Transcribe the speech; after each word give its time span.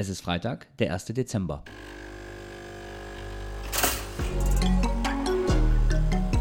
Es 0.00 0.08
ist 0.08 0.22
Freitag, 0.22 0.66
der 0.78 0.94
1. 0.94 1.04
Dezember. 1.12 1.62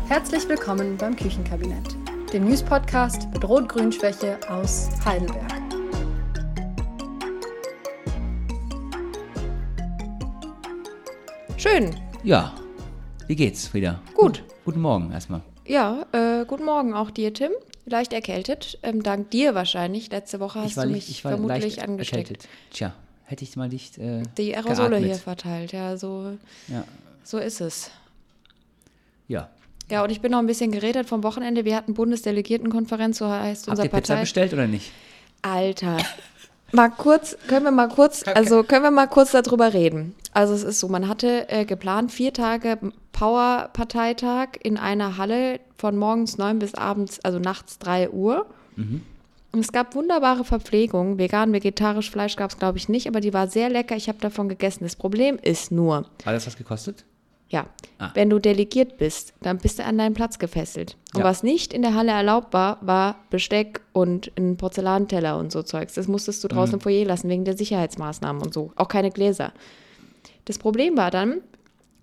Herzlich 0.08 0.48
willkommen 0.48 0.96
beim 0.96 1.14
Küchenkabinett, 1.14 1.94
dem 2.32 2.46
News-Podcast 2.48 3.28
mit 3.34 3.44
Rot-Grün-Schwäche 3.46 4.40
aus 4.50 4.88
Heidelberg. 5.04 5.52
Schön. 11.58 11.96
Ja, 12.24 12.54
wie 13.28 13.36
geht's, 13.36 13.68
Frieda? 13.68 14.02
Gut. 14.14 14.44
Guten 14.66 14.82
Morgen 14.82 15.12
erstmal. 15.12 15.42
Ja, 15.68 16.06
äh, 16.12 16.46
guten 16.46 16.66
Morgen 16.66 16.94
auch 16.94 17.12
dir, 17.12 17.34
Tim. 17.34 17.52
Leicht 17.86 18.14
erkältet. 18.14 18.78
Ähm, 18.84 19.04
dank 19.04 19.32
dir 19.32 19.56
wahrscheinlich. 19.56 20.12
Letzte 20.12 20.40
Woche 20.40 20.62
hast 20.62 20.78
du 20.78 20.82
leicht- 20.82 20.92
mich 20.92 21.10
ich 21.10 21.26
war 21.26 21.32
vermutlich 21.34 21.64
leicht 21.64 21.84
angesteckt. 21.84 22.30
erkältet. 22.30 22.50
Tja, 22.72 22.94
hätte 23.30 23.44
ich 23.44 23.56
mal 23.56 23.70
nicht 23.70 23.98
äh, 23.98 24.24
Die 24.38 24.56
Aerosole 24.56 24.90
geatmet. 24.90 25.06
hier 25.06 25.16
verteilt. 25.16 25.72
Ja, 25.72 25.98
so, 25.98 26.38
Ja. 26.68 26.84
so 27.24 27.38
ist 27.38 27.62
es. 27.62 27.92
ja. 29.28 29.50
Ja, 29.92 30.04
und 30.04 30.12
ich 30.12 30.22
bin 30.22 30.32
noch 30.32 30.38
ein 30.38 30.46
bisschen 30.46 30.72
geredet 30.72 31.08
vom 31.10 31.24
Wochenende. 31.24 31.66
Wir 31.66 31.76
hatten 31.76 31.96
Bundesdelegiertenkonferenz, 31.96 33.18
so 33.18 33.28
heißt 33.28 33.64
Habt 33.64 33.70
unser 33.72 33.84
ihr 33.86 33.90
Pizza 33.90 34.14
Partei. 34.14 34.22
bestellt 34.22 34.54
oder 34.54 34.68
nicht? 34.68 34.92
Alter. 35.42 35.98
Mal 36.72 36.90
kurz, 36.90 37.36
können 37.48 37.66
wir 37.66 37.72
mal 37.72 37.88
kurz, 37.90 38.22
also 38.28 38.62
können 38.62 38.84
wir 38.84 38.92
mal 38.92 39.08
kurz 39.08 39.32
darüber 39.32 39.74
reden. 39.74 40.14
Also 40.32 40.54
es 40.54 40.62
ist 40.62 40.80
so, 40.80 40.88
man 40.90 41.08
hatte 41.08 41.50
äh, 41.50 41.66
geplant 41.66 42.12
vier 42.12 42.32
Tage 42.34 42.78
Power-Parteitag 43.14 44.50
in 44.62 44.78
einer 44.78 45.18
Halle 45.18 45.60
von 45.76 45.98
morgens 45.98 46.38
neun 46.38 46.60
bis 46.60 46.76
abends, 46.76 47.20
also 47.22 47.40
nachts 47.40 47.80
drei 47.80 48.12
Uhr. 48.12 48.46
Und 49.52 49.62
es 49.62 49.72
gab 49.72 49.96
wunderbare 49.96 50.44
Verpflegung. 50.46 51.18
Vegan, 51.18 51.54
vegetarisch, 51.54 52.12
Fleisch 52.12 52.36
gab 52.36 52.52
es 52.52 52.58
glaube 52.60 52.78
ich 52.78 52.88
nicht, 52.90 53.08
aber 53.08 53.20
die 53.20 53.34
war 53.34 53.48
sehr 53.48 53.70
lecker. 53.70 53.96
Ich 53.96 54.08
habe 54.08 54.20
davon 54.20 54.48
gegessen. 54.48 54.84
Das 54.84 54.96
Problem 54.96 55.40
ist 55.42 55.72
nur, 55.72 55.98
Hat 55.98 56.36
das 56.36 56.46
was 56.46 56.56
gekostet? 56.56 57.04
ja, 57.50 57.66
Ah. 57.98 58.12
wenn 58.14 58.30
du 58.30 58.38
delegiert 58.38 58.98
bist, 58.98 59.34
dann 59.42 59.58
bist 59.58 59.80
du 59.80 59.84
an 59.86 59.98
deinen 59.98 60.14
Platz 60.14 60.38
gefesselt. 60.38 60.98
Und 61.16 61.22
Ja. 61.22 61.26
was 61.26 61.42
nicht 61.42 61.74
in 61.74 61.82
der 61.82 61.96
Halle 61.96 62.12
erlaubt 62.12 62.54
war, 62.54 62.78
war 62.82 63.16
Besteck 63.32 63.82
und 63.92 64.32
ein 64.38 64.56
Porzellanteller 64.56 65.36
und 65.40 65.52
so 65.52 65.64
Zeugs. 65.64 65.96
Das 65.96 66.08
musstest 66.08 66.44
du 66.44 66.48
Mhm. 66.48 66.52
draußen 66.52 66.74
im 66.76 66.80
Foyer 66.82 67.06
lassen, 67.06 67.28
wegen 67.28 67.44
der 67.46 67.58
Sicherheitsmaßnahmen 67.58 68.44
und 68.44 68.54
so. 68.54 68.72
Auch 68.76 68.88
keine 68.88 69.10
Gläser. 69.10 69.52
Das 70.46 70.60
Problem 70.60 70.96
war 70.96 71.10
dann, 71.10 71.42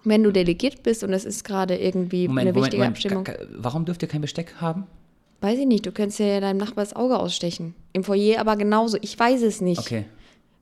wenn 0.03 0.25
du 0.25 0.33
delegiert 0.33 0.83
bist 0.83 1.05
und 1.05 1.13
es 1.13 1.25
ist 1.25 1.45
gerade 1.45 1.77
irgendwie 1.77 2.27
Moment, 2.27 2.49
eine 2.49 2.53
Moment, 2.53 2.65
wichtige 2.73 2.83
Moment. 2.83 2.97
Abstimmung. 2.97 3.29
Warum 3.63 3.85
dürft 3.85 4.03
ihr 4.03 4.09
kein 4.09 4.21
Besteck 4.21 4.55
haben? 4.61 4.87
Weiß 5.41 5.59
ich 5.59 5.67
nicht, 5.67 5.85
du 5.87 5.93
könntest 5.93 6.19
ja 6.21 6.41
deinem 6.41 6.57
Nachbar 6.57 6.85
das 6.85 6.97
Auge 6.97 7.19
ausstechen. 7.19 7.75
Im 7.93 8.05
Foyer 8.05 8.41
aber 8.41 8.57
genauso. 8.57 8.97
Ich 9.03 9.19
weiß 9.19 9.43
es 9.43 9.61
nicht. 9.61 9.81
Okay. 9.81 10.05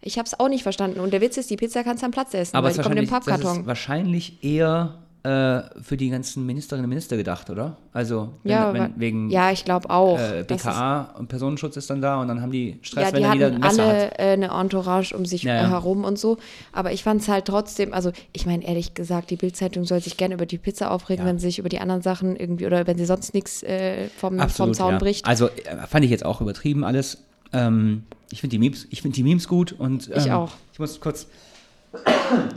Ich 0.03 0.19
habe 0.19 0.27
es 0.27 0.39
auch 0.39 0.49
nicht 0.49 0.63
verstanden. 0.63 1.01
Und 1.01 1.13
der 1.13 1.21
Witz 1.21 1.37
ist, 1.37 1.49
die 1.49 1.57
Pizza 1.57 1.83
kannst 1.83 2.03
du 2.03 2.07
am 2.07 2.11
Platz 2.13 2.35
essen, 2.35 2.57
Aber 2.57 2.67
weil 2.69 2.75
die 2.75 2.83
kommt 2.83 2.97
im 2.99 3.11
wahrscheinlich, 3.11 3.25
das 3.27 3.37
ist 3.39 3.43
Pappkarton. 3.43 3.67
wahrscheinlich 3.67 4.45
eher 4.45 4.99
äh, 5.25 5.63
für 5.83 5.97
die 5.97 6.11
ganzen 6.11 6.45
Ministerinnen 6.45 6.85
und 6.85 6.91
Minister 6.91 7.17
gedacht, 7.17 7.49
oder? 7.49 7.79
Also 7.95 8.35
wenn, 8.43 8.53
Ja, 8.53 8.73
wenn, 8.75 8.93
wegen 9.01 9.31
ja, 9.31 9.51
ich 9.51 9.65
glaube 9.65 9.89
auch. 9.89 10.19
äh, 10.19 10.45
Das 10.45 10.59
ist- 10.59 10.65
BKA 10.67 11.15
und 11.19 11.29
Personenschutz 11.29 11.77
ist 11.79 11.89
dann 11.89 12.03
da 12.03 12.21
und 12.21 12.29
dann 12.29 12.43
haben 12.43 12.53
die 12.53 12.79
Stress, 12.83 13.07
Ja, 13.09 13.13
wenn 13.15 13.23
die 13.23 13.23
dann 13.23 13.33
jeder 13.33 13.47
ein 13.47 13.53
hatten 13.55 13.77
Messer 13.77 13.83
alle 13.89 14.03
hat. 14.11 14.19
äh, 14.19 14.23
eine 14.33 14.49
Entourage 14.49 15.17
um 15.17 15.25
sich 15.25 15.43
Ja, 15.45 15.55
ja. 15.55 15.65
äh, 15.65 15.69
herum 15.71 16.05
und 16.05 16.19
so. 16.19 16.37
Aber 16.73 16.93
ich 16.93 17.03
fand 17.03 17.23
es 17.23 17.29
halt 17.29 17.47
trotzdem, 17.47 17.95
also 17.95 18.13
ich 18.35 18.45
meine 18.45 18.67
ehrlich 18.67 18.93
gesagt, 18.93 19.31
die 19.31 19.37
Bildzeitung 19.37 19.85
soll 19.87 20.01
sich 20.01 20.19
gerne 20.19 20.35
über 20.35 20.45
die 20.45 20.59
Pizza 20.59 20.91
aufregen, 20.91 21.25
wenn 21.25 21.39
sie 21.39 21.47
sich 21.47 21.59
über 21.59 21.71
die 21.71 21.79
anderen 21.81 22.03
Sachen 22.03 22.37
irgendwie 22.37 22.67
oder 22.67 22.87
wenn 22.87 22.99
sie 22.99 23.07
sonst 23.07 23.33
nichts 23.33 23.63
äh, 23.63 24.09
vom, 24.19 24.39
vom 24.51 24.75
Zaun 24.75 24.99
bricht. 24.99 25.27
Also 25.27 25.49
äh, 25.49 25.87
fand 25.89 26.05
ich 26.05 26.11
jetzt 26.11 26.27
auch 26.27 26.43
übertrieben 26.43 26.85
alles. 26.85 27.25
Ähm, 27.55 28.03
ich 28.31 28.41
finde 28.43 28.53
die 28.53 28.59
Memes, 28.59 28.87
ich 28.91 29.01
finde 29.01 29.15
die 29.15 29.23
Memes 29.23 29.49
gut 29.49 29.73
und 29.73 30.09
ähm, 30.09 30.15
Ich 30.19 30.31
auch. 30.33 30.53
Ich 30.75 30.79
muss 30.79 31.01
kurz. 31.01 31.29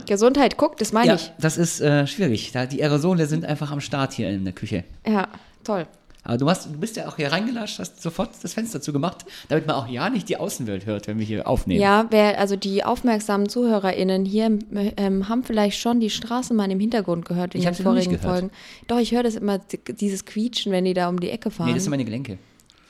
Gesundheit, 0.06 0.56
guck, 0.56 0.76
das 0.78 0.92
meine 0.92 1.08
Ja, 1.08 1.14
ich. 1.16 1.32
das 1.38 1.58
ist 1.58 1.80
äh, 1.80 2.06
schwierig. 2.06 2.52
Da, 2.52 2.66
die 2.66 2.82
Aerosole 2.82 3.26
sind 3.26 3.44
einfach 3.44 3.70
am 3.70 3.80
Start 3.80 4.12
hier 4.12 4.30
in 4.30 4.44
der 4.44 4.54
Küche. 4.54 4.84
Ja, 5.06 5.28
toll. 5.64 5.86
Aber 6.24 6.36
du, 6.36 6.50
hast, 6.50 6.66
du 6.66 6.72
bist 6.78 6.96
ja 6.96 7.08
auch 7.08 7.16
hier 7.16 7.32
reingelatscht, 7.32 7.78
hast 7.78 8.02
sofort 8.02 8.30
das 8.42 8.52
Fenster 8.52 8.82
zugemacht, 8.82 9.24
damit 9.48 9.66
man 9.66 9.76
auch 9.76 9.86
ja 9.88 10.10
nicht 10.10 10.28
die 10.28 10.36
Außenwelt 10.36 10.84
hört, 10.84 11.06
wenn 11.06 11.18
wir 11.18 11.24
hier 11.24 11.46
aufnehmen. 11.48 11.80
Ja, 11.80 12.06
wer, 12.10 12.38
also 12.38 12.54
die 12.56 12.84
aufmerksamen 12.84 13.48
ZuhörerInnen 13.48 14.26
hier 14.26 14.58
ähm, 14.98 15.28
haben 15.30 15.42
vielleicht 15.44 15.78
schon 15.78 16.00
die 16.00 16.10
Straßenbahn 16.10 16.70
im 16.70 16.80
Hintergrund 16.80 17.24
gehört 17.24 17.54
in 17.54 17.60
Ich 17.60 17.66
den 17.66 17.74
vorigen. 17.76 18.18
Folgen. 18.18 18.50
Doch, 18.88 18.98
ich 18.98 19.12
höre 19.12 19.22
das 19.22 19.36
immer, 19.36 19.58
dieses 19.58 20.26
Quietschen, 20.26 20.70
wenn 20.70 20.84
die 20.84 20.92
da 20.92 21.08
um 21.08 21.18
die 21.18 21.30
Ecke 21.30 21.50
fahren. 21.50 21.68
Nee, 21.68 21.74
das 21.74 21.84
sind 21.84 21.90
meine 21.90 22.04
Gelenke. 22.04 22.36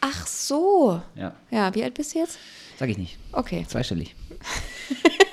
Ach 0.01 0.27
so. 0.27 1.01
Ja, 1.15 1.35
Ja, 1.51 1.73
wie 1.75 1.85
alt 1.85 1.95
bist 1.95 2.15
du 2.15 2.19
jetzt? 2.21 2.39
sag 2.79 2.89
ich 2.89 2.99
nicht. 2.99 3.19
Okay. 3.33 3.65
Zweistellig. 3.69 4.17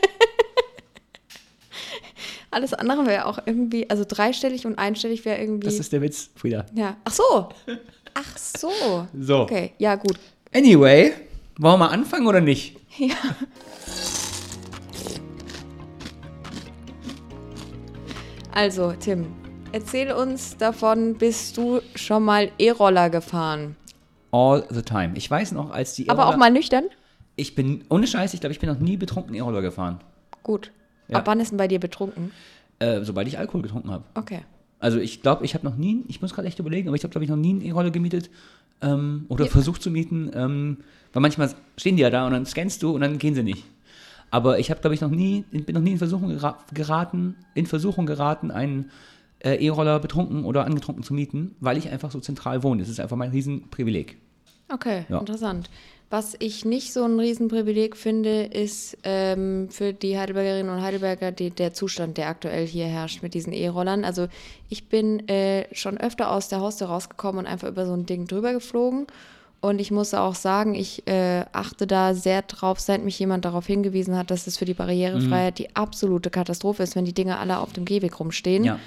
Alles 2.55 2.73
andere 2.73 3.05
wäre 3.05 3.25
auch 3.25 3.39
irgendwie, 3.45 3.89
also 3.89 4.05
dreistellig 4.07 4.65
und 4.65 4.79
einstellig 4.79 5.25
wäre 5.25 5.41
irgendwie. 5.41 5.65
Das 5.65 5.77
ist 5.77 5.91
der 5.91 6.01
Witz, 6.01 6.29
Frieda. 6.37 6.65
ja. 6.73 6.95
Ach 7.03 7.11
so. 7.11 7.49
Ach 8.13 8.37
so. 8.37 8.71
So. 9.19 9.39
Okay, 9.41 9.73
ja, 9.77 9.95
gut. 9.95 10.17
Anyway, 10.53 11.11
wollen 11.59 11.73
wir 11.73 11.77
mal 11.77 11.87
anfangen 11.89 12.27
oder 12.27 12.39
nicht? 12.39 12.77
Ja. 12.97 13.13
Also, 18.53 18.93
Tim, 18.93 19.27
erzähl 19.71 20.11
uns 20.11 20.57
davon, 20.57 21.15
bist 21.15 21.57
du 21.57 21.81
schon 21.95 22.23
mal 22.23 22.51
E-Roller 22.57 23.09
gefahren? 23.09 23.75
All 24.31 24.65
the 24.69 24.81
time. 24.81 25.11
Ich 25.15 25.29
weiß 25.29 25.51
noch, 25.51 25.71
als 25.71 25.93
die 25.95 26.09
Aber 26.09 26.23
auch 26.23 26.29
E-Roller- 26.29 26.37
mal 26.37 26.51
nüchtern? 26.51 26.85
Ich 27.35 27.53
bin, 27.55 27.83
ohne 27.89 28.07
Scheiß, 28.07 28.33
ich 28.33 28.39
glaube, 28.39 28.53
ich 28.53 28.59
bin 28.59 28.69
noch 28.69 28.79
nie 28.79 28.95
betrunken 28.95 29.35
E-Roller 29.35 29.61
gefahren. 29.61 29.99
Gut. 30.43 30.71
Ja. 31.07 31.17
Ab 31.17 31.27
wann 31.27 31.39
ist 31.39 31.51
denn 31.51 31.57
bei 31.57 31.67
dir 31.67 31.79
betrunken? 31.79 32.31
Äh, 32.79 33.03
sobald 33.03 33.27
ich 33.27 33.37
Alkohol 33.37 33.61
getrunken 33.61 33.91
habe. 33.91 34.03
Okay. 34.15 34.41
Also 34.79 34.99
ich 34.99 35.21
glaube, 35.21 35.45
ich 35.45 35.53
habe 35.53 35.65
noch 35.65 35.77
nie, 35.77 36.03
ich 36.07 36.21
muss 36.21 36.33
gerade 36.33 36.47
echt 36.47 36.59
überlegen, 36.59 36.87
aber 36.87 36.95
ich 36.95 37.03
habe, 37.03 37.11
glaube 37.11 37.23
ich, 37.23 37.29
noch 37.29 37.37
nie 37.37 37.51
eine 37.55 37.63
E-Roller 37.63 37.91
gemietet 37.91 38.29
ähm, 38.81 39.25
oder 39.29 39.45
versucht 39.45 39.81
zu 39.81 39.89
mieten. 39.89 40.29
Ähm, 40.33 40.77
weil 41.13 41.21
manchmal 41.21 41.49
stehen 41.77 41.95
die 41.95 42.01
ja 42.01 42.09
da 42.09 42.25
und 42.25 42.33
dann 42.33 42.45
scannst 42.45 42.83
du 42.83 42.93
und 42.93 43.01
dann 43.01 43.17
gehen 43.17 43.35
sie 43.35 43.43
nicht. 43.43 43.63
Aber 44.31 44.59
ich 44.59 44.69
habe, 44.69 44.81
glaube 44.81 44.93
ich, 44.93 45.01
noch 45.01 45.09
nie, 45.11 45.43
bin 45.51 45.73
noch 45.75 45.81
nie 45.81 45.91
in 45.93 45.97
Versuchung 45.97 46.29
gera 46.29 46.57
geraten, 46.73 47.35
in 47.53 47.67
Versuchung 47.67 48.05
geraten, 48.05 48.51
einen 48.51 48.91
äh, 49.39 49.55
E-Roller 49.65 49.99
betrunken 49.99 50.43
oder 50.43 50.65
angetrunken 50.65 51.03
zu 51.03 51.13
mieten, 51.13 51.55
weil 51.61 51.77
ich 51.77 51.89
einfach 51.89 52.11
so 52.11 52.19
zentral 52.19 52.61
wohne. 52.63 52.81
Das 52.81 52.89
ist 52.89 52.99
einfach 52.99 53.15
mein 53.15 53.31
Riesenprivileg. 53.31 54.17
Okay, 54.67 55.05
Ja. 55.09 55.19
interessant. 55.19 55.69
Was 56.09 56.35
ich 56.39 56.65
nicht 56.65 56.93
so 56.93 57.03
ein 57.03 57.19
Riesenprivileg 57.19 57.97
finde, 57.97 58.43
ist 58.43 58.97
ähm, 59.03 59.69
für 59.71 59.91
die 59.91 60.17
Heidelbergerinnen 60.17 60.73
und 60.73 60.81
Heidelberger 60.81 61.31
die, 61.31 61.49
der 61.49 61.73
Zustand, 61.73 62.17
der 62.17 62.27
aktuell 62.27 62.67
hier 62.67 62.85
herrscht 62.85 63.23
mit 63.23 63.33
diesen 63.33 63.53
E-Rollern. 63.53 64.05
Also 64.05 64.27
ich 64.69 64.87
bin 64.87 65.27
äh, 65.27 65.65
schon 65.73 65.97
öfter 65.97 66.31
aus 66.31 66.47
der 66.47 66.59
Haustür 66.59 66.87
rausgekommen 66.87 67.39
und 67.39 67.51
einfach 67.51 67.67
über 67.67 67.85
so 67.87 67.93
ein 67.93 68.05
Ding 68.05 68.27
drüber 68.27 68.53
geflogen. 68.53 69.07
Und 69.61 69.79
ich 69.79 69.89
muss 69.89 70.13
auch 70.13 70.35
sagen, 70.35 70.75
ich 70.75 71.07
äh, 71.07 71.43
achte 71.51 71.87
da 71.87 72.13
sehr 72.13 72.43
drauf, 72.43 72.79
seit 72.79 73.03
mich 73.03 73.17
jemand 73.17 73.45
darauf 73.45 73.65
hingewiesen 73.65 74.15
hat, 74.15 74.29
dass 74.29 74.45
es 74.45 74.57
für 74.57 74.65
die 74.65 74.75
Barrierefreiheit 74.75 75.57
die 75.57 75.75
absolute 75.75 76.29
Katastrophe 76.29 76.83
ist, 76.83 76.95
wenn 76.95 77.05
die 77.05 77.13
Dinge 77.13 77.39
alle 77.39 77.57
auf 77.57 77.73
dem 77.73 77.83
Gehweg 77.83 78.19
rumstehen. 78.19 78.63
Ja. 78.63 78.79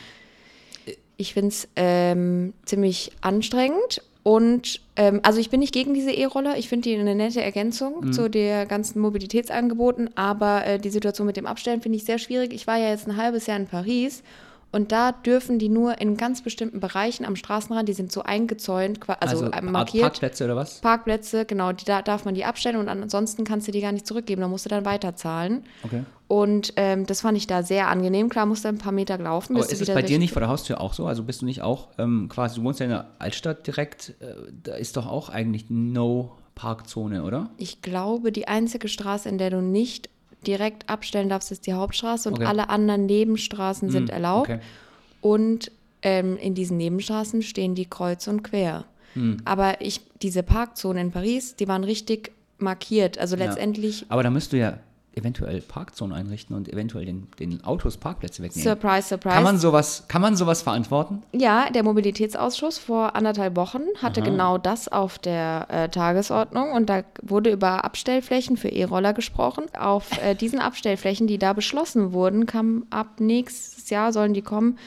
Ich 1.17 1.35
finde 1.35 1.49
es 1.49 1.69
ähm, 1.75 2.55
ziemlich 2.65 3.11
anstrengend. 3.23 4.03
Und 4.23 4.81
ähm, 4.97 5.21
also 5.23 5.41
ich 5.41 5.49
bin 5.49 5.61
nicht 5.61 5.73
gegen 5.73 5.95
diese 5.95 6.11
E-Roller. 6.11 6.59
Ich 6.59 6.69
finde 6.69 6.89
die 6.89 6.97
eine 6.97 7.15
nette 7.15 7.43
Ergänzung 7.43 8.13
zu 8.13 8.29
der 8.29 8.67
ganzen 8.67 9.01
Mobilitätsangeboten. 9.01 10.11
Aber 10.17 10.67
äh, 10.67 10.79
die 10.79 10.91
Situation 10.91 11.27
mit 11.27 11.37
dem 11.37 11.47
Abstellen 11.47 11.81
finde 11.81 11.97
ich 11.97 12.05
sehr 12.05 12.19
schwierig. 12.19 12.53
Ich 12.53 12.67
war 12.67 12.77
ja 12.77 12.91
jetzt 12.91 13.07
ein 13.07 13.17
halbes 13.17 13.47
Jahr 13.47 13.59
in 13.59 13.67
Paris 13.67 14.23
und 14.71 14.93
da 14.93 15.13
dürfen 15.13 15.59
die 15.59 15.71
nur 15.71 15.99
in 16.01 16.17
ganz 16.17 16.43
bestimmten 16.43 16.79
Bereichen 16.81 17.25
am 17.25 17.37
Straßenrand, 17.37 17.89
die 17.89 17.95
sind 17.95 18.13
so 18.13 18.23
eingezäunt, 18.23 19.01
also, 19.09 19.19
Also, 19.21 19.47
ähm, 19.47 19.53
Art 19.53 19.65
markiert. 19.65 20.03
Parkplätze 20.03 20.45
oder 20.45 20.57
was? 20.57 20.81
Parkplätze, 20.81 21.47
genau, 21.47 21.73
die, 21.73 21.87
da 21.87 22.03
darf 22.03 22.27
man 22.27 22.35
die 22.35 22.45
abstellen 22.45 22.77
und 22.77 22.89
ansonsten 22.89 23.45
kannst 23.45 23.67
du 23.67 23.73
die 23.73 23.81
gar 23.81 23.93
nicht 23.93 24.07
zurückgeben. 24.07 24.43
Da 24.43 24.49
musst 24.49 24.67
du 24.67 24.69
dann 24.69 24.85
weiterzahlen. 24.85 25.65
Okay. 25.85 26.05
Und 26.27 26.75
ähm, 26.77 27.07
das 27.07 27.23
fand 27.23 27.39
ich 27.39 27.47
da 27.47 27.63
sehr 27.63 27.89
angenehm. 27.89 28.29
Klar, 28.29 28.45
musst 28.45 28.65
du 28.65 28.69
ein 28.69 28.77
paar 28.77 28.93
Meter 28.93 29.17
laufen. 29.17 29.57
Aber 29.57 29.65
ist 29.65 29.81
es 29.81 29.89
bei 29.89 30.03
dir 30.03 30.19
nicht 30.19 30.35
vor 30.35 30.41
der 30.41 30.51
Haustür 30.51 30.81
auch 30.83 30.93
so? 30.93 31.07
Also 31.07 31.23
bist 31.23 31.41
du 31.41 31.47
nicht 31.47 31.63
auch 31.63 31.89
ähm, 31.97 32.29
quasi, 32.29 32.57
du 32.57 32.65
wohnst 32.65 32.81
ja 32.81 32.85
in 32.85 32.91
der 32.91 33.07
Altstadt 33.19 33.67
direkt, 33.67 34.15
äh, 34.21 34.35
da 34.63 34.75
ist 34.75 34.99
doch 34.99 35.07
auch 35.07 35.31
eigentlich 35.31 35.71
No-Parkzone, 35.71 37.23
oder? 37.23 37.49
Ich 37.57 37.81
glaube, 37.81 38.33
die 38.33 38.49
einzige 38.49 38.89
Straße, 38.89 39.29
in 39.31 39.39
der 39.39 39.49
du 39.49 39.63
nicht 39.63 40.11
direkt 40.47 40.89
abstellen 40.89 41.29
darfst, 41.29 41.51
ist 41.53 41.67
die 41.67 41.73
Hauptstraße 41.73 42.29
und 42.29 42.37
Okay. 42.37 42.45
alle 42.47 42.69
anderen 42.69 43.07
Nebenstraßen 43.07 43.91
sind 43.91 44.09
Hm, 44.11 44.15
erlaubt. 44.15 44.51
okay. 44.51 44.61
Und 45.21 45.71
ähm, 46.03 46.37
in 46.37 46.55
diesen 46.55 46.77
Nebenstraßen 46.77 47.43
stehen 47.43 47.75
die 47.75 47.87
kreuz 47.87 48.27
und 48.29 48.43
quer. 48.45 48.85
Hm. 49.15 49.39
Aber 49.45 49.81
ich, 49.81 50.01
diese 50.23 50.43
Parkzonen 50.45 51.07
in 51.07 51.13
Paris, 51.13 51.57
die 51.57 51.67
waren 51.67 51.83
richtig 51.85 52.31
markiert. 52.59 53.19
Also 53.19 53.35
letztendlich, 53.37 54.07
Aber 54.09 54.23
da 54.23 54.31
müsst 54.31 54.53
du 54.53 54.59
ja 54.59 54.79
eventuell 55.19 55.61
Parkzonen 55.61 56.17
einrichten 56.17 56.57
und 56.57 56.73
eventuell 56.73 57.05
den, 57.05 57.29
den 57.39 57.65
Autos 57.65 57.97
Parkplätze 57.97 58.43
wegnehmen. 58.43 58.69
Surprise, 58.69 59.09
surprise. 59.09 59.35
Kann 59.35 59.45
man 59.45 59.59
sowas, 59.59 60.05
kann 60.09 60.23
man 60.23 60.37
sowas 60.37 60.63
verantworten? 60.63 61.23
Ja, 61.33 61.71
der 61.71 61.83
Mobilitätsausschuss 61.83 62.79
vor 62.79 63.15
anderthalb 63.17 63.57
Wochen 63.57 63.83
hatte 64.01 64.23
genau 64.23 64.59
das 64.59 64.89
auf 64.89 65.19
der 65.19 65.67
äh, 65.69 65.89
Tagesordnung 65.89 66.73
und 66.73 66.89
da 66.89 67.03
wurde 67.23 67.51
über 67.51 67.85
Abstellflächen 67.85 68.57
für 68.57 68.69
E-Roller 68.69 69.13
gesprochen. 69.13 69.67
Auf 69.79 70.11
äh, 70.23 70.35
diesen 70.35 70.61
Abstellflächen, 70.61 71.27
die 71.27 71.39
da 71.39 71.53
beschlossen 71.53 72.13
wurden, 72.13 72.47
kam 72.47 72.87
ab 72.91 73.21
nächstes 73.21 73.91
Jahr 73.91 74.13
sollen 74.13 74.35
die 74.35 74.43
kommen, 74.43 74.79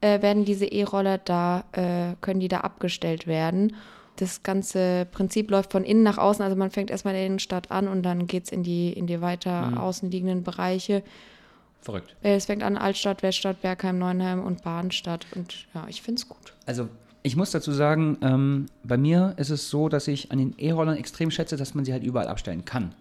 äh, 0.00 0.22
werden 0.22 0.44
diese 0.44 0.66
E-Roller 0.66 1.18
da, 1.18 1.64
äh, 1.72 2.14
können 2.20 2.40
die 2.40 2.48
da 2.48 2.60
abgestellt 2.60 3.26
werden. 3.26 3.74
Das 4.16 4.42
ganze 4.42 5.06
Prinzip 5.10 5.50
läuft 5.50 5.72
von 5.72 5.84
innen 5.84 6.02
nach 6.02 6.18
außen, 6.18 6.42
also 6.42 6.56
man 6.56 6.70
fängt 6.70 6.90
erstmal 6.90 7.14
in 7.14 7.18
der 7.18 7.26
Innenstadt 7.26 7.70
an 7.70 7.88
und 7.88 8.02
dann 8.02 8.26
geht 8.26 8.44
es 8.44 8.52
in 8.52 8.62
die, 8.62 8.92
in 8.92 9.06
die 9.06 9.20
weiter 9.20 9.80
außen 9.80 10.10
liegenden 10.10 10.42
Bereiche. 10.42 11.02
Verrückt. 11.80 12.16
Es 12.22 12.46
fängt 12.46 12.62
an 12.62 12.76
Altstadt, 12.76 13.22
Weststadt, 13.22 13.62
Bergheim, 13.62 13.98
Neuenheim 13.98 14.44
und 14.44 14.62
Bahnstadt 14.62 15.26
und 15.34 15.66
ja, 15.74 15.86
ich 15.88 16.02
finde 16.02 16.20
es 16.20 16.28
gut. 16.28 16.54
Also 16.64 16.88
ich 17.22 17.36
muss 17.36 17.50
dazu 17.50 17.72
sagen, 17.72 18.18
ähm, 18.22 18.66
bei 18.84 18.96
mir 18.96 19.34
ist 19.36 19.50
es 19.50 19.68
so, 19.68 19.88
dass 19.88 20.06
ich 20.06 20.30
an 20.30 20.38
den 20.38 20.54
E-Rollern 20.58 20.96
extrem 20.96 21.30
schätze, 21.30 21.56
dass 21.56 21.74
man 21.74 21.84
sie 21.84 21.92
halt 21.92 22.04
überall 22.04 22.28
abstellen 22.28 22.64
kann. 22.64 22.94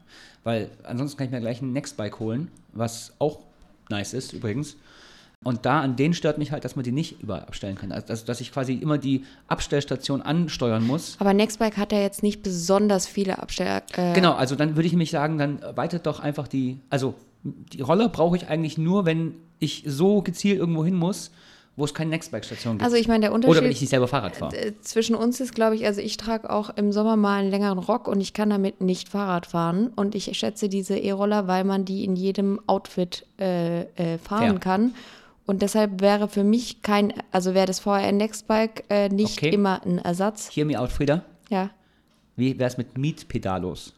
Weil 0.43 0.69
ansonsten 0.83 1.17
kann 1.17 1.27
ich 1.27 1.31
mir 1.31 1.41
gleich 1.41 1.61
ein 1.61 1.73
Nextbike 1.73 2.19
holen, 2.19 2.49
was 2.73 3.13
auch 3.19 3.39
nice 3.89 4.13
ist 4.13 4.33
übrigens. 4.33 4.77
Und 5.45 5.67
da 5.67 5.81
an 5.81 5.95
denen 5.95 6.15
stört 6.15 6.39
mich 6.39 6.51
halt, 6.51 6.65
dass 6.65 6.75
man 6.75 6.81
die 6.81 6.91
nicht 6.91 7.21
überall 7.21 7.41
abstellen 7.41 7.75
kann. 7.75 7.91
Also 7.91 8.07
dass, 8.07 8.25
dass 8.25 8.41
ich 8.41 8.51
quasi 8.51 8.73
immer 8.73 8.97
die 8.97 9.25
Abstellstation 9.47 10.23
ansteuern 10.23 10.83
muss. 10.83 11.17
Aber 11.19 11.35
Nextbike 11.35 11.77
hat 11.77 11.91
ja 11.91 11.99
jetzt 11.99 12.23
nicht 12.23 12.41
besonders 12.41 13.05
viele 13.05 13.37
Absteller. 13.37 13.83
Äh, 13.95 14.13
Genau, 14.13 14.33
also 14.33 14.55
dann 14.55 14.75
würde 14.75 14.87
ich 14.87 14.93
nämlich 14.93 15.11
sagen, 15.11 15.37
dann 15.37 15.59
weitet 15.75 16.07
doch 16.07 16.19
einfach 16.19 16.47
die, 16.47 16.79
also 16.89 17.13
die 17.43 17.81
Roller 17.81 18.09
brauche 18.09 18.35
ich 18.35 18.47
eigentlich 18.47 18.79
nur, 18.79 19.05
wenn 19.05 19.35
ich 19.59 19.83
so 19.85 20.23
gezielt 20.23 20.57
irgendwo 20.57 20.83
hin 20.83 20.95
muss, 20.95 21.29
wo 21.75 21.85
es 21.85 21.93
keine 21.93 22.09
Nextbike-Station 22.09 22.77
gibt. 22.77 22.83
Also 22.83 22.95
ich 22.95 23.07
meine, 23.07 23.21
der 23.21 23.29
Oder 23.31 23.43
wenn 23.43 23.49
Unterschied 23.49 23.71
ich 23.71 23.81
nicht 23.81 23.89
selber 23.91 24.07
Fahrrad 24.07 24.35
fahre. 24.37 24.55
äh, 24.57 24.73
zwischen 24.81 25.13
uns 25.15 25.39
ist, 25.39 25.53
glaube 25.53 25.75
ich, 25.75 25.85
also 25.85 26.01
ich 26.01 26.17
trage 26.17 26.49
auch 26.49 26.75
im 26.75 26.91
Sommer 26.91 27.17
mal 27.17 27.41
einen 27.41 27.51
längeren 27.51 27.77
Rock 27.77 28.07
und 28.07 28.19
ich 28.19 28.33
kann 28.33 28.49
damit 28.49 28.81
nicht 28.81 29.09
Fahrrad 29.09 29.45
fahren. 29.45 29.91
Und 29.95 30.15
ich 30.15 30.35
schätze 30.35 30.69
diese 30.69 30.97
E-Roller, 30.97 31.45
weil 31.45 31.65
man 31.65 31.85
die 31.85 32.03
in 32.03 32.15
jedem 32.15 32.59
Outfit 32.65 33.27
äh, 33.39 33.81
äh, 33.81 34.17
fahren 34.17 34.49
Fair. 34.53 34.59
kann. 34.59 34.95
Und 35.45 35.61
deshalb 35.61 36.01
wäre 36.01 36.27
für 36.27 36.43
mich 36.43 36.81
kein, 36.81 37.13
also 37.31 37.53
wäre 37.53 37.67
das 37.67 37.79
VR 37.79 38.11
Nextbike 38.11 38.85
äh, 38.89 39.09
nicht 39.09 39.37
Okay. 39.37 39.49
immer 39.49 39.83
ein 39.85 39.99
Ersatz. 39.99 40.49
Hear 40.55 40.65
me 40.65 40.79
out, 40.79 40.91
Frieda. 40.91 41.23
Ja. 41.49 41.69
Wie 42.35 42.57
wäre 42.57 42.67
es 42.69 42.77
mit 42.77 42.97
Mietpedalos? 42.97 43.93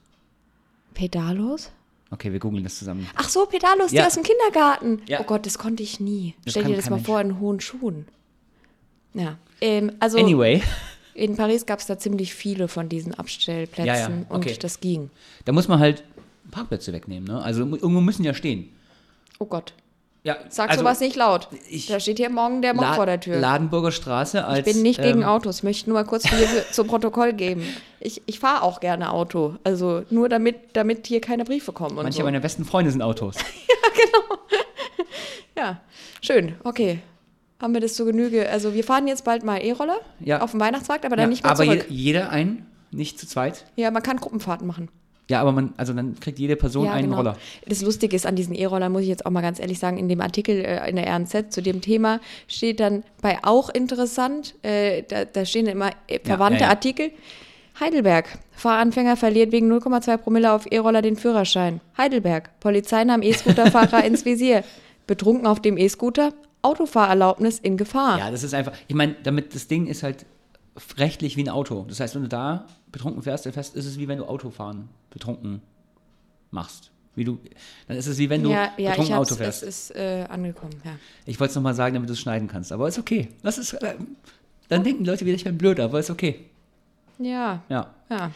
Pedalos? 0.94 1.72
Okay, 2.10 2.32
wir 2.32 2.40
googeln 2.40 2.64
das 2.64 2.78
zusammen. 2.80 3.08
Ach 3.16 3.28
so, 3.30 3.46
Pedalos, 3.46 3.92
Ja. 3.92 4.02
die 4.04 4.08
aus 4.08 4.14
dem 4.14 4.24
Kindergarten. 4.24 5.02
Ja. 5.08 5.20
Oh 5.22 5.24
Gott, 5.24 5.46
das 5.46 5.58
konnte 5.58 5.84
ich 5.84 6.00
nie. 6.00 6.36
Das 6.44 6.54
Stell 6.54 6.64
dir 6.66 6.76
das 6.76 6.90
mal 6.90 6.98
Mensch. 6.98 7.06
vor 7.08 7.22
in 7.22 7.40
hohen 7.40 7.60
Schuhen. 7.60 8.08
Ja. 9.14 9.38
Ähm, 9.62 9.92
also 10.00 10.18
Anyway, 10.18 10.62
in 11.14 11.36
Paris 11.36 11.66
gab 11.66 11.80
es 11.80 11.86
da 11.88 11.98
ziemlich 11.98 12.34
viele 12.34 12.68
von 12.68 12.88
diesen 12.90 13.14
Abstellplätzen 13.14 13.86
Ja, 13.88 13.96
ja, 14.10 14.26
okay. 14.30 14.50
und 14.52 14.64
das 14.64 14.80
ging. 14.80 15.10
da 15.46 15.52
muss 15.52 15.68
man 15.68 15.80
halt 15.80 16.04
Parkplätze 16.52 16.94
wegnehmen. 16.94 17.28
Ne? 17.28 17.42
Also 17.42 17.62
irgendwo 17.62 18.02
müssen 18.02 18.24
ja 18.24 18.34
stehen. 18.34 18.70
Oh 19.40 19.46
Gott. 19.46 19.74
Ja, 20.28 20.36
Sag 20.50 20.70
also 20.70 20.82
sowas 20.82 21.00
nicht 21.00 21.16
laut. 21.16 21.48
ich- 21.70 21.88
da 21.88 22.00
steht 22.02 22.18
hier 22.18 22.30
morgen 22.30 22.62
der 22.62 22.74
Mob 22.74 22.84
La 22.84 22.94
vor 22.94 23.06
der 23.06 23.20
Tür. 23.20 23.38
Ladenburger 23.40 23.92
Straße 23.94 24.44
als. 24.44 24.68
ich 24.68 24.74
bin 24.74 24.82
nicht 24.84 25.02
gegen 25.02 25.22
ähm, 25.22 25.28
Autos. 25.28 25.58
Ich 25.60 25.64
möchte 25.64 25.90
nur 25.90 25.98
mal 26.00 26.04
kurz 26.06 26.28
hier 26.28 26.48
zum 26.74 26.86
Protokoll 26.88 27.32
geben. 27.32 27.64
Ich, 28.02 28.22
ich 28.26 28.40
fahre 28.40 28.64
auch 28.64 28.82
gerne 28.82 29.12
Auto. 29.14 29.56
Also 29.64 30.04
nur 30.10 30.28
damit, 30.28 30.58
damit 30.74 31.08
hier 31.08 31.22
keine 31.22 31.46
Briefe 31.46 31.72
kommen 31.72 31.98
und 31.98 32.04
Manche 32.04 32.18
so. 32.20 32.24
meiner 32.26 32.42
besten 32.42 32.66
Freunde 32.66 32.92
sind 32.92 33.02
Autos. 33.02 33.36
Ja, 35.58 35.82
schön. 36.22 36.56
Okay. 36.64 37.00
Haben 37.60 37.74
wir 37.74 37.82
das 37.82 37.96
zur 37.96 38.06
Genüge? 38.06 38.48
Also 38.50 38.76
wir 38.76 38.84
fahren 38.84 39.08
jetzt 39.08 39.24
bald 39.24 39.44
mal 39.44 39.58
E-Roller 39.58 40.00
Ja. 40.20 40.42
auf 40.42 40.52
dem 40.52 40.60
Weihnachtsmarkt, 40.60 41.04
aber 41.06 41.16
dann 41.16 41.24
ja, 41.26 41.30
nicht 41.30 41.44
mehr 41.44 41.52
aber 41.52 41.64
je, 41.64 41.72
zurück. 41.80 41.86
jeder 41.90 42.30
ein, 42.30 42.68
nicht 42.92 43.20
zu 43.20 43.26
zweit. 43.28 43.66
Ja, 43.76 43.90
man 43.90 44.04
kann 44.04 44.18
Gruppenfahrten 44.18 44.68
machen. 44.68 44.90
Ja, 45.30 45.42
aber 45.42 45.52
man, 45.52 45.74
also 45.78 45.94
dann 45.94 46.20
kriegt 46.20 46.40
jede 46.40 46.56
Person 46.56 46.86
ja, 46.86 46.94
einen 46.94 47.08
genau. 47.08 47.18
Roller. 47.18 47.38
Das 47.66 47.82
Lustige 47.82 48.16
ist 48.16 48.26
an 48.26 48.36
diesen 48.36 48.56
E-Rollern, 48.56 48.92
muss 48.92 49.02
ich 49.02 49.10
jetzt 49.10 49.26
auch 49.26 49.32
mal 49.32 49.42
ganz 49.42 49.60
ehrlich 49.60 49.78
sagen, 49.78 49.98
in 49.98 50.08
dem 50.08 50.22
Artikel 50.22 50.64
äh, 50.64 50.90
in 50.90 50.96
der 50.96 51.14
RNZ 51.14 51.52
zu 51.52 51.62
dem 51.62 51.82
Thema 51.82 52.22
steht 52.48 52.80
dann 52.80 53.04
bei 53.22 53.40
auch 53.44 53.70
interessant, 53.70 54.56
äh, 54.64 55.04
da, 55.04 55.26
da 55.26 55.46
stehen 55.46 55.68
immer 55.68 55.92
äh, 56.08 56.20
verwandte 56.24 56.62
ja, 56.62 56.68
ja. 56.68 56.70
Artikel. 56.70 57.12
Heidelberg. 57.80 58.40
Fahranfänger 58.54 59.18
verliert 59.18 59.52
wegen 59.52 59.72
0,2 59.72 60.18
Promille 60.18 60.52
auf 60.52 60.72
E-Roller 60.72 61.02
den 61.02 61.16
Führerschein. 61.16 61.82
Heidelberg. 61.98 62.60
Polizei 62.60 63.04
nahm 63.04 63.22
E-Scooterfahrer 63.22 64.04
ins 64.06 64.26
Visier. 64.26 64.64
Betrunken 65.06 65.46
auf 65.46 65.62
dem 65.62 65.78
E-Scooter. 65.78 66.34
Autofahrerlaubnis 66.64 67.60
in 67.60 67.78
Gefahr. 67.78 68.18
Ja, 68.18 68.32
das 68.32 68.44
ist 68.44 68.54
einfach. 68.54 68.74
Ich 68.88 68.96
meine, 68.96 69.16
damit 69.24 69.54
das 69.54 69.68
Ding 69.68 69.86
ist 69.86 70.02
halt 70.02 70.26
rechtlich 70.98 71.38
wie 71.38 71.44
ein 71.44 71.50
Auto. 71.50 71.86
Das 71.88 72.00
heißt, 72.00 72.16
wenn 72.16 72.24
du 72.24 72.28
da 72.28 72.68
betrunken 72.92 73.22
fährst, 73.22 73.46
dann 73.46 73.54
fährst, 73.54 73.76
ist 73.76 73.86
es 73.86 73.98
wie 74.00 74.08
wenn 74.08 74.18
du 74.20 74.26
Autofahren 74.26 74.90
betrunken 75.10 75.62
machst. 76.52 76.92
Wie 77.16 77.24
du, 77.24 77.40
dann 77.88 77.98
ist 77.98 78.06
es 78.06 78.20
wie 78.20 78.30
wenn 78.30 78.44
du 78.44 78.52
ja, 78.52 78.72
ja 78.78 78.92
betrunken 78.92 79.04
ich 79.04 79.12
hab's, 79.12 79.32
Auto 79.32 79.34
es 79.34 79.38
fährst. 79.38 79.64
ist 79.64 79.96
äh, 79.96 80.26
angekommen. 80.30 80.76
Ja. 80.86 80.92
Ich 81.26 81.40
wollte 81.40 81.50
es 81.50 81.56
nochmal 81.56 81.74
sagen, 81.74 81.96
damit 81.96 82.10
du 82.10 82.14
es 82.14 82.20
schneiden 82.20 82.48
kannst. 82.48 82.72
Aber 82.72 82.88
ist 82.88 83.00
okay. 83.00 83.30
Das 83.42 83.58
ist, 83.58 83.74
äh, 83.74 83.96
dann 84.70 84.84
denken 84.84 85.04
die 85.04 85.10
Leute 85.10 85.26
wieder, 85.26 85.36
ich 85.36 85.44
bin 85.44 85.58
blöd, 85.58 85.80
aber 85.80 86.00
ist 86.00 86.12
okay. 86.12 86.46
ja, 87.18 87.64
Ja. 87.70 87.94
ja. 88.10 88.32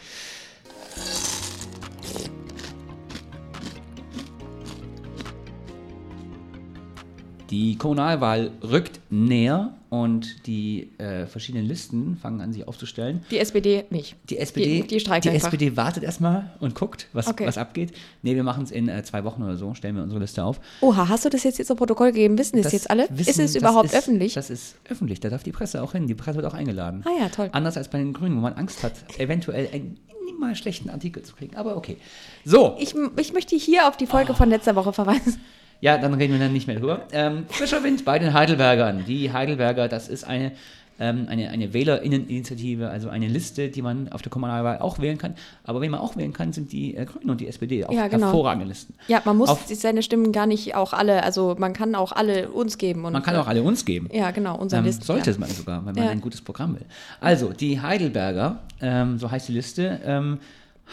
Die 7.52 7.76
Kommunalwahl 7.76 8.50
rückt 8.62 8.98
näher 9.10 9.74
und 9.90 10.46
die 10.46 10.88
äh, 10.96 11.26
verschiedenen 11.26 11.66
Listen 11.66 12.16
fangen 12.16 12.40
an, 12.40 12.50
sich 12.52 12.66
aufzustellen. 12.66 13.22
Die 13.30 13.38
SPD 13.38 13.84
nicht. 13.90 14.16
Die 14.30 14.38
SPD, 14.38 14.80
Die- 14.80 14.86
die 14.86 15.00
streikt 15.00 15.26
die 15.26 15.28
einfach. 15.30 15.48
SPD 15.52 15.76
wartet 15.76 16.02
erstmal 16.02 16.50
und 16.60 16.74
guckt, 16.74 17.08
was, 17.12 17.26
Okay. 17.26 17.46
was 17.46 17.58
abgeht. 17.58 17.92
Nee, 18.22 18.34
wir 18.34 18.42
machen 18.42 18.64
es 18.64 18.70
in 18.70 18.88
äh, 18.88 19.02
zwei 19.04 19.22
Wochen 19.24 19.42
oder 19.42 19.58
so, 19.58 19.74
stellen 19.74 19.96
wir 19.96 20.02
unsere 20.02 20.18
Liste 20.20 20.42
auf. 20.42 20.60
Oha, 20.80 21.08
hast 21.10 21.26
du 21.26 21.28
das 21.28 21.42
jetzt 21.44 21.56
hier 21.56 21.66
zum 21.66 21.76
Protokoll 21.76 22.12
gegeben? 22.12 22.38
Wissen 22.38 22.56
das, 22.56 22.64
Das 22.64 22.72
jetzt 22.72 22.90
alle? 22.90 23.06
wissen- 23.10 23.28
ist 23.28 23.38
es 23.38 23.54
überhaupt 23.54 23.84
ist, 23.92 23.94
öffentlich? 23.94 24.32
Das 24.32 24.48
ist 24.48 24.76
öffentlich, 24.88 25.20
da 25.20 25.28
darf 25.28 25.42
die 25.42 25.52
Presse 25.52 25.82
auch 25.82 25.92
hin. 25.92 26.06
Die 26.06 26.14
Presse 26.14 26.36
wird 26.36 26.46
auch 26.46 26.54
eingeladen. 26.54 27.04
Ah 27.06 27.20
ja, 27.20 27.28
toll. 27.28 27.50
Anders 27.52 27.76
als 27.76 27.88
bei 27.88 27.98
den 27.98 28.14
Grünen, 28.14 28.34
wo 28.36 28.40
man 28.40 28.54
Angst 28.54 28.82
hat, 28.82 28.94
eventuell 29.18 29.68
einen 29.74 29.98
minimal 30.24 30.56
schlechten 30.56 30.88
Artikel 30.88 31.22
zu 31.22 31.34
kriegen. 31.36 31.54
Aber 31.56 31.76
okay. 31.76 31.98
So, 32.46 32.76
Ich, 32.80 32.94
ich 33.18 33.34
möchte 33.34 33.56
hier 33.56 33.88
auf 33.88 33.98
die 33.98 34.06
Folge 34.06 34.32
von 34.32 34.48
letzter 34.48 34.74
Woche 34.74 34.94
verweisen. 34.94 35.38
Ja, 35.82 35.98
dann 35.98 36.14
reden 36.14 36.32
wir 36.32 36.40
dann 36.40 36.52
nicht 36.54 36.66
mehr 36.68 36.76
drüber. 36.78 37.02
Ähm, 37.12 37.44
frischer 37.48 37.82
Wind 37.84 38.04
bei 38.06 38.18
den 38.18 38.32
Heidelbergern. 38.32 39.04
Die 39.06 39.32
Heidelberger, 39.32 39.88
das 39.88 40.08
ist 40.08 40.22
eine, 40.24 40.52
ähm, 41.00 41.26
eine, 41.28 41.48
eine 41.50 41.72
WählerInneninitiative, 41.74 42.88
also 42.88 43.08
eine 43.08 43.26
Liste, 43.26 43.68
die 43.68 43.82
man 43.82 44.08
auf 44.12 44.22
der 44.22 44.30
Kommunalwahl 44.30 44.78
auch 44.78 45.00
wählen 45.00 45.18
kann. 45.18 45.34
Aber 45.64 45.80
wen 45.80 45.90
man 45.90 45.98
auch 46.00 46.16
wählen 46.16 46.32
kann, 46.32 46.52
sind 46.52 46.70
die 46.70 46.94
äh, 46.96 47.04
Grünen 47.04 47.30
und 47.30 47.40
die 47.40 47.48
SPD. 47.48 47.84
Auch 47.84 47.90
Ja, 47.92 48.06
genau. 48.06 48.26
hervorragende 48.26 48.66
Listen. 48.68 48.94
Ja, 49.08 49.20
man 49.24 49.36
muss 49.36 49.48
Auf- 49.48 49.66
seine 49.66 50.04
Stimmen 50.04 50.30
gar 50.30 50.46
nicht 50.46 50.76
auch 50.76 50.92
alle, 50.92 51.24
also 51.24 51.56
man 51.58 51.72
kann 51.72 51.96
auch 51.96 52.12
alle 52.12 52.48
uns 52.50 52.78
geben. 52.78 53.04
Und, 53.04 53.12
Man 53.14 53.22
kann 53.24 53.34
auch 53.34 53.48
alle 53.48 53.64
uns 53.64 53.84
geben. 53.84 54.08
Ja, 54.12 54.30
genau, 54.30 54.56
unsere 54.56 54.78
Ähm, 54.80 54.86
Liste. 54.86 55.04
sollte 55.04 55.26
ja. 55.30 55.32
es 55.32 55.38
man 55.40 55.48
sogar, 55.50 55.84
wenn 55.84 55.94
man 55.96 56.04
Ja. 56.04 56.10
ein 56.10 56.20
gutes 56.20 56.40
Programm 56.42 56.74
will. 56.76 56.86
Also, 57.20 57.52
die 57.52 57.80
Heidelberger, 57.80 58.60
ähm, 58.80 59.18
so 59.18 59.28
heißt 59.30 59.48
die 59.48 59.52
Liste, 59.54 59.98
ähm, 60.04 60.38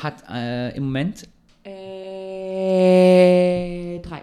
hat 0.02 0.16
äh, 0.34 0.76
im 0.76 0.86
Moment 0.86 1.28
Äh, 2.70 4.00
drei. 4.00 4.22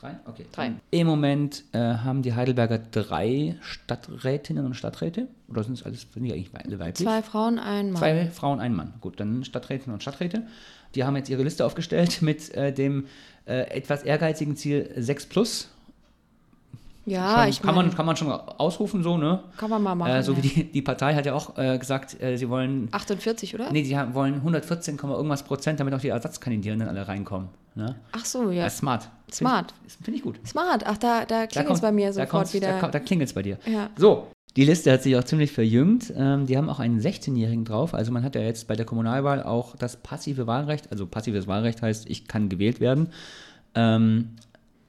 Drei? 0.00 0.16
Okay. 0.26 0.46
Drei. 0.52 0.72
Im 0.90 1.06
Moment 1.06 1.64
äh, 1.72 1.78
haben 1.78 2.22
die 2.22 2.34
Heidelberger 2.34 2.78
drei 2.78 3.56
Stadträtinnen 3.60 4.64
und 4.64 4.74
Stadträte. 4.74 5.28
Oder 5.48 5.64
sind 5.64 5.74
es 5.74 5.84
alles, 5.84 6.06
sind 6.12 6.24
die 6.24 6.32
eigentlich 6.32 6.50
alle 6.54 6.78
weiblich? 6.78 7.06
Zwei 7.06 7.22
Frauen, 7.22 7.58
ein 7.58 7.92
Mann. 7.92 8.00
Zwei 8.00 8.26
Frauen, 8.26 8.60
ein 8.60 8.74
Mann. 8.74 8.94
Gut, 9.00 9.20
dann 9.20 9.44
Stadträtinnen 9.44 9.94
und 9.94 10.02
Stadträte. 10.02 10.46
Die 10.94 11.04
haben 11.04 11.16
jetzt 11.16 11.28
ihre 11.28 11.42
Liste 11.42 11.64
aufgestellt 11.64 12.22
mit 12.22 12.54
äh, 12.54 12.72
dem 12.72 13.06
äh, 13.46 13.70
etwas 13.70 14.02
ehrgeizigen 14.02 14.56
Ziel 14.56 14.90
6 14.96 15.26
plus. 15.26 15.68
Ja, 17.08 17.40
Schon- 17.40 17.48
ich 17.48 17.62
kann, 17.62 17.74
man, 17.74 17.94
kann 17.94 18.06
man 18.06 18.16
schon 18.16 18.30
ausrufen, 18.30 19.02
so, 19.02 19.16
ne? 19.16 19.42
kann 19.56 19.70
man 19.70 19.82
mal 19.82 19.94
machen. 19.94 20.10
Äh, 20.12 20.22
so 20.22 20.32
ja. 20.32 20.38
wie 20.42 20.48
die, 20.48 20.64
die 20.72 20.82
Partei 20.82 21.14
hat 21.14 21.26
ja 21.26 21.34
auch 21.34 21.56
äh, 21.58 21.78
gesagt, 21.78 22.20
äh, 22.22 22.36
sie 22.36 22.48
wollen 22.48 22.88
48, 22.92 23.54
oder? 23.54 23.70
Nee, 23.72 23.82
die 23.82 23.96
haben, 23.96 24.14
wollen 24.14 24.34
114, 24.34 24.96
Komma 24.96 25.14
irgendwas 25.14 25.42
Prozent, 25.42 25.80
damit 25.80 25.94
auch 25.94 26.00
die 26.00 26.08
Ersatzkandidierenden 26.08 26.88
alle 26.88 27.06
reinkommen. 27.08 27.48
Ne? 27.74 27.94
Ach 28.12 28.24
so, 28.24 28.50
ja. 28.50 28.68
Smart. 28.70 29.08
Smart. 29.32 29.72
Finde 29.72 29.86
ich, 29.86 30.04
find 30.04 30.16
ich 30.16 30.22
gut. 30.22 30.40
Smart. 30.46 30.84
Ach, 30.86 30.98
da, 30.98 31.20
da 31.24 31.40
Da 31.42 31.46
klingelt 31.46 31.74
es 31.76 31.80
bei 31.80 31.92
mir 31.92 32.06
da 32.08 32.12
sofort 32.12 32.30
kommt's- 32.30 32.54
wieder. 32.54 32.80
Da, 32.80 32.88
da 32.88 32.98
klingelt 32.98 33.28
es 33.28 33.34
bei 33.34 33.42
dir. 33.42 33.58
Ja. 33.66 33.90
So, 33.96 34.26
die 34.56 34.64
Liste 34.64 34.90
hat 34.90 35.02
sich 35.04 35.14
auch 35.16 35.22
ziemlich 35.22 35.52
verjüngt. 35.52 36.12
Ähm, 36.16 36.46
die 36.46 36.56
haben 36.56 36.68
auch 36.68 36.80
einen 36.80 36.98
16-Jährigen 37.00 37.64
drauf. 37.64 37.94
Also 37.94 38.10
man 38.10 38.24
hat 38.24 38.34
ja 38.34 38.40
jetzt 38.40 38.66
bei 38.66 38.74
der 38.74 38.84
Kommunalwahl 38.86 39.42
auch 39.44 39.76
das 39.76 39.96
passive 39.98 40.46
Wahlrecht. 40.48 40.90
Also 40.90 41.06
passives 41.06 41.46
Wahlrecht 41.46 41.80
heißt, 41.82 42.08
ich 42.10 42.26
kann 42.26 42.48
gewählt 42.48 42.80
werden. 42.80 43.10
Ähm, 43.76 44.30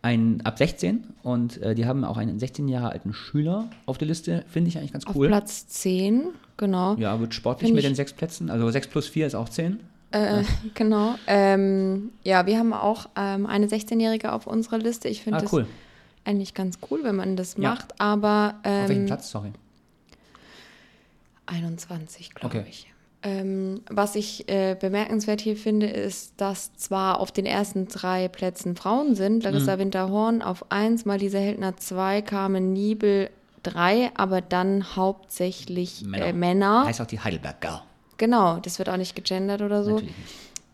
ein, 0.02 0.40
ab 0.46 0.58
16 0.58 1.04
und 1.24 1.62
äh, 1.62 1.76
die 1.76 1.86
haben 1.86 2.06
auch 2.06 2.18
einen 2.18 2.40
16 2.40 2.68
Jahre 2.70 2.92
alten 2.92 3.14
Schüler 3.14 3.70
auf 3.86 3.98
der 3.98 4.08
Liste. 4.08 4.46
Finde 4.48 4.70
ich 4.70 4.78
eigentlich 4.78 4.94
ganz 4.94 5.06
Auf 5.06 5.16
cool. 5.16 5.28
Platz 5.28 5.68
10, 5.68 6.30
genau. 6.58 6.96
Ja, 6.96 7.20
wird 7.20 7.34
sportlich 7.34 7.68
Find 7.68 7.76
mit 7.76 7.84
den 7.84 7.96
sechs 7.96 8.14
Plätzen. 8.14 8.50
Also 8.50 8.70
6 8.70 8.88
plus 8.88 9.08
4 9.08 9.28
ist 9.28 9.36
auch 9.36 9.50
10. 9.50 9.80
Äh, 10.12 10.44
genau. 10.74 11.16
Ähm, 11.28 12.12
ja, 12.24 12.46
wir 12.46 12.58
haben 12.58 12.74
auch 12.74 13.10
ähm, 13.18 13.46
eine 13.46 13.68
16-Jährige 13.68 14.32
auf 14.32 14.48
unserer 14.48 14.78
Liste. 14.78 15.10
Ich 15.10 15.22
finde 15.24 15.40
Ah, 15.40 15.42
das 15.42 15.52
cool. 15.54 15.68
eigentlich 16.24 16.54
ganz 16.54 16.80
cool, 16.90 17.02
wenn 17.04 17.16
man 17.18 17.36
das 17.36 17.56
Ja. 17.58 17.72
macht, 17.72 18.00
aber 18.00 18.56
Auf 18.64 18.88
welchem 18.88 19.02
ähm, 19.02 19.06
Platz? 19.06 19.30
Sorry. 19.30 19.52
21, 21.46 22.34
glaube 22.36 22.60
Okay. 22.60 22.68
ich. 22.70 22.88
Ähm, 23.22 23.82
was 23.90 24.16
ich 24.16 24.48
äh, 24.50 24.78
bemerkenswert 24.80 25.42
hier 25.42 25.58
finde, 25.58 25.88
ist, 25.88 26.34
dass 26.38 26.74
zwar 26.76 27.20
auf 27.20 27.32
den 27.34 27.46
ersten 27.46 27.88
drei 27.90 28.30
Plätzen 28.30 28.78
Frauen 28.78 29.14
sind, 29.16 29.44
Larissa 29.44 29.76
Mhm. 29.76 29.80
Winterhorn 29.82 30.42
auf 30.42 30.72
1, 30.72 31.04
Malisa 31.06 31.38
Heldner 31.38 31.76
2, 31.76 32.22
Carmen 32.22 32.72
Niebel 32.72 33.30
3, 33.64 34.12
aber 34.16 34.40
dann 34.40 34.96
hauptsächlich 34.96 36.04
Männer. 36.06 36.26
Äh, 36.28 36.34
Männer. 36.34 36.86
Heißt 36.86 37.02
auch 37.02 37.08
die 37.08 37.20
Heidelberg 37.20 37.60
Girl. 37.60 37.82
Genau, 38.18 38.58
das 38.58 38.80
wird 38.80 38.90
auch 38.90 38.98
nicht 38.98 39.16
gegendert 39.16 39.62
oder 39.62 39.84
so. 39.84 40.02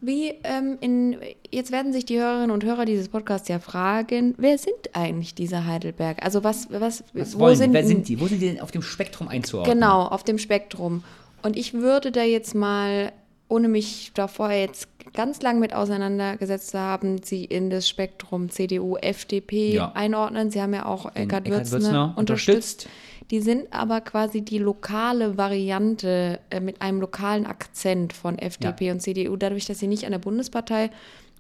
Wie 0.02 0.34
ähm, 0.44 0.78
in, 0.82 1.18
jetzt 1.50 1.72
werden 1.72 1.94
sich 1.94 2.06
die 2.06 2.20
Hörerinnen 2.20 2.52
und 2.52 2.64
Hörer 2.64 2.86
dieses 2.86 3.10
Podcasts 3.10 3.48
ja 3.48 3.58
fragen, 3.60 4.36
wer 4.38 4.58
sind 4.60 4.75
eigentlich 4.94 5.34
diese 5.34 5.66
Heidelberg? 5.66 6.24
Also 6.24 6.44
was, 6.44 6.68
was, 6.70 7.04
Was 7.14 7.36
wo 7.36 7.40
wollen 7.40 7.56
sind? 7.56 7.74
Wer 7.74 7.86
sind 7.86 8.08
die? 8.08 8.20
Wo 8.20 8.28
sind 8.28 8.40
die 8.40 8.50
denn 8.50 8.62
auf 8.62 8.70
dem 8.72 8.84
Spektrum 8.84 9.30
einzuordnen? 9.30 9.80
Genau, 9.80 10.04
auf 10.06 10.24
dem 10.24 10.38
Spektrum. 10.38 11.04
Und 11.46 11.56
ich 11.58 11.75
würde 11.75 12.12
da 12.12 12.24
jetzt 12.24 12.56
mal, 12.56 13.12
ohne 13.50 13.68
mich 13.68 14.10
davor 14.16 14.50
jetzt 14.52 14.88
ganz 15.14 15.44
lang 15.44 15.60
mit 15.60 15.75
auseinandergesetzt 15.75 16.70
zu 16.72 16.80
haben, 16.80 17.22
sie 17.22 17.46
in 17.46 17.70
das 17.70 17.88
Spektrum 17.88 18.50
CDU, 18.50 18.96
FDP 18.98 19.75
Ja. 19.75 19.92
einordnen. 19.94 20.50
Sie 20.50 20.60
haben 20.60 20.74
ja 20.74 20.88
auch 20.88 21.16
Eckhard, 21.16 21.48
Würzner, 21.48 21.72
Würzner 21.82 22.14
unterstützt. 22.18 22.88
unterstützt. 22.88 22.90
Die 23.30 23.42
sind 23.42 23.72
aber 23.72 24.02
quasi 24.02 24.42
die 24.42 24.58
lokale 24.58 25.38
Variante 25.38 26.40
äh, 26.50 26.60
mit 26.60 26.82
einem 26.82 27.00
lokalen 27.00 27.46
Akzent 27.46 28.14
von 28.14 28.40
FDP 28.40 28.88
Ja. 28.88 28.94
und 28.94 29.02
CDU. 29.02 29.36
Dadurch, 29.36 29.66
dass 29.68 29.78
sie 29.78 29.88
nicht 29.88 30.06
an 30.06 30.14
der 30.14 30.20
Bundespartei 30.20 30.90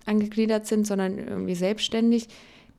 angegliedert 0.05 0.67
sind, 0.67 0.85
sondern 0.85 1.17
irgendwie 1.17 1.55
selbstständig, 1.55 2.27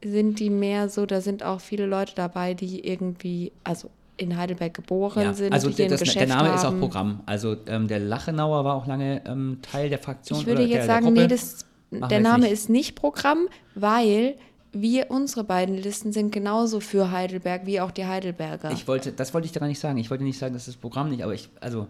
sind 0.04 0.38
die 0.38 0.50
mehr 0.50 0.88
so, 0.88 1.06
da 1.06 1.20
sind 1.20 1.42
auch 1.42 1.60
viele 1.60 1.86
Leute 1.86 2.12
dabei, 2.14 2.54
die 2.54 2.86
irgendwie, 2.86 3.50
also 3.64 3.90
in 4.16 4.36
Heidelberg 4.36 4.74
geboren 4.74 5.22
Ja, 5.22 5.32
sind, 5.34 5.52
also 5.52 5.68
das, 5.68 6.00
der 6.00 6.26
Name 6.26 6.54
ist 6.54 6.60
auch 6.60 6.66
haben. 6.66 6.80
Programm. 6.80 7.20
Also 7.26 7.56
ähm, 7.66 7.86
der 7.88 8.00
Lachenauer 8.00 8.64
war 8.64 8.74
auch 8.74 8.86
lange 8.86 9.22
ähm, 9.26 9.58
Teil 9.62 9.88
der 9.88 9.98
Fraktion. 9.98 10.40
Ich 10.40 10.46
würde 10.46 10.62
jetzt 10.62 10.74
der, 10.78 10.86
sagen, 10.86 11.14
der 11.14 11.24
nee, 11.24 11.28
das, 11.28 11.66
der 11.90 12.20
Name 12.20 12.44
nicht. 12.44 12.52
ist 12.52 12.68
nicht 12.70 12.94
Programm, 12.94 13.48
weil 13.74 14.36
wir, 14.72 15.10
unsere 15.10 15.44
beiden 15.44 15.76
Listen 15.76 16.12
sind 16.12 16.32
genauso 16.32 16.80
für 16.80 17.10
Heidelberg 17.10 17.66
wie 17.66 17.80
auch 17.80 17.90
die 17.90 18.06
Heidelberger. 18.06 18.70
Ich 18.72 18.86
wollte, 18.88 19.12
das 19.12 19.32
wollte 19.32 19.46
ich 19.46 19.52
da 19.52 19.60
gar 19.60 19.68
nicht 19.68 19.80
sagen. 19.80 19.98
Ich 19.98 20.10
wollte 20.10 20.24
nicht 20.24 20.38
sagen, 20.38 20.54
dass 20.54 20.66
das 20.66 20.76
Programm 20.76 21.10
nicht, 21.10 21.22
aber 21.22 21.34
ich, 21.34 21.48
also 21.60 21.86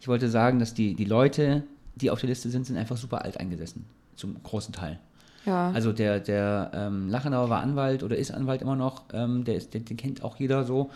ich 0.00 0.08
wollte 0.08 0.28
sagen, 0.28 0.58
dass 0.58 0.74
die, 0.74 0.94
die 0.94 1.04
Leute, 1.04 1.62
die 1.94 2.10
auf 2.10 2.20
der 2.20 2.28
Liste 2.28 2.50
sind, 2.50 2.66
sind 2.66 2.76
einfach 2.76 2.96
super 2.96 3.22
alt 3.24 3.38
eingesessen. 3.40 3.84
Zum 4.16 4.42
großen 4.42 4.72
Teil. 4.72 4.98
ja. 5.44 5.70
Also 5.72 5.92
der, 5.92 6.20
der 6.20 6.70
ähm, 6.74 7.08
Lachenauer 7.08 7.50
war 7.50 7.60
Anwalt 7.60 8.02
oder 8.02 8.16
ist 8.16 8.30
Anwalt 8.30 8.62
immer 8.62 8.76
noch. 8.76 9.04
Ähm, 9.12 9.44
der 9.44 9.56
ist, 9.56 9.72
den, 9.74 9.84
den 9.84 9.96
kennt 9.96 10.22
auch 10.22 10.36
jeder 10.36 10.64
so. 10.64 10.90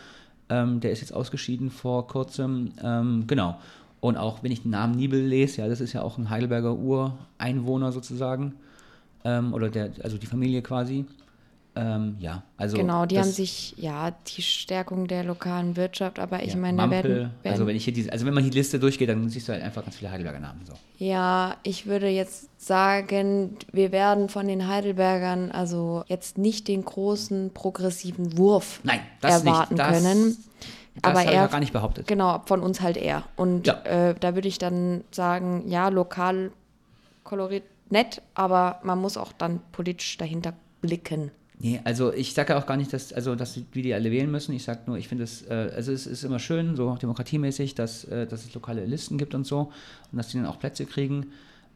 Ähm, 0.50 0.80
der 0.80 0.90
ist 0.90 1.00
jetzt 1.00 1.14
ausgeschieden 1.14 1.71
vor 1.71 2.07
kurzem. 2.07 2.73
Ähm, 2.83 3.25
genau. 3.26 3.57
Und 4.00 4.16
auch 4.16 4.42
wenn 4.42 4.52
ich 4.52 4.62
den 4.62 4.73
Namen 4.73 4.97
Niebel 4.97 5.25
lese, 5.25 5.62
ja, 5.62 5.69
das 5.69 5.80
ist 5.80 5.92
ja 5.92 6.02
auch 6.02 6.19
ein 6.19 6.28
Heidelberger 6.28 6.75
Ureinwohner 6.75 7.92
sozusagen. 7.92 8.54
Ähm, 9.25 9.54
oder 9.54 9.69
der, 9.69 9.90
also 10.02 10.19
die 10.19 10.26
Familie 10.26 10.62
quasi. 10.62 11.04
Ähm, 11.76 12.16
ja, 12.18 12.42
also. 12.56 12.76
genau, 12.76 13.06
die 13.06 13.14
das- 13.14 13.26
haben 13.26 13.32
sich, 13.32 13.74
ja, 13.76 14.10
die 14.36 14.42
Stärkung 14.42 15.06
der 15.06 15.22
lokalen 15.22 15.76
Wirtschaft, 15.76 16.18
aber 16.18 16.42
ich 16.42 16.54
ja, 16.54 16.58
meine, 16.58 16.76
Mampel, 16.76 17.02
werden, 17.04 17.16
werden 17.42 17.52
also 17.52 17.66
wenn 17.66 17.76
ich 17.76 17.84
hier 17.84 17.92
diese, 17.94 18.10
also 18.12 18.26
wenn 18.26 18.34
man 18.34 18.42
die 18.42 18.50
Liste 18.50 18.80
durchgeht, 18.80 19.08
dann 19.08 19.28
siehst 19.28 19.48
du 19.48 19.52
halt 19.52 19.62
einfach 19.62 19.84
ganz 19.84 19.96
viele 19.96 20.10
Heidelberger 20.10 20.40
Namen. 20.40 20.60
So. 20.66 20.72
Ja, 20.98 21.56
ich 21.62 21.86
würde 21.86 22.08
jetzt 22.08 22.48
sagen, 22.60 23.56
wir 23.72 23.92
werden 23.92 24.28
von 24.28 24.48
den 24.48 24.66
Heidelbergern 24.66 25.52
also 25.52 26.02
jetzt 26.08 26.38
nicht 26.38 26.66
den 26.66 26.84
großen 26.84 27.52
progressiven 27.54 28.36
Wurf 28.36 28.80
Nein, 28.82 29.00
das 29.20 29.44
erwarten 29.44 29.74
nicht. 29.74 29.86
Das, 29.86 30.02
können. 30.02 30.36
Das 31.02 31.10
aber 31.16 31.22
er 31.22 31.46
auch 31.46 31.50
gar 31.50 31.60
nicht 31.60 31.72
behauptet. 31.72 32.06
Genau, 32.08 32.42
von 32.46 32.60
uns 32.62 32.80
halt 32.80 32.96
eher. 32.96 33.22
Und 33.36 33.68
Ja. 33.68 33.80
äh, 33.84 34.14
da 34.18 34.34
würde 34.34 34.48
ich 34.48 34.58
dann 34.58 35.04
sagen, 35.12 35.64
ja, 35.68 35.88
lokal 35.88 36.50
koloriert 37.22 37.62
nett, 37.90 38.22
aber 38.34 38.80
man 38.82 38.98
muss 38.98 39.16
auch 39.16 39.32
dann 39.32 39.60
politisch 39.72 40.16
dahinter 40.18 40.52
blicken. 40.80 41.30
Nee, 41.62 41.78
also 41.84 42.10
ich 42.14 42.32
sage 42.32 42.54
ja 42.54 42.58
auch 42.58 42.64
gar 42.64 42.78
nicht, 42.78 42.90
dass, 42.92 43.12
also, 43.12 43.34
dass 43.34 43.52
die, 43.52 43.66
wie 43.72 43.82
die 43.82 43.92
alle 43.92 44.10
wählen 44.10 44.30
müssen. 44.30 44.54
Ich 44.54 44.64
sage 44.64 44.80
nur, 44.86 44.96
ich 44.96 45.08
finde 45.08 45.24
es, 45.24 45.42
äh, 45.42 45.70
also 45.76 45.92
es 45.92 46.06
ist 46.06 46.24
immer 46.24 46.38
schön, 46.38 46.74
so 46.74 46.96
demokratiemäßig, 46.96 47.74
dass, 47.74 48.04
äh, 48.04 48.26
dass 48.26 48.44
es 48.46 48.54
lokale 48.54 48.86
Listen 48.86 49.18
gibt 49.18 49.34
und 49.34 49.46
so 49.46 49.70
und 50.10 50.16
dass 50.16 50.28
die 50.28 50.38
dann 50.38 50.46
auch 50.46 50.58
Plätze 50.58 50.86
kriegen. 50.86 51.26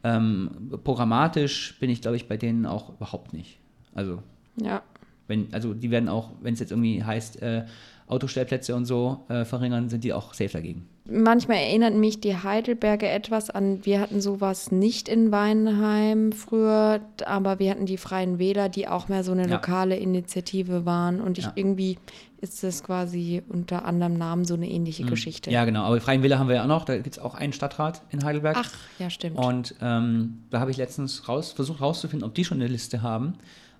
Ähm, 0.03 0.71
programmatisch 0.83 1.77
bin 1.79 1.91
ich, 1.91 2.01
glaube 2.01 2.17
ich, 2.17 2.27
bei 2.27 2.35
denen 2.35 2.65
auch 2.65 2.89
überhaupt 2.95 3.31
nicht. 3.33 3.59
Also, 3.93 4.23
Ja. 4.59 4.81
wenn, 5.27 5.53
also 5.53 5.75
die 5.75 5.91
werden 5.91 6.09
auch, 6.09 6.31
wenn 6.41 6.55
es 6.55 6.59
jetzt 6.59 6.71
irgendwie 6.71 7.03
heißt, 7.03 7.41
äh, 7.43 7.65
Autostellplätze 8.07 8.75
und 8.75 8.85
so 8.85 9.25
äh, 9.29 9.45
verringern, 9.45 9.89
sind 9.89 10.03
die 10.03 10.13
auch 10.13 10.33
safe 10.33 10.51
dagegen. 10.51 10.87
Manchmal 11.07 11.57
erinnert 11.57 11.93
mich 11.93 12.19
die 12.19 12.35
Heidelberger 12.35 13.11
etwas 13.11 13.51
an, 13.51 13.85
wir 13.85 13.99
hatten 13.99 14.21
sowas 14.21 14.71
nicht 14.71 15.07
in 15.07 15.31
Weinheim 15.31 16.31
früher, 16.31 16.99
aber 17.25 17.59
wir 17.59 17.69
hatten 17.69 17.85
die 17.85 17.97
Freien 17.97 18.39
Wähler, 18.39 18.69
die 18.69 18.87
auch 18.87 19.07
mehr 19.07 19.23
so 19.23 19.31
eine 19.31 19.43
Ja. 19.47 19.55
lokale 19.55 19.97
Initiative 19.97 20.85
waren. 20.87 21.21
Und 21.21 21.37
ich 21.37 21.45
Ja. 21.45 21.51
irgendwie 21.53 21.99
ist 22.41 22.63
das 22.63 22.83
quasi 22.83 23.43
unter 23.49 23.85
anderem 23.85 24.17
Namen 24.17 24.45
so 24.45 24.55
eine 24.55 24.67
ähnliche 24.67 25.03
Geschichte. 25.03 25.51
Mhm. 25.51 25.53
Ja, 25.53 25.65
genau. 25.65 25.83
Aber 25.83 26.01
Freien 26.01 26.23
Wähler 26.23 26.39
haben 26.39 26.47
wir 26.47 26.55
ja 26.55 26.63
auch 26.63 26.67
noch. 26.67 26.85
Da 26.85 26.95
gibt 26.95 27.15
es 27.17 27.19
auch 27.19 27.35
einen 27.35 27.53
Stadtrat 27.53 28.01
in 28.09 28.23
Heidelberg. 28.23 28.57
Ach, 28.59 28.71
ja, 28.97 29.09
stimmt. 29.11 29.37
Und 29.37 29.75
ähm, 29.81 30.39
da 30.49 30.59
habe 30.59 30.71
ich 30.71 30.77
letztens 30.77 31.27
raus, 31.29 31.51
versucht 31.51 31.81
rauszufinden, 31.81 32.27
ob 32.27 32.33
die 32.33 32.43
schon 32.45 32.57
eine 32.59 32.67
Liste 32.67 33.03
haben. 33.03 33.33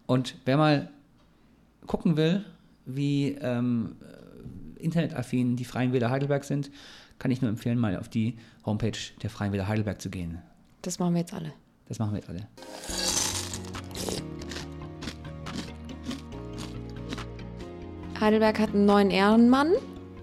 Und 0.06 0.36
wer 0.46 0.58
mal 0.58 0.90
gucken 1.88 2.18
will, 2.18 2.46
wie 2.86 3.30
ähm, 3.42 3.96
äh, 4.80 4.84
internetaffin 4.84 5.56
die 5.56 5.66
Freien 5.66 5.92
Wähler 5.92 6.12
Heidelberg 6.12 6.44
sind, 6.44 6.70
kann 7.20 7.32
ich 7.32 7.42
nur 7.42 7.50
empfehlen, 7.50 7.80
mal 7.80 7.98
auf 7.98 8.10
die 8.10 8.38
Homepage 8.66 8.98
der 9.22 9.30
Freien 9.30 9.52
Wähler 9.54 9.68
Heidelberg 9.68 10.02
zu 10.02 10.10
gehen. 10.10 10.42
das 10.82 11.00
machen 11.00 11.14
wir 11.14 11.22
jetzt 11.22 11.34
alle. 11.34 11.54
Das 11.88 12.00
machen 12.00 12.12
wir 12.14 12.20
jetzt 12.20 12.30
alle. 12.30 12.48
Heidelberg 18.20 18.60
hat 18.60 18.70
einen 18.74 18.86
neuen 18.86 19.12
Ehrenmann. 19.12 19.74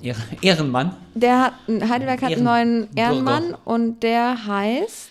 Ehr 0.03 0.17
Ehrenmann, 0.41 0.97
Der 1.15 1.39
hat, 1.43 1.53
Heidelberg 1.69 2.23
hat 2.23 2.33
einen 2.33 2.43
neuen. 2.45 2.89
Ehrenmann 2.97 3.55
und 3.65 4.03
der 4.03 4.47
heißt 4.47 5.11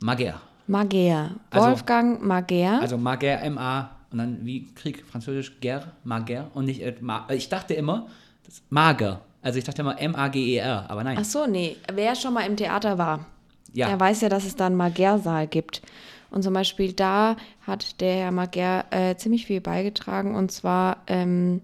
Mager. 0.00 0.40
Mager. 0.68 1.30
Also- 1.50 1.66
Wolfgang 1.68 2.22
Mager. 2.22 2.80
Also 2.80 2.96
Mager, 2.98 3.40
M-A, 3.42 3.90
und 4.12 4.18
dann 4.18 4.44
wie 4.44 4.72
Krieg, 4.74 5.04
französisch, 5.06 5.58
Ger, 5.60 5.92
Mager. 6.04 6.50
Und 6.54 6.66
nicht, 6.66 6.82
äh, 6.82 6.94
Ma 7.00 7.26
ich 7.30 7.48
dachte 7.48 7.74
immer, 7.74 8.06
das 8.44 8.62
Mager. 8.70 9.22
Also 9.42 9.58
ich 9.58 9.64
dachte 9.64 9.82
immer 9.82 10.00
M-A-G-E-R, 10.00 10.86
aber 10.88 11.04
nein. 11.04 11.18
Ach 11.20 11.24
so, 11.24 11.46
nee. 11.46 11.76
Wer 11.92 12.14
schon 12.14 12.32
mal 12.34 12.46
im 12.46 12.56
Theater 12.56 12.96
war, 12.98 13.26
Ja. 13.72 13.88
der 13.88 13.98
weiß 13.98 14.20
ja, 14.20 14.28
dass 14.28 14.44
es 14.44 14.56
da 14.56 14.66
einen 14.66 14.76
Mager-Saal 14.76 15.46
gibt. 15.48 15.82
Und 16.30 16.42
zum 16.42 16.54
Beispiel 16.54 16.92
da 16.92 17.36
hat 17.66 18.00
der 18.00 18.14
Herr 18.14 18.30
Mager 18.30 18.84
äh, 18.90 19.16
ziemlich 19.16 19.44
viel 19.46 19.60
beigetragen. 19.60 20.34
Und 20.34 20.50
zwar 20.50 20.98
ähm, 21.06 21.60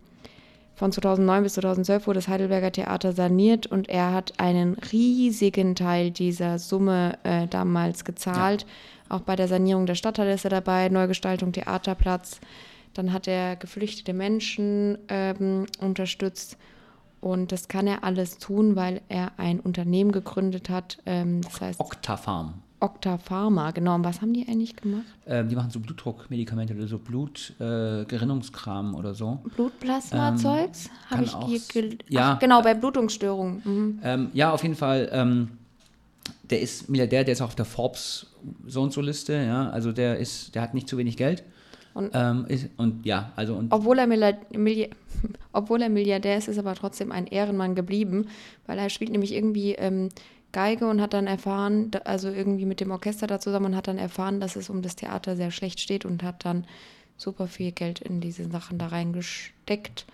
von 0.74 0.92
2009 0.92 1.42
bis 1.42 1.54
2012 1.54 2.06
wurde 2.06 2.18
das 2.18 2.28
Heidelberger 2.28 2.70
Theater 2.70 3.12
saniert 3.12 3.66
und 3.66 3.88
er 3.88 4.12
hat 4.12 4.34
einen 4.38 4.74
riesigen 4.92 5.74
Teil 5.74 6.10
dieser 6.10 6.58
Summe 6.58 7.18
äh, 7.22 7.46
damals 7.46 8.04
gezahlt. 8.04 8.66
Auch 9.08 9.22
bei 9.22 9.34
der 9.36 9.48
Sanierung 9.48 9.86
der 9.86 9.94
Stadtteile 9.94 10.34
ist 10.34 10.44
er 10.44 10.50
dabei, 10.50 10.88
Neugestaltung 10.90 11.52
Theaterplatz. 11.52 12.40
Dann 12.94 13.12
hat 13.12 13.26
er 13.26 13.56
geflüchtete 13.56 14.12
Menschen 14.12 14.98
ähm, 15.08 15.66
unterstützt. 15.80 16.56
Und 17.20 17.52
das 17.52 17.68
kann 17.68 17.86
er 17.86 18.04
alles 18.04 18.38
tun, 18.38 18.76
weil 18.76 19.00
er 19.08 19.32
ein 19.38 19.60
Unternehmen 19.60 20.12
gegründet 20.12 20.70
hat. 20.70 20.98
Ähm, 21.06 21.42
das 21.42 21.60
heißt 21.60 21.80
Octafarm. 21.80 22.54
Okta 22.80 23.18
Pharma. 23.18 23.72
Genau. 23.72 23.96
Und 23.96 24.04
was 24.04 24.20
haben 24.22 24.32
die 24.32 24.46
eigentlich 24.48 24.76
gemacht? 24.76 25.04
Ähm, 25.26 25.48
die 25.48 25.56
machen 25.56 25.70
so 25.70 25.80
Blutdruckmedikamente 25.80 26.74
oder 26.74 26.86
so 26.86 26.98
Blutgerinnungskram 26.98 28.94
äh, 28.94 28.96
oder 28.96 29.14
so. 29.14 29.40
Blutplasma-Zeugs? 29.56 30.90
Habe 31.10 31.14
kann 31.16 31.24
ich 31.24 31.34
auch 31.34 31.48
hier 31.48 31.60
ja. 32.08 32.34
Ach, 32.34 32.38
genau, 32.38 32.62
bei 32.62 32.74
Blutungsstörungen. 32.74 33.62
Mhm. 33.64 34.00
Ähm, 34.04 34.30
ja, 34.32 34.52
auf 34.52 34.62
jeden 34.62 34.76
Fall. 34.76 35.08
Ähm, 35.12 35.48
der 36.50 36.60
ist 36.60 36.88
Milliardär, 36.88 37.24
der 37.24 37.32
ist 37.32 37.42
auch 37.42 37.48
auf 37.48 37.56
der 37.56 37.64
Forbes 37.64 38.26
so 38.66 38.82
und 38.82 38.92
so 38.92 39.00
Liste. 39.00 39.34
Ja, 39.34 39.68
also 39.70 39.92
der 39.92 40.18
ist, 40.18 40.54
der 40.54 40.62
hat 40.62 40.74
nicht 40.74 40.88
zu 40.88 40.96
wenig 40.96 41.16
Geld. 41.16 41.42
Und- 41.98 42.10
ähm, 42.14 42.46
ist, 42.46 42.68
und 42.76 43.04
ja, 43.04 43.32
also 43.34 43.56
und 43.56 43.72
Obwohl 43.72 43.98
er, 43.98 44.06
Milliard 44.06 44.36
Obwohl 45.52 45.82
er 45.82 45.88
Milliardär 45.88 46.38
ist, 46.38 46.46
ist 46.46 46.56
er 46.56 46.64
aber 46.64 46.76
trotzdem 46.76 47.10
ein 47.10 47.26
Ehrenmann 47.26 47.74
geblieben, 47.74 48.28
weil 48.66 48.78
er 48.78 48.88
spielt 48.88 49.10
nämlich 49.10 49.34
irgendwie 49.34 49.72
ähm, 49.72 50.10
Geige 50.52 50.86
und 50.86 51.00
hat 51.00 51.12
dann 51.12 51.26
erfahren, 51.26 51.90
also 52.04 52.28
irgendwie 52.28 52.66
mit 52.66 52.80
dem 52.80 52.92
Orchester 52.92 53.26
da 53.26 53.40
zusammen 53.40 53.66
und 53.66 53.76
hat 53.76 53.88
dann 53.88 53.98
erfahren, 53.98 54.40
dass 54.40 54.54
es 54.54 54.70
um 54.70 54.80
das 54.80 54.94
Theater 54.94 55.36
sehr 55.36 55.50
schlecht 55.50 55.80
steht 55.80 56.04
und 56.04 56.22
hat 56.22 56.44
dann 56.44 56.64
super 57.16 57.48
viel 57.48 57.72
Geld 57.72 57.98
in 58.00 58.20
diese 58.20 58.48
Sachen 58.48 58.78
da 58.78 58.86
reingesteckt. 58.86 60.06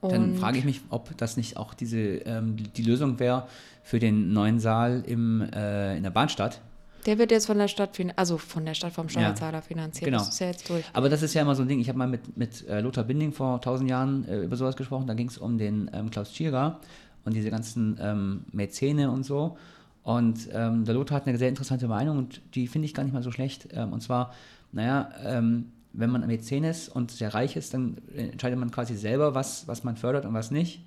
dann 0.00 0.34
frage 0.36 0.58
ich 0.58 0.64
mich, 0.64 0.80
ob 0.88 1.14
das 1.18 1.36
nicht 1.36 1.58
auch 1.58 1.74
diese 1.74 1.98
ähm, 1.98 2.56
die 2.56 2.82
Lösung 2.82 3.20
wäre 3.20 3.46
für 3.82 3.98
den 3.98 4.32
neuen 4.32 4.58
Saal 4.60 5.04
im, 5.06 5.42
äh, 5.52 5.94
in 5.94 6.02
der 6.02 6.10
Bahnstadt. 6.10 6.62
Der 7.06 7.18
wird 7.18 7.30
jetzt 7.30 7.46
von 7.46 7.58
der 7.58 7.68
Stadt, 7.68 7.98
also 8.16 8.38
von 8.38 8.64
der 8.64 8.74
Stadt 8.74 8.92
vom 8.92 9.08
Steuerzahler 9.08 9.58
ja, 9.58 9.62
finanziert. 9.62 10.04
Genau. 10.04 10.18
Das 10.18 10.28
ist 10.28 10.38
ja 10.40 10.46
jetzt 10.46 10.68
durch. 10.68 10.84
Aber 10.92 11.08
das 11.08 11.22
ist 11.22 11.34
ja 11.34 11.42
immer 11.42 11.54
so 11.54 11.62
ein 11.62 11.68
Ding. 11.68 11.80
Ich 11.80 11.88
habe 11.88 11.98
mal 11.98 12.08
mit, 12.08 12.36
mit 12.36 12.66
äh, 12.68 12.80
Lothar 12.80 13.04
Binding 13.04 13.32
vor 13.32 13.60
tausend 13.60 13.90
Jahren 13.90 14.26
äh, 14.28 14.42
über 14.42 14.56
sowas 14.56 14.76
gesprochen. 14.76 15.06
Da 15.06 15.14
ging 15.14 15.28
es 15.28 15.38
um 15.38 15.58
den 15.58 15.90
ähm, 15.92 16.10
Klaus 16.10 16.32
Tschira 16.32 16.80
und 17.24 17.34
diese 17.34 17.50
ganzen 17.50 17.98
ähm, 18.00 18.44
Mäzene 18.52 19.10
und 19.10 19.24
so. 19.24 19.56
Und 20.02 20.48
ähm, 20.52 20.84
der 20.84 20.94
Lothar 20.94 21.16
hat 21.16 21.26
eine 21.26 21.38
sehr 21.38 21.48
interessante 21.48 21.86
Meinung 21.86 22.18
und 22.18 22.40
die 22.54 22.66
finde 22.66 22.86
ich 22.86 22.94
gar 22.94 23.04
nicht 23.04 23.12
mal 23.12 23.22
so 23.22 23.30
schlecht. 23.30 23.68
Ähm, 23.72 23.92
und 23.92 24.00
zwar, 24.00 24.32
naja, 24.72 25.10
ähm, 25.24 25.72
wenn 25.92 26.10
man 26.10 26.26
Mäzen 26.26 26.64
ist 26.64 26.88
und 26.88 27.10
sehr 27.10 27.34
reich 27.34 27.56
ist, 27.56 27.74
dann 27.74 27.98
entscheidet 28.16 28.58
man 28.58 28.70
quasi 28.70 28.96
selber, 28.96 29.34
was, 29.34 29.68
was 29.68 29.84
man 29.84 29.96
fördert 29.96 30.24
und 30.24 30.34
was 30.34 30.50
nicht. 30.50 30.82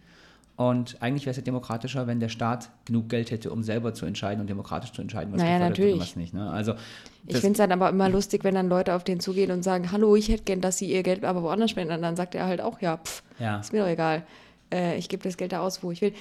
Und 0.58 1.02
eigentlich 1.02 1.26
wäre 1.26 1.32
es 1.32 1.38
ja 1.38 1.44
demokratischer, 1.44 2.08
wenn 2.08 2.22
der 2.22 2.30
Staat 2.30 2.70
genug 2.86 3.10
Geld 3.10 3.30
hätte, 3.30 3.52
um 3.52 3.62
selber 3.62 3.94
zu 3.94 4.06
entscheiden 4.06 4.40
und 4.40 4.50
demokratisch 4.50 4.94
zu 4.94 5.02
entscheiden, 5.02 5.34
was 5.34 5.42
naja, 5.42 5.58
gefördert 5.58 5.78
natürlich. 5.78 5.94
und 5.96 6.00
was 6.00 6.16
nicht. 6.16 6.34
Ne? 6.34 6.50
Also, 6.50 6.76
ich 7.28 7.38
finde 7.38 7.52
es 7.54 7.58
dann 7.58 7.72
aber 7.72 7.90
immer 7.90 8.08
lustig, 8.08 8.44
wenn 8.44 8.56
dann 8.56 8.70
Leute 8.70 8.94
auf 8.94 9.04
den 9.04 9.20
zugehen 9.20 9.52
und 9.52 9.64
sagen, 9.64 9.92
hallo, 9.92 10.16
ich 10.16 10.30
hätte 10.30 10.44
gern, 10.44 10.62
dass 10.62 10.78
sie 10.78 10.92
ihr 10.92 11.04
Geld 11.04 11.26
aber 11.26 11.44
woanders 11.44 11.72
spenden. 11.72 11.94
Und 11.94 12.02
dann 12.04 12.16
sagt 12.16 12.36
er 12.36 12.46
halt 12.46 12.62
auch, 12.62 12.80
ja, 12.82 12.98
pff, 12.98 13.24
ja. 13.40 13.60
ist 13.60 13.74
mir 13.74 13.80
doch 13.82 13.90
egal 13.90 14.24
äh, 14.72 14.98
ich 14.98 15.10
gebe 15.10 15.24
das 15.24 15.38
Geld 15.38 15.52
da 15.52 15.62
aus, 15.62 15.84
wo 15.84 15.92
ich 15.92 16.02
will. 16.02 16.14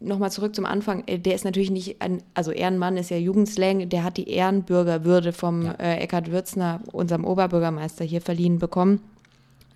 Nochmal 0.00 0.30
zurück 0.30 0.54
zum 0.54 0.66
Anfang, 0.66 1.04
äh, 1.06 1.18
der 1.18 1.34
ist 1.34 1.44
natürlich 1.44 1.70
nicht, 1.70 2.00
ein, 2.00 2.22
also 2.34 2.50
Ehrenmann 2.50 2.96
ist 2.96 3.10
ja 3.10 3.16
Jugendslang, 3.16 3.88
der 3.88 4.04
hat 4.04 4.16
die 4.16 4.28
Ehrenbürgerwürde 4.30 5.32
vom 5.32 5.66
ja. 5.66 5.72
äh, 5.72 5.96
Eckhard 5.98 6.30
Würzner, 6.30 6.80
unserem 6.92 7.24
Oberbürgermeister, 7.24 8.04
hier 8.04 8.20
verliehen 8.20 8.58
bekommen. 8.58 9.00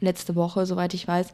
Letzte 0.01 0.35
Woche, 0.35 0.67
soweit 0.67 0.95
ich 0.95 1.07
weiß, 1.07 1.33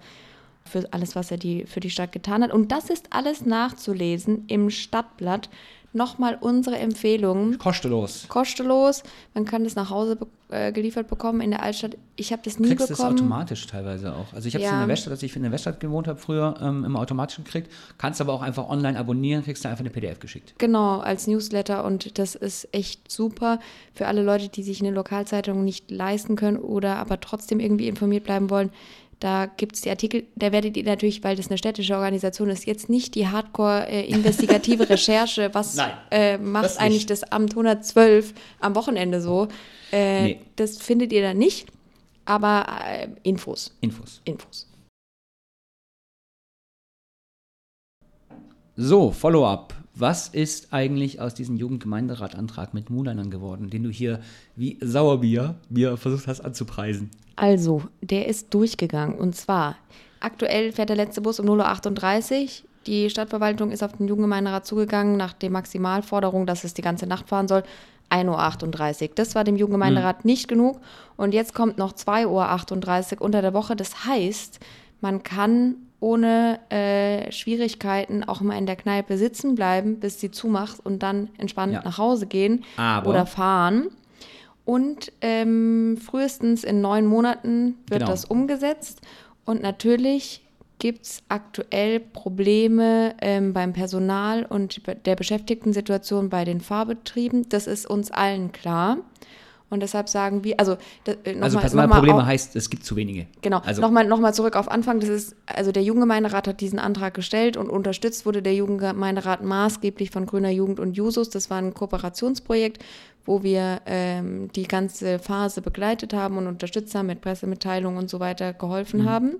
für 0.68 0.92
alles, 0.92 1.16
was 1.16 1.30
er 1.30 1.38
die, 1.38 1.64
für 1.66 1.80
die 1.80 1.90
Stadt 1.90 2.12
getan 2.12 2.42
hat. 2.42 2.52
Und 2.52 2.70
das 2.72 2.90
ist 2.90 3.06
alles 3.10 3.44
nachzulesen 3.44 4.44
im 4.46 4.70
Stadtblatt 4.70 5.48
nochmal 5.92 6.36
unsere 6.40 6.78
Empfehlungen. 6.78 7.58
Kostenlos. 7.58 8.26
Kostenlos. 8.28 9.02
Man 9.34 9.44
kann 9.44 9.64
das 9.64 9.74
nach 9.74 9.90
Hause 9.90 10.16
be 10.16 10.26
äh, 10.50 10.72
geliefert 10.72 11.08
bekommen 11.08 11.42
in 11.42 11.50
der 11.50 11.62
Altstadt. 11.62 11.98
Ich 12.16 12.32
habe 12.32 12.40
das 12.42 12.58
nie 12.58 12.68
Kriegst 12.68 12.88
bekommen. 12.88 13.16
das 13.16 13.22
automatisch 13.22 13.66
teilweise 13.66 14.14
auch. 14.14 14.32
Also 14.32 14.48
ich 14.48 14.54
habe 14.54 14.64
es 14.64 14.70
ja. 14.70 14.76
in 14.76 14.80
der 14.80 14.88
Weststadt, 14.88 15.10
als 15.12 15.22
ich 15.22 15.36
in 15.36 15.42
der 15.42 15.52
Weststadt 15.52 15.78
gewohnt 15.78 16.08
habe, 16.08 16.18
früher 16.18 16.54
ähm, 16.62 16.86
immer 16.86 17.00
automatisch 17.00 17.36
gekriegt. 17.36 17.70
Kannst 17.98 18.22
aber 18.22 18.32
auch 18.32 18.40
einfach 18.40 18.66
online 18.66 18.98
abonnieren, 18.98 19.44
kriegst 19.44 19.64
du 19.64 19.68
einfach 19.68 19.80
eine 19.80 19.90
PDF 19.90 20.20
geschickt. 20.20 20.54
Genau, 20.56 21.00
als 21.00 21.26
Newsletter 21.26 21.84
und 21.84 22.18
das 22.18 22.34
ist 22.34 22.68
echt 22.72 23.10
super 23.10 23.60
für 23.92 24.06
alle 24.06 24.22
Leute, 24.22 24.48
die 24.48 24.62
sich 24.62 24.80
eine 24.80 24.90
Lokalzeitung 24.90 25.64
nicht 25.64 25.90
leisten 25.90 26.36
können 26.36 26.56
oder 26.56 26.96
aber 26.96 27.20
trotzdem 27.20 27.60
irgendwie 27.60 27.88
informiert 27.88 28.24
bleiben 28.24 28.48
wollen 28.48 28.70
da 29.20 29.46
gibt 29.46 29.74
es 29.74 29.82
die 29.82 29.90
Artikel, 29.90 30.26
da 30.36 30.52
werdet 30.52 30.76
ihr 30.76 30.84
natürlich, 30.84 31.24
weil 31.24 31.34
das 31.34 31.48
eine 31.48 31.58
städtische 31.58 31.96
Organisation 31.96 32.50
ist, 32.50 32.66
jetzt 32.66 32.88
nicht 32.88 33.14
die 33.14 33.26
hardcore-investigative 33.26 34.84
äh, 34.84 34.86
Recherche, 34.92 35.50
was 35.52 35.74
Nein, 35.74 35.92
äh, 36.10 36.38
macht 36.38 36.66
das 36.66 36.76
eigentlich 36.76 37.06
das 37.06 37.24
Amt 37.24 37.50
112 37.52 38.32
am 38.60 38.76
Wochenende 38.76 39.20
so. 39.20 39.48
Äh, 39.90 40.22
nee. 40.22 40.40
Das 40.56 40.78
findet 40.78 41.12
ihr 41.12 41.22
da 41.22 41.34
nicht, 41.34 41.68
aber 42.24 42.66
äh, 42.86 43.08
Infos. 43.24 43.76
Infos. 43.80 44.20
Infos. 44.24 44.66
So, 48.76 49.10
Follow-up. 49.10 49.74
Was 50.00 50.28
ist 50.28 50.72
eigentlich 50.72 51.20
aus 51.20 51.34
diesem 51.34 51.56
Jugendgemeinderatantrag 51.56 52.72
mit 52.72 52.88
Mulanern 52.88 53.30
geworden, 53.30 53.68
den 53.68 53.82
du 53.82 53.90
hier 53.90 54.20
wie 54.54 54.78
Sauerbier 54.80 55.56
mir 55.70 55.96
versucht 55.96 56.28
hast 56.28 56.40
anzupreisen? 56.40 57.10
Also, 57.34 57.82
der 58.00 58.28
ist 58.28 58.54
durchgegangen. 58.54 59.18
Und 59.18 59.34
zwar, 59.34 59.74
aktuell 60.20 60.70
fährt 60.70 60.90
der 60.90 60.96
letzte 60.96 61.20
Bus 61.20 61.40
um 61.40 61.46
0.38 61.46 62.42
Uhr. 62.42 62.48
Die 62.86 63.10
Stadtverwaltung 63.10 63.72
ist 63.72 63.82
auf 63.82 63.92
den 63.92 64.06
Jugendgemeinderat 64.06 64.66
zugegangen 64.66 65.16
nach 65.16 65.32
der 65.32 65.50
Maximalforderung, 65.50 66.46
dass 66.46 66.62
es 66.62 66.74
die 66.74 66.82
ganze 66.82 67.08
Nacht 67.08 67.28
fahren 67.28 67.48
soll. 67.48 67.64
1.38 68.10 69.02
Uhr. 69.02 69.10
Das 69.16 69.34
war 69.34 69.42
dem 69.42 69.56
Jugendgemeinderat 69.56 70.24
mhm. 70.24 70.30
nicht 70.30 70.46
genug. 70.46 70.80
Und 71.16 71.34
jetzt 71.34 71.54
kommt 71.54 71.76
noch 71.76 71.92
2.38 71.92 73.14
Uhr 73.16 73.22
unter 73.22 73.42
der 73.42 73.52
Woche. 73.52 73.74
Das 73.74 74.04
heißt, 74.04 74.60
man 75.00 75.24
kann 75.24 75.74
ohne 76.00 76.60
äh, 76.70 77.32
Schwierigkeiten 77.32 78.24
auch 78.24 78.40
mal 78.40 78.56
in 78.56 78.66
der 78.66 78.76
Kneipe 78.76 79.18
sitzen 79.18 79.54
bleiben, 79.54 79.98
bis 79.98 80.20
sie 80.20 80.30
zumacht 80.30 80.84
und 80.84 81.02
dann 81.02 81.30
entspannt 81.38 81.72
ja. 81.72 81.82
nach 81.84 81.98
Hause 81.98 82.26
gehen 82.26 82.64
Aber 82.76 83.10
oder 83.10 83.26
fahren. 83.26 83.88
Und 84.64 85.12
ähm, 85.22 85.96
frühestens 85.96 86.62
in 86.62 86.80
neun 86.80 87.06
Monaten 87.06 87.78
wird 87.88 88.00
genau. 88.00 88.10
das 88.10 88.26
umgesetzt. 88.26 89.00
Und 89.44 89.62
natürlich 89.62 90.44
gibt 90.78 91.06
es 91.06 91.22
aktuell 91.28 92.00
Probleme 92.00 93.14
ähm, 93.20 93.52
beim 93.52 93.72
Personal 93.72 94.44
und 94.44 94.82
der 95.06 95.16
Beschäftigten-Situation 95.16 96.28
bei 96.28 96.44
den 96.44 96.60
Fahrbetrieben. 96.60 97.48
Das 97.48 97.66
ist 97.66 97.86
uns 97.86 98.10
allen 98.10 98.52
klar. 98.52 98.98
Und 99.70 99.80
deshalb 99.80 100.08
sagen 100.08 100.44
wir, 100.44 100.58
also 100.58 100.76
äh, 101.06 101.34
noch 101.34 101.42
Also 101.42 101.56
mal, 101.56 101.60
Personalprobleme 101.60 102.24
heißt, 102.24 102.56
es 102.56 102.70
gibt 102.70 102.84
zu 102.84 102.96
wenige. 102.96 103.26
Genau. 103.42 103.58
Also 103.58 103.82
nochmal 103.82 104.06
noch 104.06 104.18
mal 104.18 104.32
zurück 104.32 104.56
auf 104.56 104.70
Anfang. 104.70 105.00
Das 105.00 105.10
ist, 105.10 105.36
also 105.46 105.72
der 105.72 105.82
Jugendgemeinderat 105.82 106.48
hat 106.48 106.60
diesen 106.60 106.78
Antrag 106.78 107.12
gestellt 107.14 107.56
und 107.56 107.68
unterstützt 107.68 108.24
wurde 108.24 108.42
der 108.42 108.54
Jugendgemeinderat 108.54 109.42
maßgeblich 109.42 110.10
von 110.10 110.24
Grüner 110.24 110.50
Jugend 110.50 110.80
und 110.80 110.96
Jusos. 110.96 111.28
Das 111.28 111.50
war 111.50 111.58
ein 111.58 111.74
Kooperationsprojekt, 111.74 112.82
wo 113.26 113.42
wir 113.42 113.82
ähm, 113.84 114.50
die 114.52 114.66
ganze 114.66 115.18
Phase 115.18 115.60
begleitet 115.60 116.14
haben 116.14 116.38
und 116.38 116.46
unterstützt 116.46 116.94
haben, 116.94 117.06
mit 117.06 117.20
Pressemitteilungen 117.20 117.98
und 117.98 118.08
so 118.08 118.20
weiter 118.20 118.54
geholfen 118.54 119.02
mhm. 119.02 119.08
haben. 119.08 119.36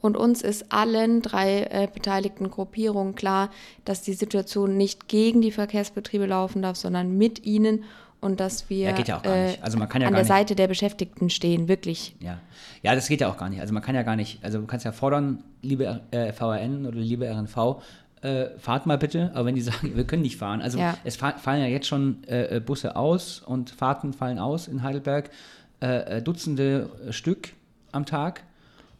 Und 0.00 0.16
uns 0.16 0.40
ist 0.40 0.72
allen 0.72 1.20
drei 1.20 1.64
äh, 1.64 1.88
beteiligten 1.92 2.50
Gruppierungen 2.50 3.14
klar, 3.14 3.50
dass 3.84 4.02
die 4.02 4.14
Situation 4.14 4.76
nicht 4.76 5.08
gegen 5.08 5.42
die 5.42 5.50
Verkehrsbetriebe 5.50 6.26
laufen 6.26 6.62
darf, 6.62 6.76
sondern 6.76 7.18
mit 7.18 7.44
ihnen 7.44 7.84
und 8.20 8.40
dass 8.40 8.68
wir 8.68 8.90
ja, 8.90 8.98
ja 8.98 9.22
äh, 9.24 9.56
also 9.60 9.78
ja 9.78 9.86
an 9.86 10.14
der 10.14 10.24
Seite 10.24 10.54
der 10.54 10.68
Beschäftigten 10.68 11.30
stehen, 11.30 11.68
wirklich. 11.68 12.14
Ja. 12.20 12.38
ja, 12.82 12.94
das 12.94 13.08
geht 13.08 13.20
ja 13.20 13.30
auch 13.30 13.36
gar 13.36 13.48
nicht. 13.48 13.60
Also 13.60 13.72
man 13.72 13.82
kann 13.82 13.94
ja 13.94 14.02
gar 14.02 14.16
nicht, 14.16 14.44
also 14.44 14.60
du 14.60 14.66
kannst 14.66 14.84
ja 14.84 14.92
fordern, 14.92 15.42
liebe 15.62 16.00
äh, 16.10 16.32
VRN 16.32 16.86
oder 16.86 16.98
liebe 16.98 17.28
RNV, 17.28 17.82
äh, 18.22 18.58
fahrt 18.58 18.86
mal 18.86 18.98
bitte, 18.98 19.30
aber 19.34 19.46
wenn 19.46 19.54
die 19.54 19.60
sagen, 19.62 19.96
wir 19.96 20.04
können 20.04 20.22
nicht 20.22 20.36
fahren, 20.36 20.60
also 20.60 20.78
ja. 20.78 20.96
es 21.04 21.16
fallen 21.16 21.60
ja 21.60 21.66
jetzt 21.66 21.86
schon 21.86 22.24
äh, 22.24 22.56
äh, 22.56 22.60
Busse 22.60 22.96
aus 22.96 23.40
und 23.40 23.70
Fahrten 23.70 24.12
fallen 24.12 24.38
aus 24.38 24.68
in 24.68 24.82
Heidelberg, 24.82 25.30
äh, 25.80 26.20
Dutzende 26.20 26.90
Stück 27.10 27.50
am 27.92 28.04
Tag 28.04 28.42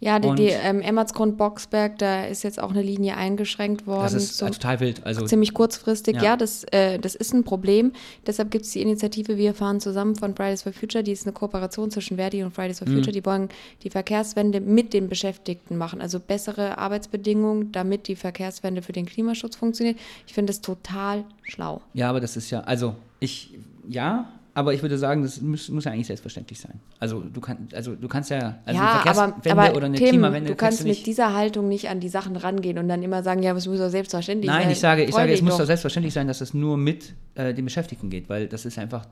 ja, 0.02 0.18
die, 0.18 0.34
die 0.34 0.46
ähm, 0.46 0.80
Emmertsgrund-Boxberg, 0.80 1.98
da 1.98 2.24
ist 2.24 2.42
jetzt 2.42 2.60
auch 2.60 2.70
eine 2.70 2.80
Linie 2.80 3.18
eingeschränkt 3.18 3.86
worden. 3.86 4.04
Das 4.04 4.14
ist 4.14 4.38
zum, 4.38 4.50
total 4.50 4.80
wild. 4.80 5.04
Also, 5.04 5.26
ziemlich 5.26 5.52
kurzfristig. 5.52 6.16
Ja, 6.16 6.22
ja 6.22 6.36
das, 6.38 6.64
äh, 6.72 6.98
das 6.98 7.14
ist 7.14 7.34
ein 7.34 7.44
Problem. 7.44 7.92
Deshalb 8.26 8.50
gibt 8.50 8.64
es 8.64 8.72
die 8.72 8.80
Initiative 8.80 9.36
Wir 9.36 9.52
fahren 9.52 9.78
zusammen 9.78 10.16
von 10.16 10.34
Fridays 10.34 10.62
for 10.62 10.72
Future. 10.72 11.04
Die 11.04 11.12
ist 11.12 11.26
eine 11.26 11.34
Kooperation 11.34 11.90
zwischen 11.90 12.16
Verdi 12.16 12.42
und 12.42 12.54
Fridays 12.54 12.78
for 12.78 12.88
mhm. 12.88 12.94
Future. 12.94 13.12
Die 13.12 13.26
wollen 13.26 13.50
die 13.82 13.90
Verkehrswende 13.90 14.60
mit 14.60 14.94
den 14.94 15.10
Beschäftigten 15.10 15.76
machen. 15.76 16.00
Also 16.00 16.18
bessere 16.18 16.78
Arbeitsbedingungen, 16.78 17.70
damit 17.70 18.08
die 18.08 18.16
Verkehrswende 18.16 18.80
für 18.80 18.92
den 18.92 19.04
Klimaschutz 19.04 19.56
funktioniert. 19.56 19.98
Ich 20.26 20.32
finde 20.32 20.50
das 20.50 20.62
total 20.62 21.24
schlau. 21.42 21.82
Ja, 21.92 22.08
aber 22.08 22.20
das 22.20 22.38
ist 22.38 22.50
ja, 22.50 22.60
also 22.60 22.94
ich, 23.18 23.58
ja, 23.86 24.30
aber 24.54 24.74
ich 24.74 24.82
würde 24.82 24.98
sagen, 24.98 25.22
das 25.22 25.40
muss, 25.40 25.68
muss, 25.68 25.84
ja 25.84 25.92
eigentlich 25.92 26.06
selbstverständlich 26.08 26.58
sein. 26.58 26.80
Also 26.98 27.20
du, 27.20 27.40
kann, 27.40 27.68
also 27.72 27.94
du 27.94 28.08
kannst 28.08 28.30
ja, 28.30 28.58
also 28.64 28.80
ja, 28.80 28.92
eine 28.92 29.00
Verkehrswende 29.00 29.50
aber, 29.50 29.76
oder 29.76 29.86
eine 29.86 29.96
Tim, 29.96 30.08
Klimawende. 30.08 30.50
Du 30.50 30.56
kannst, 30.56 30.82
du 30.82 30.88
mit 30.88 31.06
dieser 31.06 31.34
Haltung 31.34 31.68
nicht 31.68 31.88
an 31.88 32.00
die 32.00 32.08
Sachen 32.08 32.36
rangehen 32.36 32.78
und 32.78 32.88
dann 32.88 33.02
immer 33.02 33.22
sagen, 33.22 33.42
ja, 33.42 33.54
es 33.54 33.66
muss 33.66 33.78
doch 33.78 33.90
selbstverständlich 33.90 34.48
Nein, 34.48 34.56
sein. 34.56 34.64
Nein, 34.66 34.72
ich 34.72 34.80
sage, 34.80 35.04
ich 35.04 35.14
sage 35.14 35.32
es 35.32 35.42
muss 35.42 35.56
doch 35.56 35.66
selbstverständlich 35.66 36.14
sein, 36.14 36.26
dass 36.26 36.40
es 36.40 36.54
nur 36.54 36.76
mit 36.76 37.14
äh, 37.34 37.54
den 37.54 37.64
Beschäftigten 37.64 38.10
geht, 38.10 38.28
weil 38.28 38.48
das 38.48 38.64
ist 38.64 38.78
einfach 38.78 39.06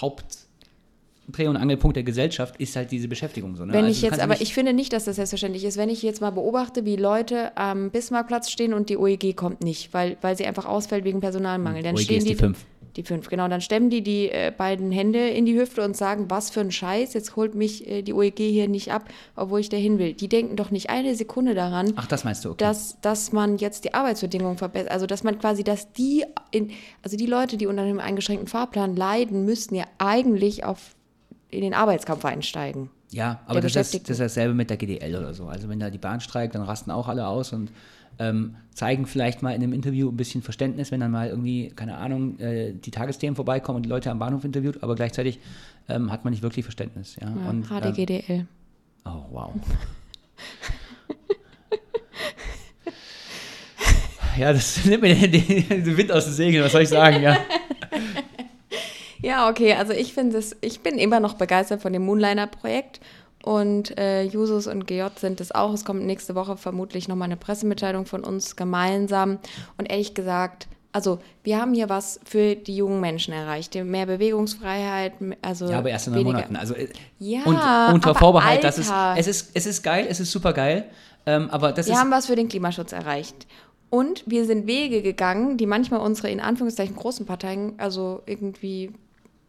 Haupt. 0.00 0.38
Dreh- 1.28 1.46
und 1.46 1.56
Angelpunkt 1.56 1.96
der 1.96 2.02
Gesellschaft 2.02 2.56
ist 2.56 2.74
halt 2.74 2.90
diese 2.90 3.06
Beschäftigung. 3.06 3.54
So, 3.54 3.64
ne? 3.64 3.72
Wenn 3.72 3.84
also 3.84 3.96
ich 3.96 4.02
jetzt, 4.02 4.20
aber 4.20 4.40
ich 4.40 4.52
finde 4.52 4.72
nicht, 4.72 4.92
dass 4.92 5.04
das 5.04 5.16
selbstverständlich 5.16 5.64
ist. 5.64 5.76
Wenn 5.76 5.88
ich 5.88 6.02
jetzt 6.02 6.20
mal 6.20 6.30
beobachte, 6.30 6.84
wie 6.84 6.96
Leute 6.96 7.56
am 7.56 7.90
Bismarckplatz 7.90 8.50
stehen 8.50 8.74
und 8.74 8.90
die 8.90 8.96
OEG 8.96 9.36
kommt 9.36 9.62
nicht, 9.62 9.94
weil, 9.94 10.16
weil 10.20 10.36
sie 10.36 10.44
einfach 10.44 10.66
ausfällt 10.66 11.04
wegen 11.04 11.20
Personalmangel, 11.20 11.84
dann 11.84 11.94
OEG 11.94 12.02
stehen 12.02 12.18
ist 12.18 12.26
die, 12.26 12.32
die 12.32 12.36
fünf. 12.36 12.66
Die 12.96 13.02
fünf, 13.02 13.28
genau. 13.28 13.48
Dann 13.48 13.60
stemmen 13.60 13.88
die 13.88 14.02
die 14.02 14.28
äh, 14.28 14.52
beiden 14.56 14.92
Hände 14.92 15.28
in 15.28 15.46
die 15.46 15.58
Hüfte 15.58 15.82
und 15.82 15.96
sagen, 15.96 16.26
was 16.28 16.50
für 16.50 16.60
ein 16.60 16.70
Scheiß, 16.70 17.14
jetzt 17.14 17.36
holt 17.36 17.54
mich 17.54 17.88
äh, 17.88 18.02
die 18.02 18.12
OEG 18.12 18.38
hier 18.38 18.68
nicht 18.68 18.92
ab, 18.92 19.04
obwohl 19.34 19.60
ich 19.60 19.68
dahin 19.68 19.98
will. 19.98 20.12
Die 20.12 20.28
denken 20.28 20.56
doch 20.56 20.70
nicht 20.70 20.90
eine 20.90 21.14
Sekunde 21.14 21.54
daran, 21.54 21.92
Ach, 21.96 22.06
das 22.06 22.24
meinst 22.24 22.44
du, 22.44 22.50
okay. 22.50 22.58
dass, 22.58 23.00
dass 23.00 23.32
man 23.32 23.56
jetzt 23.56 23.84
die 23.84 23.94
Arbeitsbedingungen 23.94 24.58
verbessert. 24.58 24.90
Also, 24.90 25.06
dass 25.06 25.24
man 25.24 25.38
quasi, 25.38 25.64
dass 25.64 25.92
die, 25.92 26.24
in, 26.50 26.70
also 27.02 27.16
die 27.16 27.26
Leute, 27.26 27.56
die 27.56 27.66
unter 27.66 27.82
einem 27.82 27.98
eingeschränkten 27.98 28.48
Fahrplan 28.48 28.94
leiden, 28.94 29.44
müssten 29.44 29.74
ja 29.74 29.84
eigentlich 29.98 30.64
auf, 30.64 30.94
in 31.50 31.62
den 31.62 31.74
Arbeitskampf 31.74 32.24
einsteigen. 32.24 32.90
Ja, 33.10 33.40
aber 33.46 33.60
das 33.60 33.76
ist, 33.76 33.94
das 33.94 34.10
ist 34.10 34.20
dasselbe 34.20 34.54
mit 34.54 34.70
der 34.70 34.78
GDL 34.78 35.16
oder 35.16 35.34
so. 35.34 35.46
Also, 35.46 35.68
wenn 35.68 35.80
da 35.80 35.90
die 35.90 35.98
Bahn 35.98 36.20
streikt, 36.20 36.54
dann 36.54 36.62
rasten 36.62 36.90
auch 36.90 37.08
alle 37.08 37.26
aus 37.26 37.52
und 37.52 37.70
ähm, 38.18 38.56
zeigen 38.74 39.06
vielleicht 39.06 39.42
mal 39.42 39.50
in 39.50 39.62
einem 39.62 39.72
Interview 39.72 40.08
ein 40.08 40.16
bisschen 40.16 40.42
Verständnis, 40.42 40.90
wenn 40.90 41.00
dann 41.00 41.10
mal 41.10 41.28
irgendwie, 41.28 41.68
keine 41.68 41.96
Ahnung, 41.96 42.38
äh, 42.40 42.72
die 42.72 42.90
Tagesthemen 42.90 43.36
vorbeikommen 43.36 43.76
und 43.76 43.82
die 43.84 43.88
Leute 43.88 44.10
am 44.10 44.18
Bahnhof 44.18 44.44
interviewt, 44.44 44.82
aber 44.82 44.94
gleichzeitig 44.94 45.38
ähm, 45.88 46.10
hat 46.10 46.24
man 46.24 46.32
nicht 46.32 46.42
wirklich 46.42 46.64
Verständnis. 46.64 47.16
Ja? 47.20 47.28
ja 47.28 47.50
und, 47.50 47.68
HDGDL. 47.68 48.24
Ähm, 48.28 48.46
oh, 49.04 49.24
wow. 49.30 49.52
ja, 54.38 54.52
das 54.52 54.84
nimmt 54.86 55.02
mir 55.02 55.14
den, 55.14 55.30
den, 55.30 55.96
Wind 55.96 56.12
aus 56.12 56.24
den 56.24 56.34
Segeln, 56.34 56.64
was 56.64 56.72
soll 56.72 56.82
ich 56.82 56.88
sagen, 56.88 57.22
ja. 57.22 57.36
Ja, 59.24 59.48
okay, 59.48 59.74
also 59.74 59.92
ich 59.92 60.14
finde 60.14 60.38
es, 60.38 60.56
ich 60.62 60.80
bin 60.80 60.98
immer 60.98 61.20
noch 61.20 61.34
begeistert 61.34 61.80
von 61.80 61.92
dem 61.92 62.04
Moonliner-Projekt 62.06 62.98
und 63.42 63.98
äh, 63.98 64.22
Jusos 64.22 64.68
und 64.68 64.86
GJ 64.86 65.06
sind 65.16 65.40
es 65.40 65.52
auch. 65.52 65.74
Es 65.74 65.84
kommt 65.84 66.04
nächste 66.04 66.34
Woche 66.34 66.56
vermutlich 66.56 67.08
nochmal 67.08 67.26
eine 67.26 67.36
Pressemitteilung 67.36 68.06
von 68.06 68.22
uns 68.24 68.54
gemeinsam. 68.54 69.38
Und 69.76 69.90
ehrlich 69.90 70.14
gesagt, 70.14 70.68
also 70.92 71.18
wir 71.42 71.60
haben 71.60 71.74
hier 71.74 71.88
was 71.88 72.20
für 72.24 72.54
die 72.54 72.76
jungen 72.76 73.00
Menschen 73.00 73.34
erreicht. 73.34 73.74
Mehr 73.74 74.06
Bewegungsfreiheit, 74.06 75.14
also 75.42 75.68
Ja, 75.68 75.78
aber 75.78 75.90
erst 75.90 76.06
in 76.06 76.14
neun 76.14 76.24
Monaten. 76.24 76.54
Also, 76.54 76.74
äh, 76.74 76.88
Ja, 77.18 77.42
und 77.44 77.94
unter 77.94 78.14
Vorbehalt, 78.14 78.62
es, 78.62 78.90
Alter. 78.90 79.18
es 79.18 79.26
ist, 79.26 79.50
es 79.54 79.66
ist 79.66 79.82
geil, 79.82 80.06
es 80.08 80.20
ist 80.20 80.30
super 80.30 80.52
geil, 80.52 80.84
ähm, 81.26 81.50
aber 81.50 81.72
das 81.72 81.86
Wir 81.86 81.94
ist, 81.94 82.00
haben 82.00 82.10
was 82.10 82.26
für 82.26 82.36
den 82.36 82.48
Klimaschutz 82.48 82.92
erreicht. 82.92 83.46
Und 83.90 84.22
wir 84.26 84.46
sind 84.46 84.66
Wege 84.66 85.02
gegangen, 85.02 85.56
die 85.56 85.66
manchmal 85.66 86.00
unsere 86.00 86.30
in 86.30 86.40
Anführungszeichen 86.40 86.94
großen 86.94 87.26
Parteien 87.26 87.74
also 87.78 88.22
irgendwie 88.24 88.92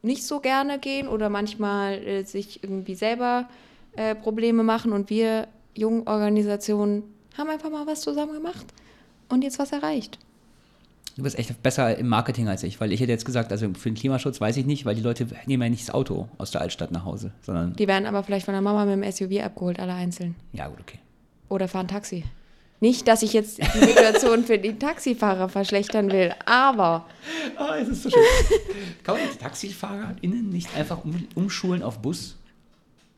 nicht 0.01 0.25
so 0.25 0.39
gerne 0.39 0.79
gehen 0.79 1.07
oder 1.07 1.29
manchmal 1.29 1.93
äh, 1.93 2.23
sich 2.23 2.63
irgendwie 2.63 2.95
selber 2.95 3.47
äh, 3.49 3.53
Probleme 4.15 4.63
machen. 4.63 4.91
Und 4.93 5.09
wir 5.09 5.47
jungen 5.75 6.07
Organisationen 6.07 7.03
haben 7.37 7.49
einfach 7.49 7.69
mal 7.71 7.85
was 7.87 8.01
zusammen 8.01 8.33
gemacht 8.33 8.65
und 9.29 9.43
jetzt 9.43 9.57
was 9.59 9.71
erreicht. 9.71 10.19
du 11.15 11.23
bist 11.23 11.37
echt 11.39 11.61
besser 11.63 11.97
im 11.97 12.07
Marketing 12.07 12.47
als 12.47 12.61
ich, 12.63 12.79
weil 12.79 12.91
ich 12.91 12.99
hätte 12.99 13.11
jetzt 13.11 13.25
gesagt, 13.25 13.51
also 13.51 13.67
für 13.73 13.89
den 13.89 13.95
Klimaschutz 13.95 14.39
weiß 14.39 14.57
ich 14.57 14.65
nicht, 14.65 14.85
weil 14.85 14.95
die 14.95 15.01
Leute 15.01 15.27
nehmen 15.47 15.63
ja 15.63 15.69
nicht 15.69 15.87
das 15.87 15.93
Auto 15.93 16.27
aus 16.37 16.51
der 16.51 16.61
Altstadt 16.61 16.91
nach 16.91 17.05
Hause, 17.05 17.31
sondern, 17.41 17.75
Die 17.75 17.87
werden 17.87 18.05
aber 18.05 18.23
vielleicht 18.23 18.45
von 18.45 18.53
der 18.53 18.61
Mama 18.61 18.85
mit 18.85 19.03
dem 19.03 19.11
SUV 19.11 19.43
abgeholt, 19.43 19.79
alle 19.79 19.93
einzeln. 19.93 20.35
ja 20.53 20.67
gut, 20.67 20.79
okay. 20.81 20.99
Oder 21.49 21.67
fahren 21.67 21.87
Taxi. 21.87 22.23
Nicht, 22.79 23.07
dass 23.07 23.21
ich 23.23 23.31
jetzt 23.33 23.59
die 23.59 23.79
Situation 23.79 24.43
für 24.43 24.57
die 24.57 24.77
Taxifahrer 24.77 25.49
verschlechtern 25.49 26.11
will, 26.11 26.33
aber 26.45 27.05
Ah, 27.57 27.77
es 27.81 27.87
ist 27.87 28.03
so 28.03 28.09
schön. 28.09 28.19
Kann 29.03 29.15
man 29.17 29.23
die 29.31 29.37
TaxifahrerInnen 29.37 30.49
nicht 30.49 30.75
einfach 30.75 31.03
um, 31.05 31.27
umschulen 31.35 31.81
auf 31.81 31.99
Bus? 31.99 32.35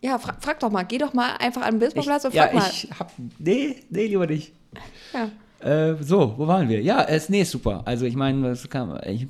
Ja, 0.05 0.19
fra 0.19 0.35
frag 0.39 0.59
doch 0.59 0.71
mal, 0.71 0.83
geh 0.83 0.97
doch 0.97 1.13
mal 1.13 1.35
einfach 1.37 1.63
an 1.63 1.75
den 1.75 1.79
Bismarckplatz 1.79 2.25
und 2.25 2.33
ja, 2.33 2.43
frag 2.43 2.53
mal. 2.53 2.69
ich 2.69 2.89
hab, 2.97 3.11
nee, 3.39 3.75
nee, 3.89 4.07
lieber 4.07 4.27
nicht. 4.27 4.53
Ja. 5.13 5.29
Äh, 5.67 5.95
so, 6.01 6.35
wo 6.37 6.47
waren 6.47 6.69
wir? 6.69 6.81
Ja, 6.81 7.03
es, 7.03 7.29
nee, 7.29 7.41
ist 7.41 7.51
super. 7.51 7.81
Also 7.85 8.05
ich 8.05 8.15
meine, 8.15 8.49
das 8.49 8.69
kann, 8.69 8.99
ich, 9.05 9.27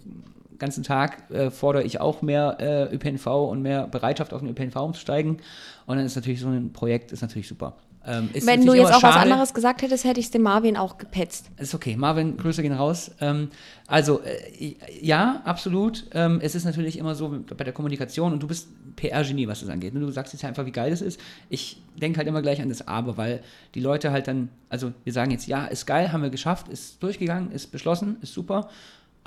den 0.56 0.60
ganzen 0.60 0.84
Tag 0.84 1.30
äh, 1.32 1.50
fordere 1.50 1.84
ich 1.84 2.02
auch 2.02 2.22
mehr 2.22 2.58
äh, 2.60 2.96
ÖPNV 2.96 3.28
und 3.28 3.62
mehr 3.62 3.88
Bereitschaft 3.88 4.34
auf 4.34 4.42
den 4.42 4.50
ÖPNV 4.50 4.76
umzusteigen. 4.76 5.38
Und 5.86 5.98
dann 5.98 6.06
ist 6.06 6.16
natürlich 6.16 6.42
so 6.42 6.48
ein 6.48 6.74
Projekt 6.74 7.12
ist 7.12 7.22
natürlich 7.22 7.48
super. 7.48 7.76
Ähm, 8.08 8.30
Wenn 8.34 8.66
du 8.66 8.74
jetzt 8.74 8.88
auch 8.94 9.04
was 9.04 9.14
schade. 9.16 9.20
anderes 9.20 9.54
gesagt 9.54 9.82
hättest, 9.82 10.04
hätte 10.04 10.20
ich 10.20 10.28
es 10.28 10.32
dem 10.32 10.44
Marvin 10.44 10.78
auch 10.78 10.98
gepetzt. 10.98 11.50
Ist 11.58 11.74
okay. 11.74 11.96
Marvin, 11.96 12.38
Grüße 12.38 12.62
gehen 12.62 12.74
raus. 12.74 13.12
Ähm, 13.20 13.50
also, 13.88 14.22
äh, 14.22 14.76
ja, 15.02 15.42
absolut. 15.46 16.06
Ähm, 16.14 16.40
es 16.42 16.56
ist 16.56 16.66
natürlich 16.66 16.98
immer 16.98 17.16
so 17.16 17.44
bei 17.58 17.64
der 17.64 17.74
Kommunikation 17.74 18.34
und 18.34 18.44
du 18.44 18.48
bist 18.48 18.68
PR-Genie, 18.96 19.48
was 19.48 19.62
das 19.62 19.70
angeht. 19.70 19.94
ne? 19.94 20.00
Du 20.00 20.12
sagst 20.12 20.34
jetzt 20.34 20.46
einfach, 20.46 20.66
wie 20.66 20.72
geil 20.72 20.92
das 20.92 21.02
ist. 21.02 21.20
Ich 21.50 21.82
denke 22.00 22.18
halt 22.18 22.28
immer 22.28 22.42
gleich 22.42 22.62
an 22.62 22.70
das 22.70 22.88
Aber, 22.88 23.18
weil 23.18 23.42
die 23.74 23.80
Leute 23.82 24.12
halt 24.12 24.28
dann, 24.28 24.50
also 24.70 24.94
wir 25.04 25.14
sagen 25.14 25.32
jetzt, 25.32 25.48
ja, 25.48 25.66
ist 25.66 25.86
geil, 25.86 26.12
haben 26.12 26.24
wir 26.24 26.30
geschafft, 26.30 26.68
ist 26.70 27.02
durchgegangen, 27.02 27.52
ist 27.52 27.72
beschlossen, 27.72 28.18
ist 28.22 28.34
super. 28.34 28.70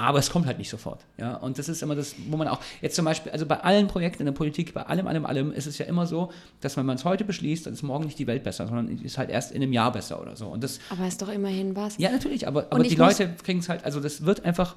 Aber 0.01 0.21
es 0.21 0.31
kommt 0.31 0.47
halt 0.47 0.59
nicht 0.59 0.71
sofort. 0.71 1.05
Ja? 1.17 1.35
Und 1.39 1.59
das 1.59 1.69
ist 1.69 1.83
immer 1.83 1.97
das, 1.97 2.15
wo 2.29 2.37
man 2.37 2.47
auch, 2.47 2.61
jetzt 2.81 2.95
zum 2.95 3.05
Beispiel, 3.05 3.33
also 3.33 3.47
bei 3.47 3.59
allen 3.59 3.89
Projekten 3.89 4.23
in 4.23 4.27
der 4.27 4.33
Politik, 4.33 4.73
bei 4.73 4.83
allem, 4.83 5.09
allem, 5.09 5.27
allem, 5.27 5.53
ist 5.53 5.67
es 5.67 5.77
ja 5.77 5.87
immer 5.87 6.07
so, 6.07 6.31
dass 6.61 6.77
wenn 6.77 6.87
man 6.87 6.95
es 6.95 7.05
heute 7.05 7.25
beschließt, 7.25 7.67
dann 7.67 7.73
ist 7.75 7.83
morgen 7.83 8.05
nicht 8.05 8.17
die 8.17 8.29
Welt 8.29 8.45
besser, 8.45 8.69
sondern 8.69 8.89
ist 8.89 9.19
halt 9.19 9.29
erst 9.29 9.51
in 9.51 9.61
einem 9.61 9.73
Jahr 9.73 9.91
besser 9.91 10.23
oder 10.23 10.37
so. 10.37 10.47
Und 10.47 10.63
das, 10.63 10.79
Aber 10.91 11.05
ist 11.09 11.21
doch 11.21 11.29
immerhin 11.29 11.75
was. 11.75 11.99
ja, 11.99 12.13
natürlich, 12.13 12.47
aber, 12.47 12.69
aber 12.71 12.85
die 12.85 12.95
Leute 12.95 13.35
kriegen 13.43 13.59
es 13.59 13.69
halt, 13.69 13.85
also 13.85 13.99
das 13.99 14.25
wird 14.25 14.45
einfach, 14.45 14.77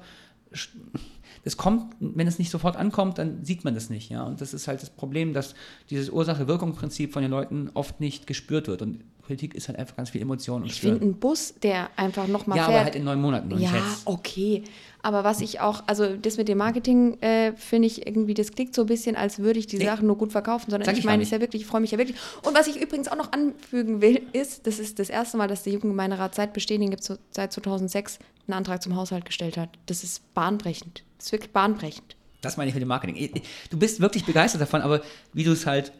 das 1.44 1.56
kommt, 1.56 1.94
wenn 2.00 2.26
es 2.26 2.40
nicht 2.40 2.50
sofort 2.50 2.76
ankommt, 2.76 3.18
dann 3.18 3.44
sieht 3.44 3.62
man 3.62 3.74
das 3.74 3.90
nicht, 3.90 4.10
ja. 4.10 4.24
Und 4.24 4.40
das 4.40 4.52
ist 4.52 4.66
halt 4.66 4.82
das 4.82 4.90
Problem, 4.90 5.34
dass 5.34 5.54
dieses 5.88 6.10
Ursache-Wirkung-Prinzip 6.10 7.12
von 7.12 7.22
den 7.22 7.30
Leuten 7.30 7.70
oft 7.74 8.00
nicht 8.00 8.26
gespürt 8.26 8.66
wird. 8.66 8.82
Und 8.82 9.04
Politik 9.32 9.54
ist 9.54 9.68
halt 9.68 9.78
einfach 9.78 9.96
ganz 9.96 10.10
viel 10.10 10.20
Emotion 10.20 10.62
und 10.62 10.68
Ich 10.68 10.80
finde 10.80 11.00
einen 11.00 11.14
Bus, 11.14 11.54
der 11.62 11.88
einfach 11.96 12.26
nochmal 12.26 12.58
Ja, 12.58 12.64
fährt. 12.64 12.74
aber 12.76 12.84
halt 12.84 12.94
in 12.96 13.04
neun 13.04 13.20
Monaten 13.20 13.50
ja, 13.58 13.70
jetzt. 13.74 14.02
okay. 14.06 14.62
Aber 15.04 15.24
was 15.24 15.40
ich 15.40 15.58
auch, 15.60 15.82
also 15.86 16.14
das 16.16 16.36
mit 16.36 16.48
dem 16.48 16.58
Marketing 16.58 17.20
äh, 17.22 17.54
finde 17.56 17.86
ich 17.88 18.06
irgendwie, 18.06 18.34
das 18.34 18.52
klingt 18.52 18.74
so 18.74 18.82
ein 18.82 18.86
bisschen, 18.86 19.16
als 19.16 19.38
würde 19.40 19.58
ich 19.58 19.66
die 19.66 19.78
Nee. 19.78 19.86
Sachen 19.86 20.06
nur 20.06 20.16
gut 20.18 20.30
verkaufen, 20.32 20.70
sondern 20.70 20.88
ich 20.92 20.98
ich 21.00 21.04
meine 21.04 21.18
nicht. 21.18 21.32
ja 21.32 21.40
wirklich, 21.40 21.62
ich 21.62 21.66
freue 21.68 21.80
mich 21.80 21.90
ja 21.90 21.98
wirklich. 21.98 22.16
Und 22.44 22.54
was 22.56 22.66
ich 22.68 22.80
übrigens 22.80 23.08
auch 23.08 23.16
noch 23.16 23.32
anfügen 23.32 24.00
will, 24.02 24.22
ist, 24.32 24.66
das 24.66 24.78
ist 24.78 24.98
das 24.98 25.08
erste 25.08 25.36
Mal, 25.38 25.48
dass 25.48 25.62
der 25.64 25.72
Jugendgemeinderat 25.72 26.34
seit 26.34 26.52
Bestehen, 26.52 26.80
den 26.82 26.90
gibt 26.90 27.02
es 27.08 27.18
seit 27.30 27.52
2006, 27.52 28.18
einen 28.46 28.54
Antrag 28.54 28.82
zum 28.82 28.94
Haushalt 28.94 29.24
gestellt 29.24 29.56
hat. 29.56 29.70
Das 29.86 30.04
ist 30.04 30.32
bahnbrechend. 30.34 31.02
Das 31.18 31.26
ist 31.26 31.32
wirklich 31.32 31.52
bahnbrechend. 31.52 32.16
Das 32.40 32.56
meine 32.56 32.68
ich 32.68 32.74
mit 32.74 32.82
dem 32.82 32.88
Marketing. 32.88 33.40
Du 33.70 33.78
bist 33.78 34.00
wirklich 34.00 34.24
begeistert 34.24 34.60
davon, 34.60 34.82
aber 34.82 35.00
wie 35.32 35.44
du 35.44 35.52
es 35.52 35.64
halt 35.66 35.92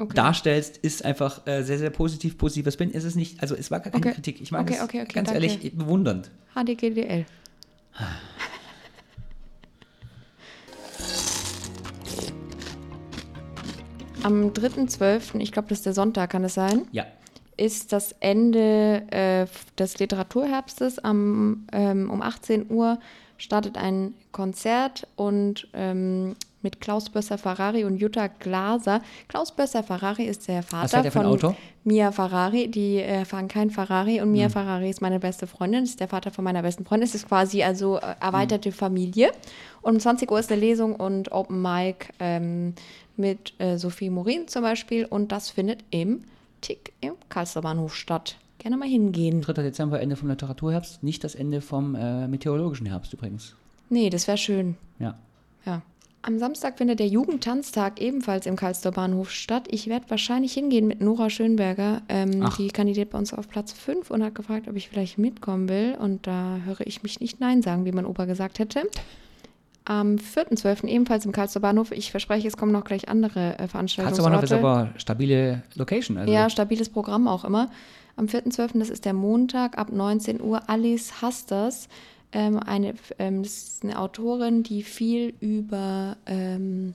Okay. 0.00 0.14
darstellst, 0.14 0.78
ist 0.78 1.04
einfach 1.04 1.46
äh, 1.46 1.62
sehr, 1.62 1.78
sehr 1.78 1.90
positiv. 1.90 2.38
Positives 2.38 2.78
bin 2.78 2.90
ist 2.90 3.04
es 3.04 3.16
nicht, 3.16 3.42
also 3.42 3.54
es 3.54 3.70
war 3.70 3.80
gar 3.80 3.92
keine 3.92 4.06
Okay. 4.06 4.14
Kritik. 4.14 4.40
Ich 4.40 4.50
meine 4.50 4.64
Okay, 4.64 4.78
okay, 4.82 5.02
okay, 5.02 5.12
ganz 5.12 5.28
danke. 5.30 5.44
ehrlich 5.46 5.72
bewundernd. 5.76 6.30
HDGDL. 6.54 7.26
Am 14.22 14.50
3.12., 14.52 15.38
ich 15.40 15.52
glaube, 15.52 15.68
das 15.68 15.78
ist 15.78 15.86
der 15.86 15.94
Sonntag, 15.94 16.30
kann 16.30 16.44
es 16.44 16.54
sein, 16.54 16.82
Ja. 16.92 17.06
ist 17.56 17.92
das 17.92 18.14
Ende 18.20 19.02
äh, 19.10 19.46
des 19.78 19.98
Literaturherbstes. 19.98 20.98
Am, 20.98 21.66
ähm, 21.72 22.10
um 22.10 22.20
18 22.20 22.70
Uhr 22.70 22.98
startet 23.38 23.76
ein 23.78 24.14
Konzert 24.32 25.06
und 25.16 25.68
ähm, 25.72 26.36
mit 26.62 26.80
Klaus 26.80 27.10
Bösser 27.10 27.38
Ferrari 27.38 27.84
und 27.84 27.96
Jutta 27.96 28.26
Glaser. 28.26 29.00
Klaus 29.28 29.52
Bösser 29.54 29.82
Ferrari 29.82 30.24
ist 30.24 30.48
der 30.48 30.62
Vater 30.62 30.98
er 30.98 31.04
ein 31.04 31.10
von 31.10 31.26
Auto? 31.26 31.56
Mia 31.84 32.12
Ferrari. 32.12 32.68
Die 32.68 32.98
äh, 32.98 33.24
fahren 33.24 33.48
kein 33.48 33.70
Ferrari 33.70 34.20
und 34.20 34.32
Mia 34.32 34.48
Ferrari 34.48 34.90
ist 34.90 35.00
meine 35.00 35.20
beste 35.20 35.46
Freundin. 35.46 35.82
Das 35.82 35.90
ist 35.90 36.00
der 36.00 36.08
Vater 36.08 36.30
von 36.30 36.44
meiner 36.44 36.62
besten 36.62 36.84
Freundin. 36.84 37.08
Es 37.08 37.14
ist 37.14 37.28
quasi 37.28 37.62
also 37.62 37.98
äh, 37.98 38.14
erweiterte 38.20 38.72
Familie. 38.72 39.32
Und 39.82 39.94
um 39.94 40.00
20 40.00 40.30
Uhr 40.30 40.38
ist 40.38 40.52
eine 40.52 40.60
Lesung 40.60 40.96
und 40.96 41.32
Open 41.32 41.62
Mic 41.62 42.08
ähm, 42.18 42.74
mit 43.16 43.54
äh, 43.58 43.78
Sophie 43.78 44.10
Morin 44.10 44.48
zum 44.48 44.62
Beispiel. 44.62 45.06
Und 45.06 45.32
das 45.32 45.50
findet 45.50 45.84
im 45.90 46.24
Tick 46.60 46.92
im 47.00 47.14
Karlsruher 47.28 47.88
statt. 47.88 48.36
Gerne 48.58 48.76
mal 48.76 48.88
hingehen. 48.88 49.40
3. 49.40 49.54
Dezember, 49.54 50.00
Ende 50.00 50.16
vom 50.16 50.28
Literaturherbst, 50.28 51.02
nicht 51.02 51.24
das 51.24 51.34
Ende 51.34 51.62
vom 51.62 51.94
äh, 51.94 52.28
meteorologischen 52.28 52.86
Herbst 52.86 53.14
übrigens. 53.14 53.54
Nee, 53.88 54.10
das 54.10 54.28
wäre 54.28 54.36
schön. 54.36 54.76
Ja. 54.98 55.18
Ja. 55.64 55.80
Am 56.22 56.38
Samstag 56.38 56.76
findet 56.76 57.00
der 57.00 57.06
Jugendtanztag 57.06 58.00
ebenfalls 58.00 58.44
im 58.44 58.54
Karlsruher 58.54 58.92
Bahnhof 58.92 59.30
statt. 59.30 59.66
Ich 59.70 59.86
werde 59.86 60.04
wahrscheinlich 60.08 60.52
hingehen 60.52 60.86
mit 60.86 61.00
Nora 61.00 61.30
Schönberger. 61.30 62.02
Ähm, 62.10 62.46
die 62.58 62.68
kandidiert 62.68 63.10
bei 63.10 63.18
uns 63.18 63.32
auf 63.32 63.48
Platz 63.48 63.72
5 63.72 64.10
und 64.10 64.22
hat 64.22 64.34
gefragt, 64.34 64.68
ob 64.68 64.76
ich 64.76 64.90
vielleicht 64.90 65.16
mitkommen 65.16 65.70
will. 65.70 65.96
Und 65.98 66.26
da 66.26 66.58
höre 66.66 66.86
ich 66.86 67.02
mich 67.02 67.20
nicht 67.20 67.40
Nein 67.40 67.62
sagen, 67.62 67.86
wie 67.86 67.92
mein 67.92 68.04
Opa 68.04 68.26
gesagt 68.26 68.58
hätte. 68.58 68.82
Am 69.86 70.16
4.12. 70.16 70.88
ebenfalls 70.88 71.24
im 71.24 71.32
Karlsruher 71.32 71.62
Bahnhof. 71.62 71.90
Ich 71.90 72.10
verspreche, 72.10 72.46
es 72.46 72.58
kommen 72.58 72.72
noch 72.72 72.84
gleich 72.84 73.08
andere 73.08 73.58
äh, 73.58 73.66
Veranstaltungsorte. 73.66 74.30
Karlsruhe 74.30 74.58
ist 74.58 74.64
aber 74.64 74.90
stabile 74.98 75.62
Location. 75.74 76.18
Also 76.18 76.30
Ja, 76.30 76.50
stabiles 76.50 76.90
Programm 76.90 77.28
auch 77.28 77.46
immer. 77.46 77.70
Am 78.16 78.26
4.12., 78.26 78.78
das 78.78 78.90
ist 78.90 79.06
der 79.06 79.14
Montag, 79.14 79.78
ab 79.78 79.90
19 79.90 80.42
Uhr, 80.42 80.68
Alice 80.68 81.22
Hasters. 81.22 81.88
Ähm, 82.32 82.58
eine, 82.58 82.94
ähm, 83.18 83.42
das 83.42 83.52
ist 83.52 83.84
eine 83.84 83.98
Autorin, 83.98 84.62
die 84.62 84.82
viel 84.82 85.34
über 85.40 86.16
ähm, 86.26 86.94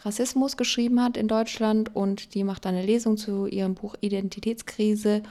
Rassismus 0.00 0.56
geschrieben 0.56 1.02
hat 1.02 1.16
in 1.16 1.28
Deutschland 1.28 1.94
und 1.94 2.34
die 2.34 2.44
macht 2.44 2.66
eine 2.66 2.84
Lesung 2.84 3.16
zu 3.16 3.46
ihrem 3.46 3.74
Buch 3.74 3.94
Identitätskrise. 4.00 5.22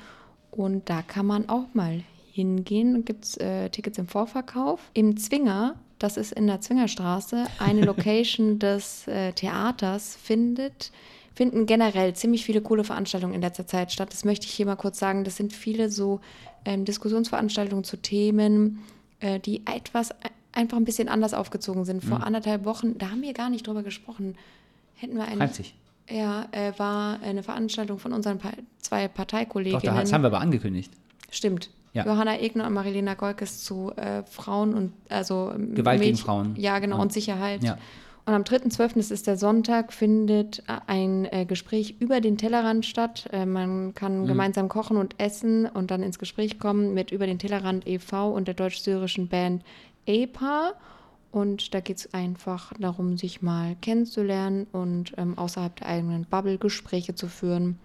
Und 0.52 0.90
da 0.90 1.02
kann 1.02 1.26
man 1.26 1.50
auch 1.50 1.74
mal 1.74 2.04
hingehen. 2.32 3.06
Gibt 3.06 3.26
es 3.26 3.38
äh, 3.38 3.70
Tickets 3.70 3.98
im 3.98 4.08
Vorverkauf. 4.08 4.80
Im 4.94 5.18
Zwinger, 5.18 5.76
das 6.00 6.18
ist 6.18 6.32
in 6.32 6.48
der 6.48 6.62
Zwingerstraße, 6.62 7.46
eine 7.60 7.82
Location 7.86 8.60
des 8.60 9.08
äh, 9.08 9.34
Theaters 9.34 10.16
findet 10.16 10.92
finden 11.36 11.66
generell 11.66 12.14
ziemlich 12.14 12.46
viele 12.46 12.62
coole 12.62 12.84
Veranstaltungen 12.84 13.34
in 13.34 13.42
letzter 13.42 13.66
Zeit 13.66 13.92
statt. 13.92 14.14
Das 14.14 14.24
möchte 14.24 14.46
ich 14.46 14.54
hier 14.54 14.66
mal 14.66 14.76
kurz 14.76 15.00
sagen. 15.00 15.24
Das 15.24 15.36
sind 15.36 15.52
viele 15.52 15.90
so 15.90 16.22
ähm, 16.66 16.86
Diskussionsveranstaltungen 16.86 17.84
zu 17.84 17.98
Themen, 17.98 18.80
äh, 19.24 19.40
die 19.40 19.66
etwas 19.66 20.12
äh, 20.12 20.16
einfach 20.52 20.78
ein 20.78 20.86
bisschen 20.86 21.10
anders 21.10 21.34
aufgezogen 21.34 21.84
sind. 21.86 22.04
Vor 22.04 22.24
anderthalb 22.24 22.66
Wochen, 22.66 22.98
da 22.98 23.10
haben 23.10 23.22
wir 23.22 23.34
gar 23.34 23.50
nicht 23.50 23.66
drüber 23.66 23.82
gesprochen, 23.84 24.36
hätten 24.96 25.16
wir 25.16 25.26
eine. 25.26 25.40
reimt 25.42 25.56
sich. 25.56 25.76
Ja, 26.10 26.48
äh, 26.52 26.74
war 26.78 27.20
eine 27.22 27.44
Veranstaltung 27.44 27.98
von 27.98 28.12
unseren 28.14 28.38
pa 28.38 28.52
zwei 28.80 29.08
Doch, 29.08 29.14
Parteikolleginnen. 29.16 29.82
da, 29.96 30.02
das 30.02 30.12
haben 30.14 30.22
wir 30.22 30.28
aber 30.28 30.42
angekündigt. 30.42 30.92
Stimmt. 31.32 31.70
Ja. 31.94 32.06
Johanna 32.06 32.40
Egner 32.40 32.68
und 32.68 32.74
Marilena 32.74 33.14
Golkes 33.14 33.64
zu 33.64 33.92
äh, 33.96 34.24
Frauen 34.24 34.74
und 34.74 34.94
also 35.10 35.54
Gewalt 35.74 36.02
gegen 36.02 36.14
Mädchen- 36.16 36.18
Frauen. 36.26 36.56
Ja, 36.58 36.80
genau, 36.80 36.98
Ja. 36.98 37.02
und 37.04 37.14
Sicherheit. 37.14 37.64
Ja. 37.64 37.78
Und 38.26 38.34
am 38.34 38.44
3.12., 38.44 38.94
das 38.96 39.12
ist 39.12 39.28
der 39.28 39.36
Sonntag, 39.36 39.92
findet 39.92 40.64
ein 40.88 41.26
äh, 41.26 41.46
Gespräch 41.46 41.96
über 42.00 42.22
den 42.22 42.38
Tellerrand 42.38 42.86
statt. 42.86 43.28
Äh, 43.34 43.46
man 43.46 43.88
Mhm. 43.88 43.94
kann 43.96 44.26
gemeinsam 44.28 44.70
kochen 44.70 44.96
und 44.96 45.16
essen 45.20 45.66
und 45.66 45.92
dann 45.92 46.04
ins 46.04 46.20
Gespräch 46.20 46.58
kommen 46.58 46.94
mit 46.94 47.12
Über 47.12 47.26
den 47.28 47.38
Tellerrand 47.38 47.86
e.V. 47.86 48.32
und 48.32 48.48
der 48.48 48.56
deutsch-syrischen 48.56 49.28
Band 49.28 49.64
EPA. 50.06 50.72
Und 51.32 51.74
da 51.74 51.80
geht 51.82 51.98
es 51.98 52.14
einfach 52.14 52.72
darum, 52.80 53.18
sich 53.18 53.42
mal 53.42 53.76
kennenzulernen 53.82 54.68
und 54.72 55.14
ähm, 55.18 55.38
außerhalb 55.38 55.76
der 55.78 55.88
eigenen 55.88 56.26
Bubble 56.26 56.58
Gespräche 56.60 57.16
zu 57.16 57.28
führen. 57.28 57.78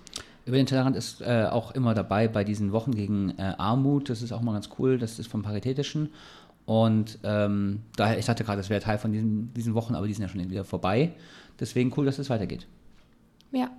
Über 0.45 0.57
den 0.57 0.67
Tellerrand 0.67 0.97
ist 0.97 1.21
äh, 1.21 1.47
auch 1.51 1.73
immer 1.73 1.95
dabei 1.95 2.29
bei 2.29 2.45
diesen 2.45 2.73
Wochen 2.73 2.93
gegen 2.95 3.31
äh, 3.39 3.55
Armut. 3.59 4.09
Das 4.09 4.23
ist 4.23 4.33
auch 4.33 4.43
mal 4.43 4.53
ganz 4.53 4.69
cool. 4.79 4.99
Das 4.99 5.19
ist 5.19 5.29
vom 5.29 5.43
Paritätischen. 5.43 6.11
Und 6.69 7.19
ähm, 7.23 7.81
daher, 7.97 8.19
ich 8.19 8.27
dachte 8.27 8.45
gerade, 8.45 8.59
das 8.59 8.69
wäre 8.69 8.83
Teil 8.83 8.99
von 8.99 9.11
diesen, 9.11 9.55
diesen 9.55 9.73
Wochen, 9.73 9.95
aber 9.95 10.07
die 10.07 10.13
sind 10.13 10.21
ja 10.21 10.29
schon 10.29 10.51
wieder 10.51 10.65
vorbei. 10.65 11.13
Deswegen 11.59 11.91
cool, 11.97 12.05
dass 12.05 12.19
es 12.19 12.29
weitergeht. 12.29 12.67
Ja. 13.53 13.71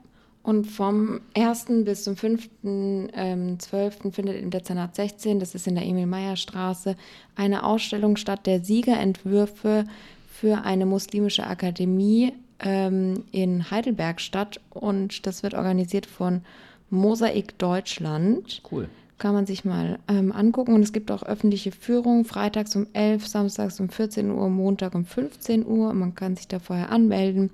Und 0.42 0.66
vom 0.66 1.22
1. 1.36 1.66
bis 1.86 2.04
zum 2.04 2.16
5.12. 2.16 3.14
Ähm, 3.14 4.12
findet 4.12 4.42
im 4.42 4.50
Dezernat 4.50 4.96
16, 4.96 5.40
das 5.40 5.54
ist 5.54 5.68
in 5.68 5.76
der 5.76 5.86
Emil-Meyer-Straße, 5.86 6.96
eine 7.36 7.64
Ausstellung 7.64 8.18
statt 8.18 8.48
der 8.48 8.64
Siegerentwürfe 8.64 9.86
für 10.32 10.64
eine 10.64 10.88
muslimische 10.88 11.46
Akademie 11.46 12.34
ähm, 12.58 13.24
in 13.32 13.70
Heidelberg 13.70 14.20
statt. 14.20 14.60
Und 14.72 15.28
das 15.28 15.44
wird 15.44 15.54
organisiert 15.54 16.08
von 16.08 16.42
Mosaik 16.90 17.56
Deutschland. 17.60 18.64
Cool. 18.72 18.90
Kann 19.20 19.36
man 19.36 19.46
sich 19.46 19.66
mal 19.66 20.00
ähm, 20.08 20.32
angucken. 20.32 20.74
Und 20.74 20.82
es 20.82 20.94
gibt 20.94 21.12
auch 21.12 21.24
öffentliche 21.24 21.72
Führungen, 21.72 22.26
freitags 22.26 22.76
um 22.76 22.88
11, 22.94 23.28
samstags 23.28 23.80
um 23.80 23.90
14 23.90 24.32
Uhr, 24.32 24.50
Montag 24.50 24.96
um 24.96 25.06
15 25.06 25.66
Uhr. 25.66 25.94
Man 25.94 26.16
kann 26.16 26.36
sich 26.36 26.48
da 26.48 26.60
vorher 26.60 26.92
anmelden. 26.92 27.52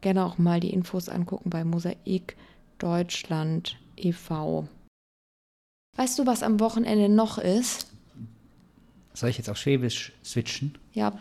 Gerne 0.00 0.24
auch 0.24 0.38
mal 0.38 0.58
die 0.58 0.72
Infos 0.72 1.08
angucken 1.08 1.50
bei 1.50 1.64
Mosaik 1.64 2.36
Deutschland 2.78 3.78
e.V. 3.96 4.66
Weißt 5.96 6.18
du, 6.18 6.26
was 6.26 6.42
am 6.42 6.58
Wochenende 6.58 7.08
noch 7.08 7.38
ist? 7.38 7.92
Soll 9.14 9.28
ich 9.28 9.38
jetzt 9.38 9.50
auf 9.50 9.58
Schwäbisch 9.58 10.12
switchen? 10.24 10.76
Ja, 10.94 11.18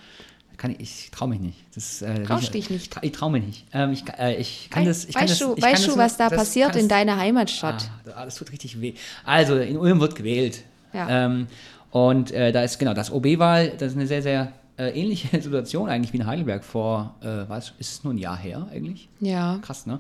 Kann 0.61 0.71
ich, 0.77 0.79
ich 0.79 1.09
traue 1.09 1.27
mich 1.29 1.39
nicht. 1.39 1.57
Das, 1.73 2.03
äh, 2.03 2.21
Traust 2.21 2.43
ich, 2.43 2.49
dich 2.51 2.69
nicht? 2.69 2.95
Ich 3.01 3.11
traue 3.13 3.31
mich 3.31 3.43
nicht. 3.43 3.65
Ähm, 3.73 3.93
ich, 3.93 4.03
äh, 4.19 4.35
ich 4.35 4.69
kann 4.69 4.85
das. 4.85 5.05
Ich 5.05 5.15
kann 5.15 5.23
weißt 5.23 5.31
das, 5.31 5.39
du, 5.39 5.55
ich 5.55 5.61
kann 5.63 5.71
weißt 5.71 5.87
das 5.87 5.93
du 5.95 5.99
was 5.99 6.17
da 6.17 6.29
das 6.29 6.37
passiert 6.37 6.69
kann 6.73 6.81
in 6.81 6.87
das- 6.87 6.97
deiner 6.99 7.17
Heimatstadt? 7.17 7.89
Ah, 8.15 8.25
das 8.25 8.35
tut 8.35 8.51
richtig 8.51 8.79
weh. 8.79 8.93
Also, 9.25 9.57
in 9.57 9.75
Ulm 9.75 9.99
wird 9.99 10.13
gewählt. 10.13 10.61
Ja. 10.93 11.25
Ähm, 11.25 11.47
und 11.89 12.29
äh, 12.29 12.51
da 12.51 12.61
ist 12.61 12.77
genau 12.77 12.93
das 12.93 13.11
OB-Wahl, 13.11 13.69
das 13.71 13.93
ist 13.93 13.97
eine 13.97 14.05
sehr, 14.05 14.21
sehr 14.21 14.51
äh, 14.77 14.89
ähnliche 14.91 15.29
Situation 15.41 15.89
eigentlich 15.89 16.13
wie 16.13 16.17
in 16.17 16.27
Heidelberg 16.27 16.63
vor, 16.63 17.15
äh, 17.21 17.49
was, 17.49 17.73
ist 17.79 17.91
es 17.93 18.03
nur 18.03 18.13
ein 18.13 18.19
Jahr 18.19 18.37
her 18.37 18.67
eigentlich? 18.71 19.09
Ja, 19.19 19.57
Krass, 19.63 19.87
ne? 19.87 19.99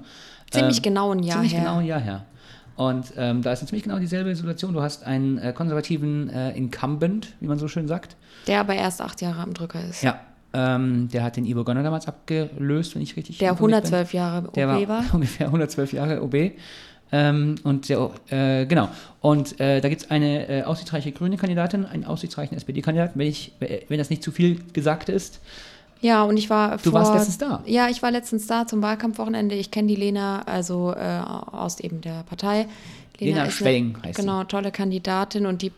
ziemlich 0.51 0.77
Ähm, 0.77 0.83
genau 0.83 1.11
ein 1.11 1.23
Jahr 1.23 1.37
ziemlich 1.37 1.53
her. 1.53 1.61
genau 1.61 1.77
ein 1.79 1.85
Jahr 1.87 1.99
her. 2.01 2.25
Und 2.75 3.13
ähm, 3.17 3.41
da 3.41 3.51
ist 3.51 3.65
ziemlich 3.67 3.83
genau 3.83 3.97
dieselbe 3.97 4.35
Situation. 4.35 4.73
Du 4.73 4.81
hast 4.83 5.03
einen 5.05 5.39
äh, 5.39 5.53
konservativen 5.53 6.29
äh, 6.29 6.51
Incumbent, 6.55 7.33
wie 7.39 7.47
man 7.47 7.57
so 7.57 7.67
schön 7.67 7.87
sagt. 7.87 8.15
Der 8.45 8.59
aber 8.59 8.75
erst 8.75 9.01
acht 9.01 9.21
Jahre 9.21 9.41
am 9.41 9.53
Drücker 9.55 9.83
ist. 9.83 10.03
Ja. 10.03 10.19
Ähm, 10.53 11.07
der 11.09 11.23
hat 11.23 11.37
den 11.37 11.45
Ivo 11.45 11.63
Gönner 11.63 11.83
damals 11.83 12.07
abgelöst, 12.07 12.95
wenn 12.95 13.01
ich 13.01 13.15
richtig 13.15 13.37
Der 13.37 13.51
informiert 13.51 13.83
bin. 13.83 13.93
112 13.93 14.13
Jahre 14.13 14.47
OB 14.49 14.53
Der 14.53 14.67
war, 14.67 14.87
war. 14.87 15.03
ungefähr 15.13 15.47
112 15.47 15.93
Jahre 15.93 16.21
OB. 16.21 16.51
Ähm, 17.13 17.55
und 17.63 17.89
der, 17.89 18.11
äh, 18.29 18.65
genau. 18.65 18.89
Und 19.19 19.59
äh, 19.59 19.81
da 19.81 19.89
gibt 19.89 20.03
es 20.03 20.11
eine 20.11 20.47
äh, 20.47 20.63
aussichtsreiche 20.63 21.11
grüne 21.11 21.37
Kandidatin, 21.37 21.85
einen 21.85 22.05
aussichtsreichen 22.05 22.55
SPD-Kandidaten, 22.55 23.19
wenn, 23.19 23.27
ich, 23.27 23.53
wenn 23.59 23.97
das 23.97 24.09
nicht 24.09 24.23
zu 24.23 24.31
viel 24.31 24.59
gesagt 24.73 25.09
ist. 25.09 25.41
Ja, 26.01 26.23
und 26.23 26.37
ich 26.37 26.49
war 26.49 26.77
Du 26.77 26.89
vor, 26.89 26.93
warst 26.93 27.13
letztens 27.13 27.37
da. 27.37 27.61
Ja, 27.65 27.87
ich 27.89 28.01
war 28.01 28.11
letztens 28.11 28.47
da 28.47 28.65
zum 28.65 28.81
Wahlkampfwochenende. 28.81 29.55
Ich 29.55 29.69
kenne 29.69 29.87
die 29.87 29.95
Lena, 29.95 30.41
also 30.43 30.93
äh, 30.93 31.19
aus 31.19 31.79
eben 31.79 32.01
der 32.01 32.23
Partei. 32.23 32.65
Lena 33.25 33.45
ist 33.45 33.55
Schwelling 33.55 33.95
eine, 33.95 34.03
heißt 34.09 34.15
sie. 34.17 34.21
Genau, 34.21 34.43
tolle 34.43 34.71
Kandidatin 34.71 35.45
und 35.45 35.61
die, 35.61 35.71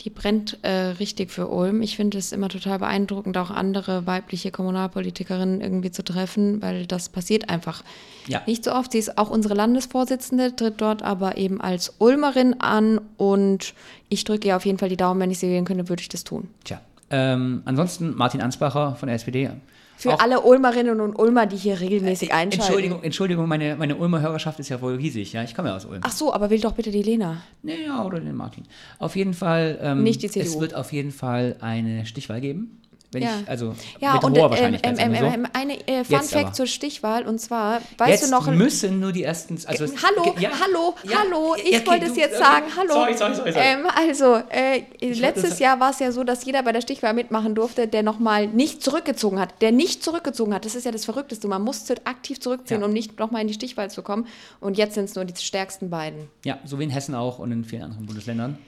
die 0.00 0.10
brennt 0.10 0.58
äh, 0.62 0.70
richtig 0.98 1.30
für 1.30 1.48
Ulm. 1.48 1.82
Ich 1.82 1.96
finde 1.96 2.18
es 2.18 2.32
immer 2.32 2.48
total 2.48 2.78
beeindruckend, 2.78 3.36
auch 3.38 3.50
andere 3.50 4.06
weibliche 4.06 4.50
Kommunalpolitikerinnen 4.50 5.60
irgendwie 5.60 5.90
zu 5.90 6.02
treffen, 6.04 6.62
weil 6.62 6.86
das 6.86 7.08
passiert 7.08 7.48
einfach 7.48 7.82
Ja. 8.28 8.42
nicht 8.46 8.64
so 8.64 8.72
oft. 8.72 8.92
Sie 8.92 8.98
ist 8.98 9.18
auch 9.18 9.30
unsere 9.30 9.54
Landesvorsitzende, 9.54 10.54
tritt 10.56 10.80
dort 10.80 11.02
aber 11.02 11.36
eben 11.36 11.60
als 11.60 11.94
Ulmerin 11.98 12.60
an 12.60 13.00
und 13.16 13.74
ich 14.08 14.24
drücke 14.24 14.48
ihr 14.48 14.56
auf 14.56 14.64
jeden 14.66 14.78
Fall 14.78 14.88
die 14.88 14.96
Daumen, 14.96 15.20
wenn 15.20 15.30
ich 15.30 15.38
sie 15.38 15.48
wählen 15.48 15.64
könnte, 15.64 15.88
würde 15.88 16.00
ich 16.02 16.08
das 16.08 16.24
tun. 16.24 16.48
Tja. 16.64 16.80
Ähm, 17.10 17.62
ansonsten 17.66 18.16
Martin 18.16 18.40
Ansbacher 18.40 18.96
von 18.96 19.06
der 19.06 19.14
SPD. 19.16 19.50
Für 19.98 20.14
Auch- 20.14 20.20
alle 20.20 20.42
Ulmerinnen 20.42 21.00
und 21.00 21.18
Ulmer, 21.18 21.46
die 21.46 21.56
hier 21.56 21.80
regelmäßig 21.80 22.32
einschalten. 22.32 22.60
Entschuldigung, 22.62 23.02
Entschuldigung, 23.02 23.48
meine, 23.48 23.76
meine 23.76 23.96
Ulmer 23.96 24.20
Hörerschaft 24.20 24.58
ist 24.60 24.68
ja 24.68 24.80
wohl 24.82 24.96
riesig. 24.96 25.32
Ja, 25.32 25.42
ich 25.42 25.54
komme 25.54 25.68
ja 25.70 25.76
aus 25.76 25.86
Ulm. 25.86 26.00
Ach 26.04 26.12
so, 26.12 26.32
aber 26.34 26.50
wähl 26.50 26.60
doch 26.60 26.72
bitte 26.72 26.90
die 26.90 27.02
Lena. 27.02 27.42
Naja, 27.62 28.04
oder 28.04 28.20
den 28.20 28.34
Martin. 28.36 28.64
Auf 28.98 29.16
jeden 29.16 29.32
Fall. 29.34 29.78
Ähm, 29.80 30.02
Nicht 30.02 30.22
die 30.22 30.26
Es 30.26 30.32
CDU. 30.32 30.60
wird 30.60 30.74
auf 30.74 30.92
jeden 30.92 31.12
Fall 31.12 31.56
eine 31.60 32.04
Stichwahl 32.06 32.40
geben. 32.40 32.80
Wenn 33.16 33.22
Ja. 33.22 33.40
ich, 33.42 33.48
also 33.48 33.74
Ja, 33.98 34.12
mit 34.14 34.24
und 34.24 34.32
hoher 34.36 34.44
ähm, 34.44 34.50
Wahrscheinlichkeit. 34.50 34.98
ähm, 34.98 35.14
ähm, 35.14 35.18
so. 35.20 35.24
ähm, 35.24 35.46
eine 35.54 35.88
äh, 35.88 36.04
Fun 36.04 36.16
Jetzt 36.16 36.32
Fact 36.32 36.44
aber. 36.44 36.52
zur 36.52 36.66
Stichwahl 36.66 37.26
und 37.26 37.40
zwar, 37.40 37.80
weißt 37.96 38.10
Jetzt 38.10 38.26
du 38.26 38.30
noch, 38.30 38.46
müssen 38.50 39.00
nur 39.00 39.10
die 39.12 39.22
ersten. 39.22 39.58
Also 39.66 39.84
es- 39.84 39.94
Hallo, 40.04 40.34
ja, 40.38 40.50
hallo, 40.60 40.94
ja, 41.04 41.20
hallo, 41.20 41.54
ich 41.56 41.74
okay, 41.78 41.86
wollte 41.86 42.04
du- 42.06 42.10
es 42.12 42.16
jetzt 42.18 42.34
okay. 42.34 42.44
sagen, 42.44 42.66
hallo. 42.76 42.92
Sorry, 42.92 43.16
sorry, 43.16 43.34
sorry. 43.36 43.52
sorry. 43.52 43.64
Ähm, 43.66 43.86
also, 43.96 44.34
äh, 44.50 44.82
letztes 45.00 45.48
das- 45.50 45.58
Jahr 45.60 45.80
war 45.80 45.90
es 45.92 45.98
ja 45.98 46.12
so, 46.12 46.24
dass 46.24 46.44
jeder 46.44 46.62
bei 46.62 46.72
der 46.72 46.82
Stichwahl 46.82 47.14
mitmachen 47.14 47.54
durfte, 47.54 47.88
der 47.88 48.02
nochmal 48.02 48.48
nicht 48.48 48.82
zurückgezogen 48.82 49.40
hat. 49.40 49.62
Der 49.62 49.72
nicht 49.72 50.04
zurückgezogen 50.04 50.52
hat, 50.52 50.66
das 50.66 50.74
ist 50.74 50.84
ja 50.84 50.92
das 50.92 51.06
Verrückteste. 51.06 51.48
Man 51.48 51.62
musste 51.62 51.94
aktiv 52.04 52.38
zurückziehen, 52.38 52.82
um 52.84 52.92
nicht 52.92 53.18
nochmal 53.18 53.40
in 53.40 53.48
die 53.48 53.54
Stichwahl 53.54 53.90
zu 53.90 54.02
kommen. 54.02 54.26
Und 54.60 54.76
jetzt 54.76 54.94
sind 54.94 55.04
es 55.06 55.14
nur 55.14 55.24
die 55.24 55.34
stärksten 55.42 55.88
beiden. 55.88 56.28
ja, 56.44 56.58
so 56.66 56.78
wie 56.78 56.84
in 56.84 56.90
Hessen 56.90 57.14
auch 57.14 57.38
und 57.38 57.50
in 57.50 57.64
vielen 57.64 57.82
anderen 57.84 58.04
Bundesländern. 58.04 58.58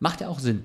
Macht 0.00 0.20
ja 0.20 0.28
auch 0.28 0.40
Sinn. 0.40 0.62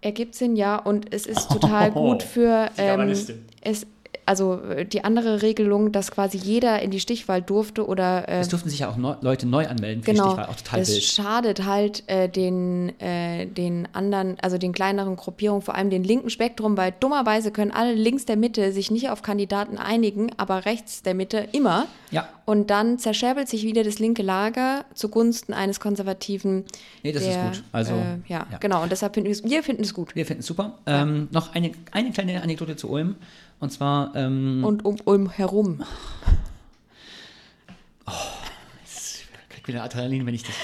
Ergibt 0.00 0.34
Sinn, 0.34 0.56
ja. 0.56 0.76
Und 0.76 1.12
es 1.12 1.26
ist 1.26 1.50
total 1.52 1.90
gut 1.90 2.22
für 2.22 2.70
ähm, 2.76 3.14
es, 3.60 3.86
also 4.26 4.60
äh, 4.62 4.84
die 4.84 5.04
andere 5.04 5.42
Regelung, 5.42 5.92
dass 5.92 6.10
quasi 6.10 6.36
jeder 6.36 6.82
in 6.82 6.90
die 6.90 7.00
Stichwahl 7.00 7.40
durfte 7.40 7.86
oder 7.86 8.28
äh, 8.28 8.40
Es 8.40 8.48
durften 8.48 8.68
sich 8.68 8.80
ja 8.80 8.90
auch 8.90 8.96
neu, 8.96 9.14
Leute 9.20 9.46
neu 9.46 9.66
anmelden 9.66 10.02
für 10.02 10.10
genau. 10.10 10.24
die 10.24 10.30
Stichwahl. 10.30 10.46
Auch 10.52 10.56
total 10.56 10.80
es 10.80 10.88
wild. 10.90 11.02
schadet 11.04 11.64
halt 11.64 12.02
äh, 12.08 12.28
den, 12.28 12.98
äh, 13.00 13.46
den 13.46 13.88
anderen, 13.92 14.36
also 14.42 14.58
den 14.58 14.72
kleineren 14.72 15.16
Gruppierungen, 15.16 15.62
vor 15.62 15.76
allem 15.76 15.90
den 15.90 16.04
linken 16.04 16.28
Spektrum, 16.28 16.76
weil 16.76 16.92
dummerweise 16.98 17.52
können 17.52 17.70
alle 17.70 17.94
links 17.94 18.26
der 18.26 18.36
Mitte 18.36 18.72
sich 18.72 18.90
nicht 18.90 19.10
auf 19.10 19.22
Kandidaten 19.22 19.78
einigen, 19.78 20.30
aber 20.36 20.66
rechts 20.66 21.02
der 21.02 21.14
Mitte 21.14 21.48
immer. 21.52 21.86
Ja, 22.10 22.28
Und 22.44 22.70
dann 22.70 22.98
zerscherbelt 22.98 23.48
sich 23.48 23.62
wieder 23.64 23.84
das 23.84 23.98
linke 23.98 24.22
Lager 24.22 24.84
zugunsten 24.94 25.52
eines 25.52 25.80
konservativen. 25.80 26.64
Nee, 27.02 27.12
das 27.12 27.22
ist 27.22 27.40
gut. 27.40 27.64
Also, 27.72 27.94
äh, 27.94 28.18
ja, 28.28 28.46
ja. 28.50 28.58
genau. 28.58 28.82
Und 28.82 28.92
deshalb 28.92 29.14
finden 29.14 29.26
wir 29.28 29.32
es, 29.32 29.44
wir 29.44 29.62
finden 29.62 29.82
es 29.82 29.94
gut. 29.94 30.14
wir 30.14 30.26
finden 30.26 30.40
es 30.40 30.46
super. 30.46 30.78
Ähm, 30.86 31.28
noch 31.30 31.54
eine, 31.54 31.72
eine 31.92 32.10
kleine 32.10 32.42
Anekdote 32.42 32.76
zu 32.76 32.90
Ulm. 32.90 33.16
Und 33.60 33.72
zwar, 33.72 34.14
ähm, 34.14 34.64
Und 34.64 34.84
um 34.84 34.96
Ulm 35.04 35.30
herum. 35.30 35.82
krieg 39.48 39.68
wieder 39.68 39.82
Adrenalin, 39.82 40.26
wenn 40.26 40.34
ich 40.34 40.42
das. 40.42 40.54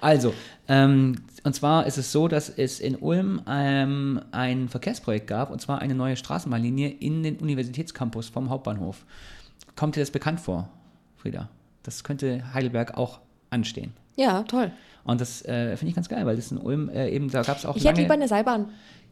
Also, 0.00 0.34
ähm, 0.68 1.16
und 1.42 1.54
zwar 1.54 1.86
ist 1.86 1.98
es 1.98 2.12
so, 2.12 2.28
dass 2.28 2.48
es 2.48 2.80
in 2.80 2.96
Ulm 2.96 3.42
ähm, 3.48 4.20
ein 4.30 4.68
Verkehrsprojekt 4.68 5.26
gab, 5.26 5.50
und 5.50 5.60
zwar 5.60 5.80
eine 5.80 5.94
neue 5.94 6.16
Straßenbahnlinie 6.16 6.88
in 6.88 7.22
den 7.22 7.36
Universitätscampus 7.36 8.28
vom 8.28 8.50
Hauptbahnhof. 8.50 9.04
Kommt 9.76 9.96
dir 9.96 10.00
das 10.00 10.10
bekannt 10.10 10.40
vor, 10.40 10.68
Frieda? 11.16 11.48
Das 11.82 12.04
könnte 12.04 12.52
Heidelberg 12.54 12.96
auch 12.96 13.20
anstehen. 13.50 13.92
Ja, 14.16 14.42
toll. 14.42 14.70
Und 15.04 15.20
das 15.20 15.42
äh, 15.46 15.76
finde 15.76 15.90
ich 15.90 15.94
ganz 15.94 16.08
geil, 16.08 16.26
weil 16.26 16.36
das 16.36 16.50
in 16.52 16.58
Ulm 16.58 16.90
äh, 16.90 17.08
eben, 17.08 17.30
da 17.30 17.42
gab 17.42 17.56
es 17.56 17.64
auch 17.64 17.76
Ich 17.76 17.82
hätte 17.84 17.94
lange 17.94 18.02
lieber 18.02 18.14
eine 18.14 18.28
Seilbahn. 18.28 18.66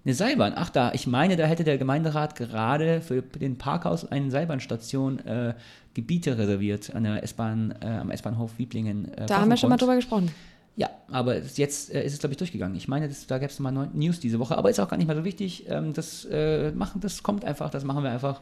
Eine 0.08 0.14
Seilbahn. 0.14 0.54
Ach 0.56 0.70
da, 0.70 0.92
ich 0.94 1.06
meine, 1.06 1.36
da 1.36 1.44
hätte 1.44 1.64
der 1.64 1.76
Gemeinderat 1.76 2.34
gerade 2.34 3.02
für 3.02 3.20
den 3.20 3.58
Parkhaus 3.58 4.10
eine 4.10 4.30
Seilbahnstation 4.30 5.18
äh, 5.20 5.54
Gebiete 5.92 6.38
reserviert 6.38 6.94
an 6.94 7.04
der 7.04 7.22
S-Bahn, 7.22 7.74
äh, 7.82 7.86
am 7.86 8.10
S-Bahnhof 8.10 8.52
Wieblingen. 8.58 9.12
Äh, 9.12 9.26
Da 9.26 9.40
haben 9.40 9.50
wir 9.50 9.56
schon 9.58 9.68
mal 9.68 9.76
drüber 9.76 9.96
gesprochen. 9.96 10.30
Ja, 10.76 10.88
aber 11.10 11.36
jetzt 11.38 11.92
äh, 11.92 12.04
ist 12.06 12.14
es, 12.14 12.20
glaube 12.20 12.32
ich, 12.32 12.38
durchgegangen. 12.38 12.74
Ich 12.76 12.88
meine, 12.88 13.06
das, 13.08 13.26
da 13.26 13.38
gab 13.38 13.50
es 13.50 13.58
mal 13.58 13.70
Neu- 13.70 13.88
News 13.92 14.18
diese 14.20 14.38
Woche, 14.38 14.56
aber 14.56 14.70
ist 14.70 14.80
auch 14.80 14.88
gar 14.88 14.96
nicht 14.96 15.08
mehr 15.08 15.16
so 15.16 15.24
wichtig. 15.24 15.66
Ähm, 15.68 15.92
das, 15.92 16.24
äh, 16.30 16.70
machen, 16.72 17.00
das 17.02 17.22
kommt 17.22 17.44
einfach, 17.44 17.68
das 17.68 17.84
machen 17.84 18.02
wir 18.02 18.10
einfach. 18.10 18.40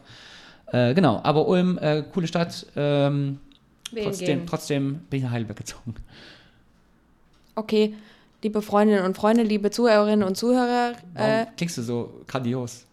Äh, 0.67 0.93
genau, 0.93 1.19
aber 1.23 1.47
Ulm, 1.47 1.79
coole 2.13 2.27
Stadt. 2.27 2.65
Ähm, 2.75 3.39
trotzdem, 4.03 4.25
gehen. 4.39 4.47
trotzdem 4.47 4.99
bin 5.09 5.17
ich 5.19 5.23
nach 5.23 5.31
Heidelberg 5.31 5.57
gezogen. 5.57 5.95
Okay, 7.55 7.93
liebe 8.43 8.61
Freundinnen 8.61 9.05
und 9.05 9.15
Freunde, 9.15 9.43
liebe 9.43 9.71
Zuhörerinnen 9.71 10.27
und 10.27 10.35
Zuhörer, 10.35 10.93
äh, 11.15 11.45
klingst 11.55 11.77
du 11.77 11.81
so 11.81 12.21
grandios? 12.27 12.87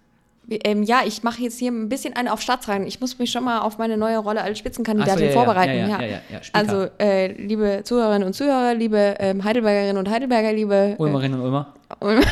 ähm, 0.50 0.82
ja, 0.82 1.02
ich 1.06 1.22
mache 1.22 1.42
jetzt 1.42 1.58
hier 1.58 1.70
ein 1.70 1.88
bisschen 1.88 2.14
einen 2.14 2.28
auf 2.28 2.40
Staatsrang. 2.40 2.86
Ich 2.86 3.00
muss 3.00 3.18
mich 3.18 3.30
schon 3.30 3.44
mal 3.44 3.60
auf 3.60 3.78
meine 3.78 3.96
neue 3.96 4.18
Rolle 4.18 4.42
als 4.42 4.58
Spitzenkandidatin 4.58 5.18
so, 5.18 5.24
ja, 5.24 5.32
vorbereiten. 5.32 5.88
ja, 5.88 6.02
Ja. 6.02 6.20
Also, 6.52 6.86
äh, 6.98 7.32
liebe 7.32 7.80
Zuhörerinnen 7.84 8.26
und 8.26 8.34
Zuhörer, 8.34 8.74
liebe 8.74 9.16
ähm, 9.18 9.42
Heidelbergerinnen 9.44 9.96
und 9.96 10.10
Heidelberger, 10.10 10.52
liebe. 10.52 10.96
Äh, 10.98 11.02
Ulmerinnen 11.02 11.40
und 11.40 11.46
Ulmer? 11.46 11.74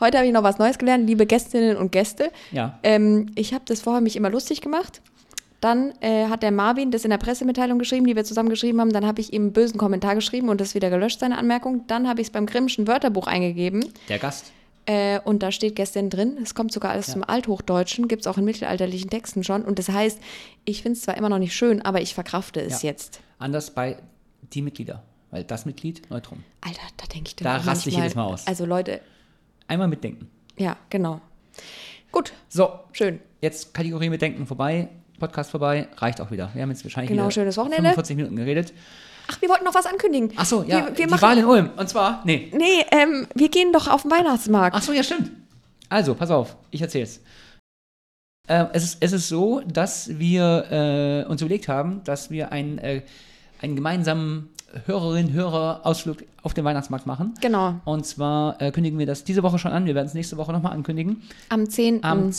heute 0.00 0.18
habe 0.18 0.26
ich 0.26 0.32
noch 0.32 0.42
was 0.42 0.58
Neues 0.58 0.78
gelernt, 0.78 1.06
liebe 1.06 1.26
Gästinnen 1.26 1.76
und 1.76 1.90
Gäste. 1.92 2.30
Ja. 2.52 2.78
Ähm, 2.82 3.26
ich 3.34 3.54
habe 3.54 3.64
das 3.66 3.80
vorher 3.80 4.00
mich 4.00 4.16
immer 4.16 4.30
lustig 4.30 4.60
gemacht. 4.60 5.00
Dann 5.60 5.92
äh, 6.00 6.26
hat 6.26 6.42
der 6.44 6.52
Marvin 6.52 6.90
das 6.92 7.04
in 7.04 7.10
der 7.10 7.18
Pressemitteilung 7.18 7.78
geschrieben, 7.78 8.06
die 8.06 8.14
wir 8.14 8.24
zusammen 8.24 8.48
geschrieben 8.48 8.80
haben. 8.80 8.92
Dann 8.92 9.04
habe 9.06 9.20
ich 9.20 9.32
ihm 9.32 9.42
einen 9.42 9.52
bösen 9.52 9.76
Kommentar 9.78 10.14
geschrieben 10.14 10.48
und 10.48 10.60
das 10.60 10.74
wieder 10.74 10.88
gelöscht, 10.90 11.18
seine 11.20 11.36
Anmerkung. 11.38 11.84
Dann 11.88 12.08
habe 12.08 12.20
ich 12.20 12.28
es 12.28 12.32
beim 12.32 12.46
Grimmschen 12.46 12.86
Wörterbuch 12.86 13.26
eingegeben. 13.26 13.84
Der 14.08 14.18
Gast. 14.18 14.52
Äh, 14.86 15.20
und 15.24 15.42
da 15.42 15.50
steht 15.52 15.74
gestern 15.76 16.08
drin, 16.10 16.38
es 16.42 16.54
kommt 16.54 16.72
sogar 16.72 16.92
alles 16.92 17.08
Ja. 17.08 17.14
zum 17.14 17.24
Althochdeutschen, 17.24 18.08
gibt 18.08 18.22
es 18.22 18.26
auch 18.26 18.38
in 18.38 18.44
mittelalterlichen 18.44 19.10
Texten 19.10 19.42
schon. 19.44 19.62
Und 19.64 19.78
das 19.78 19.88
heißt, 19.88 20.18
ich 20.64 20.82
finde 20.82 20.96
es 20.96 21.02
zwar 21.02 21.16
immer 21.16 21.28
noch 21.28 21.38
nicht 21.40 21.54
schön, 21.54 21.82
aber 21.82 22.00
ich 22.00 22.14
verkrafte 22.14 22.60
es 22.60 22.82
Ja. 22.82 22.90
jetzt. 22.90 23.20
Anders 23.38 23.70
bei 23.70 23.96
die 24.54 24.62
Mitglieder. 24.62 25.02
Weil 25.30 25.44
das 25.44 25.66
Mitglied, 25.66 26.08
Neutrum. 26.10 26.42
Alter, 26.62 26.80
da 26.96 27.06
denke 27.06 27.28
ich 27.28 27.36
dann 27.36 27.44
Da 27.44 27.56
raste 27.70 27.90
ich 27.90 27.96
jedes 27.96 28.14
Mal 28.14 28.24
aus. 28.24 28.46
Also 28.46 28.64
Leute, 28.64 29.00
Einmal 29.66 29.88
mitdenken. 29.88 30.30
ja, 30.56 30.76
genau. 30.88 31.20
Gut, 32.10 32.32
So, 32.48 32.70
schön. 32.92 33.20
jetzt 33.42 33.74
Kategorie 33.74 34.08
mitdenken 34.08 34.46
vorbei. 34.46 34.88
Podcast 35.18 35.50
vorbei. 35.50 35.88
Reicht 35.96 36.20
auch 36.20 36.30
wieder. 36.30 36.50
Wir 36.54 36.62
haben 36.62 36.70
jetzt 36.70 36.84
wahrscheinlich 36.84 37.10
Genau, 37.10 37.30
schönes 37.30 37.56
Wochenende. 37.56 37.82
45 37.82 38.16
Minuten 38.16 38.36
geredet. 38.36 38.72
Ach, 39.30 39.40
wir 39.40 39.48
wollten 39.48 39.64
noch 39.64 39.74
was 39.74 39.86
ankündigen. 39.86 40.32
Ach 40.36 40.46
so, 40.46 40.62
ja. 40.62 40.86
Wir, 40.86 40.98
wir 40.98 41.06
die 41.06 41.22
Wahl 41.22 41.38
in 41.38 41.44
Ulm. 41.44 41.70
Und 41.76 41.88
zwar, 41.88 42.22
nee. 42.24 42.50
nee, 42.56 42.84
ähm, 42.90 43.26
wir 43.34 43.48
gehen 43.50 43.72
doch 43.72 43.88
auf 43.88 44.02
den 44.02 44.10
Weihnachtsmarkt. 44.10 44.74
Ach 44.76 44.82
so, 44.82 44.92
ja, 44.92 45.02
stimmt. 45.02 45.30
Also, 45.88 46.14
pass 46.14 46.30
auf, 46.30 46.56
ich 46.70 46.80
erzähl's. 46.80 47.20
Äh, 48.46 48.66
es, 48.72 48.84
ist, 48.84 48.96
es 49.00 49.12
ist 49.12 49.28
so, 49.28 49.60
dass 49.60 50.18
wir 50.18 51.24
äh, 51.26 51.30
uns 51.30 51.42
überlegt 51.42 51.68
haben, 51.68 52.02
dass 52.04 52.30
wir 52.30 52.52
einen, 52.52 52.78
äh, 52.78 53.02
einen 53.60 53.76
gemeinsamen 53.76 54.48
Hörerinnen-Hörer-Ausflug 54.86 56.18
auf 56.42 56.54
den 56.54 56.64
Weihnachtsmarkt 56.64 57.06
machen. 57.06 57.34
Genau, 57.40 57.76
Und 57.84 58.06
zwar 58.06 58.60
äh, 58.60 58.70
kündigen 58.70 58.98
wir 58.98 59.06
das 59.06 59.24
diese 59.24 59.42
Woche 59.42 59.58
schon 59.58 59.72
an. 59.72 59.86
Wir 59.86 59.94
werden 59.94 60.06
es 60.06 60.14
nächste 60.14 60.36
Woche 60.36 60.52
nochmal 60.52 60.72
ankündigen. 60.72 61.22
am 61.48 61.68
10. 61.68 62.04
Am 62.04 62.32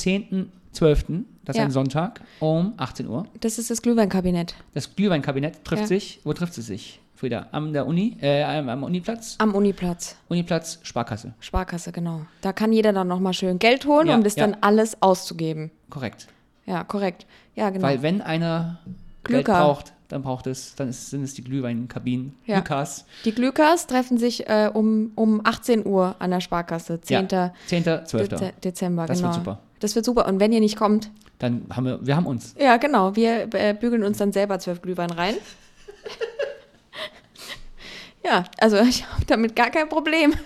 10.12., 0.73 1.23
das 1.45 1.55
ist 1.55 1.59
Ja. 1.59 1.65
ein 1.65 1.71
Sonntag, 1.71 2.21
um 2.39 2.73
18 2.77 3.07
Uhr. 3.07 3.25
Das 3.39 3.57
ist 3.57 3.69
das 3.71 3.81
Glühweinkabinett. 3.81 4.55
Das 4.73 4.95
Glühweinkabinett 4.95 5.63
trifft 5.63 5.81
Ja. 5.83 5.87
sich. 5.87 6.19
Wo 6.23 6.33
trifft 6.33 6.57
es 6.57 6.67
sich, 6.67 6.99
Frieda? 7.15 7.47
Am 7.51 7.73
der 7.73 7.87
Uni, 7.87 8.17
äh, 8.21 8.43
am 8.43 8.69
am 8.69 8.83
Uniplatz? 8.83 9.35
Am 9.39 9.55
Uniplatz. 9.55 10.15
Uniplatz, 10.27 10.79
Sparkasse. 10.83 11.33
Sparkasse, 11.39 11.91
genau. 11.91 12.21
Da 12.41 12.53
kann 12.53 12.71
jeder 12.71 12.93
dann 12.93 13.07
nochmal 13.07 13.33
schön 13.33 13.57
Geld 13.57 13.85
holen, 13.85 14.07
Ja, 14.07 14.15
um 14.15 14.23
das 14.23 14.35
dann 14.35 14.57
alles 14.61 15.01
auszugeben. 15.01 15.71
Korrekt. 15.89 16.27
Ja, 16.65 16.83
korrekt. 16.83 17.25
Ja, 17.55 17.71
genau. 17.71 17.87
Weil 17.87 18.01
wenn 18.03 18.21
einer 18.21 18.79
Geld 19.23 19.45
Glücker. 19.45 19.59
braucht, 19.59 19.93
dann 20.07 20.21
braucht 20.21 20.45
es, 20.47 20.75
dann 20.75 20.87
ist, 20.89 21.09
sind 21.09 21.23
es 21.23 21.33
die 21.33 21.43
Glühweinkabinen, 21.43 22.33
Ja. 22.45 22.59
Glühkas. 22.59 23.05
Die 23.25 23.31
Glükas 23.31 23.87
treffen 23.87 24.17
sich 24.19 24.47
äh, 24.47 24.69
um, 24.71 25.11
um 25.15 25.41
18 25.43 25.85
Uhr 25.85 26.15
an 26.19 26.29
der 26.31 26.41
Sparkasse. 26.41 27.01
10. 27.01 27.27
Ja, 27.31 27.53
10. 27.65 27.83
12. 28.05 28.29
Dez 28.29 28.53
Dezember, 28.63 29.07
Das 29.07 29.17
genau. 29.17 29.29
wird 29.29 29.35
super. 29.45 29.59
Das 29.79 29.95
wird 29.95 30.05
super. 30.05 30.27
Und 30.27 30.39
wenn 30.39 30.51
ihr 30.51 30.59
nicht 30.59 30.77
kommt, 30.77 31.11
Dann 31.39 31.65
haben 31.73 31.85
wir, 31.85 32.05
wir 32.05 32.15
haben 32.15 32.25
uns. 32.25 32.55
ja, 32.59 32.77
genau, 32.77 33.15
wir 33.15 33.53
äh, 33.53 33.73
bügeln 33.73 34.03
uns 34.03 34.17
dann 34.17 34.31
selber 34.31 34.59
zwölf 34.59 34.81
Glühwein 34.81 35.11
rein. 35.11 35.35
ja, 38.23 38.43
also 38.59 38.77
ich 38.77 39.05
habe 39.07 39.25
damit 39.25 39.55
gar 39.55 39.69
kein 39.69 39.89
Problem. 39.89 40.33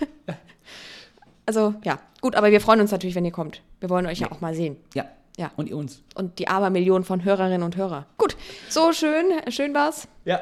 Also, 1.46 1.74
ja, 1.84 1.98
gut, 2.22 2.36
aber 2.36 2.50
wir 2.50 2.58
freuen 2.62 2.80
uns 2.80 2.90
natürlich, 2.90 3.14
wenn 3.14 3.26
ihr 3.26 3.30
kommt. 3.30 3.60
Wir 3.78 3.90
wollen 3.90 4.06
euch 4.06 4.20
ja 4.20 4.32
auch 4.32 4.40
mal 4.40 4.54
sehen. 4.54 4.78
Ja. 4.94 5.04
Ja. 5.36 5.50
Und 5.56 5.68
ihr 5.68 5.76
uns. 5.76 6.00
Und 6.14 6.38
die 6.38 6.48
Abermillionen 6.48 7.04
von 7.04 7.22
Hörerinnen 7.22 7.62
und 7.62 7.76
Hörer. 7.76 8.06
Gut, 8.16 8.34
so 8.70 8.94
schön, 8.94 9.26
schön 9.50 9.74
war's. 9.74 10.08
Ja. 10.24 10.40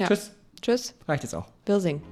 Ja. 0.00 0.08
Tschüss. 0.08 0.32
Tschüss, 0.60 0.94
Reicht 1.06 1.22
jetzt 1.22 1.36
auch. 1.36 1.46
Wirsing. 1.66 2.02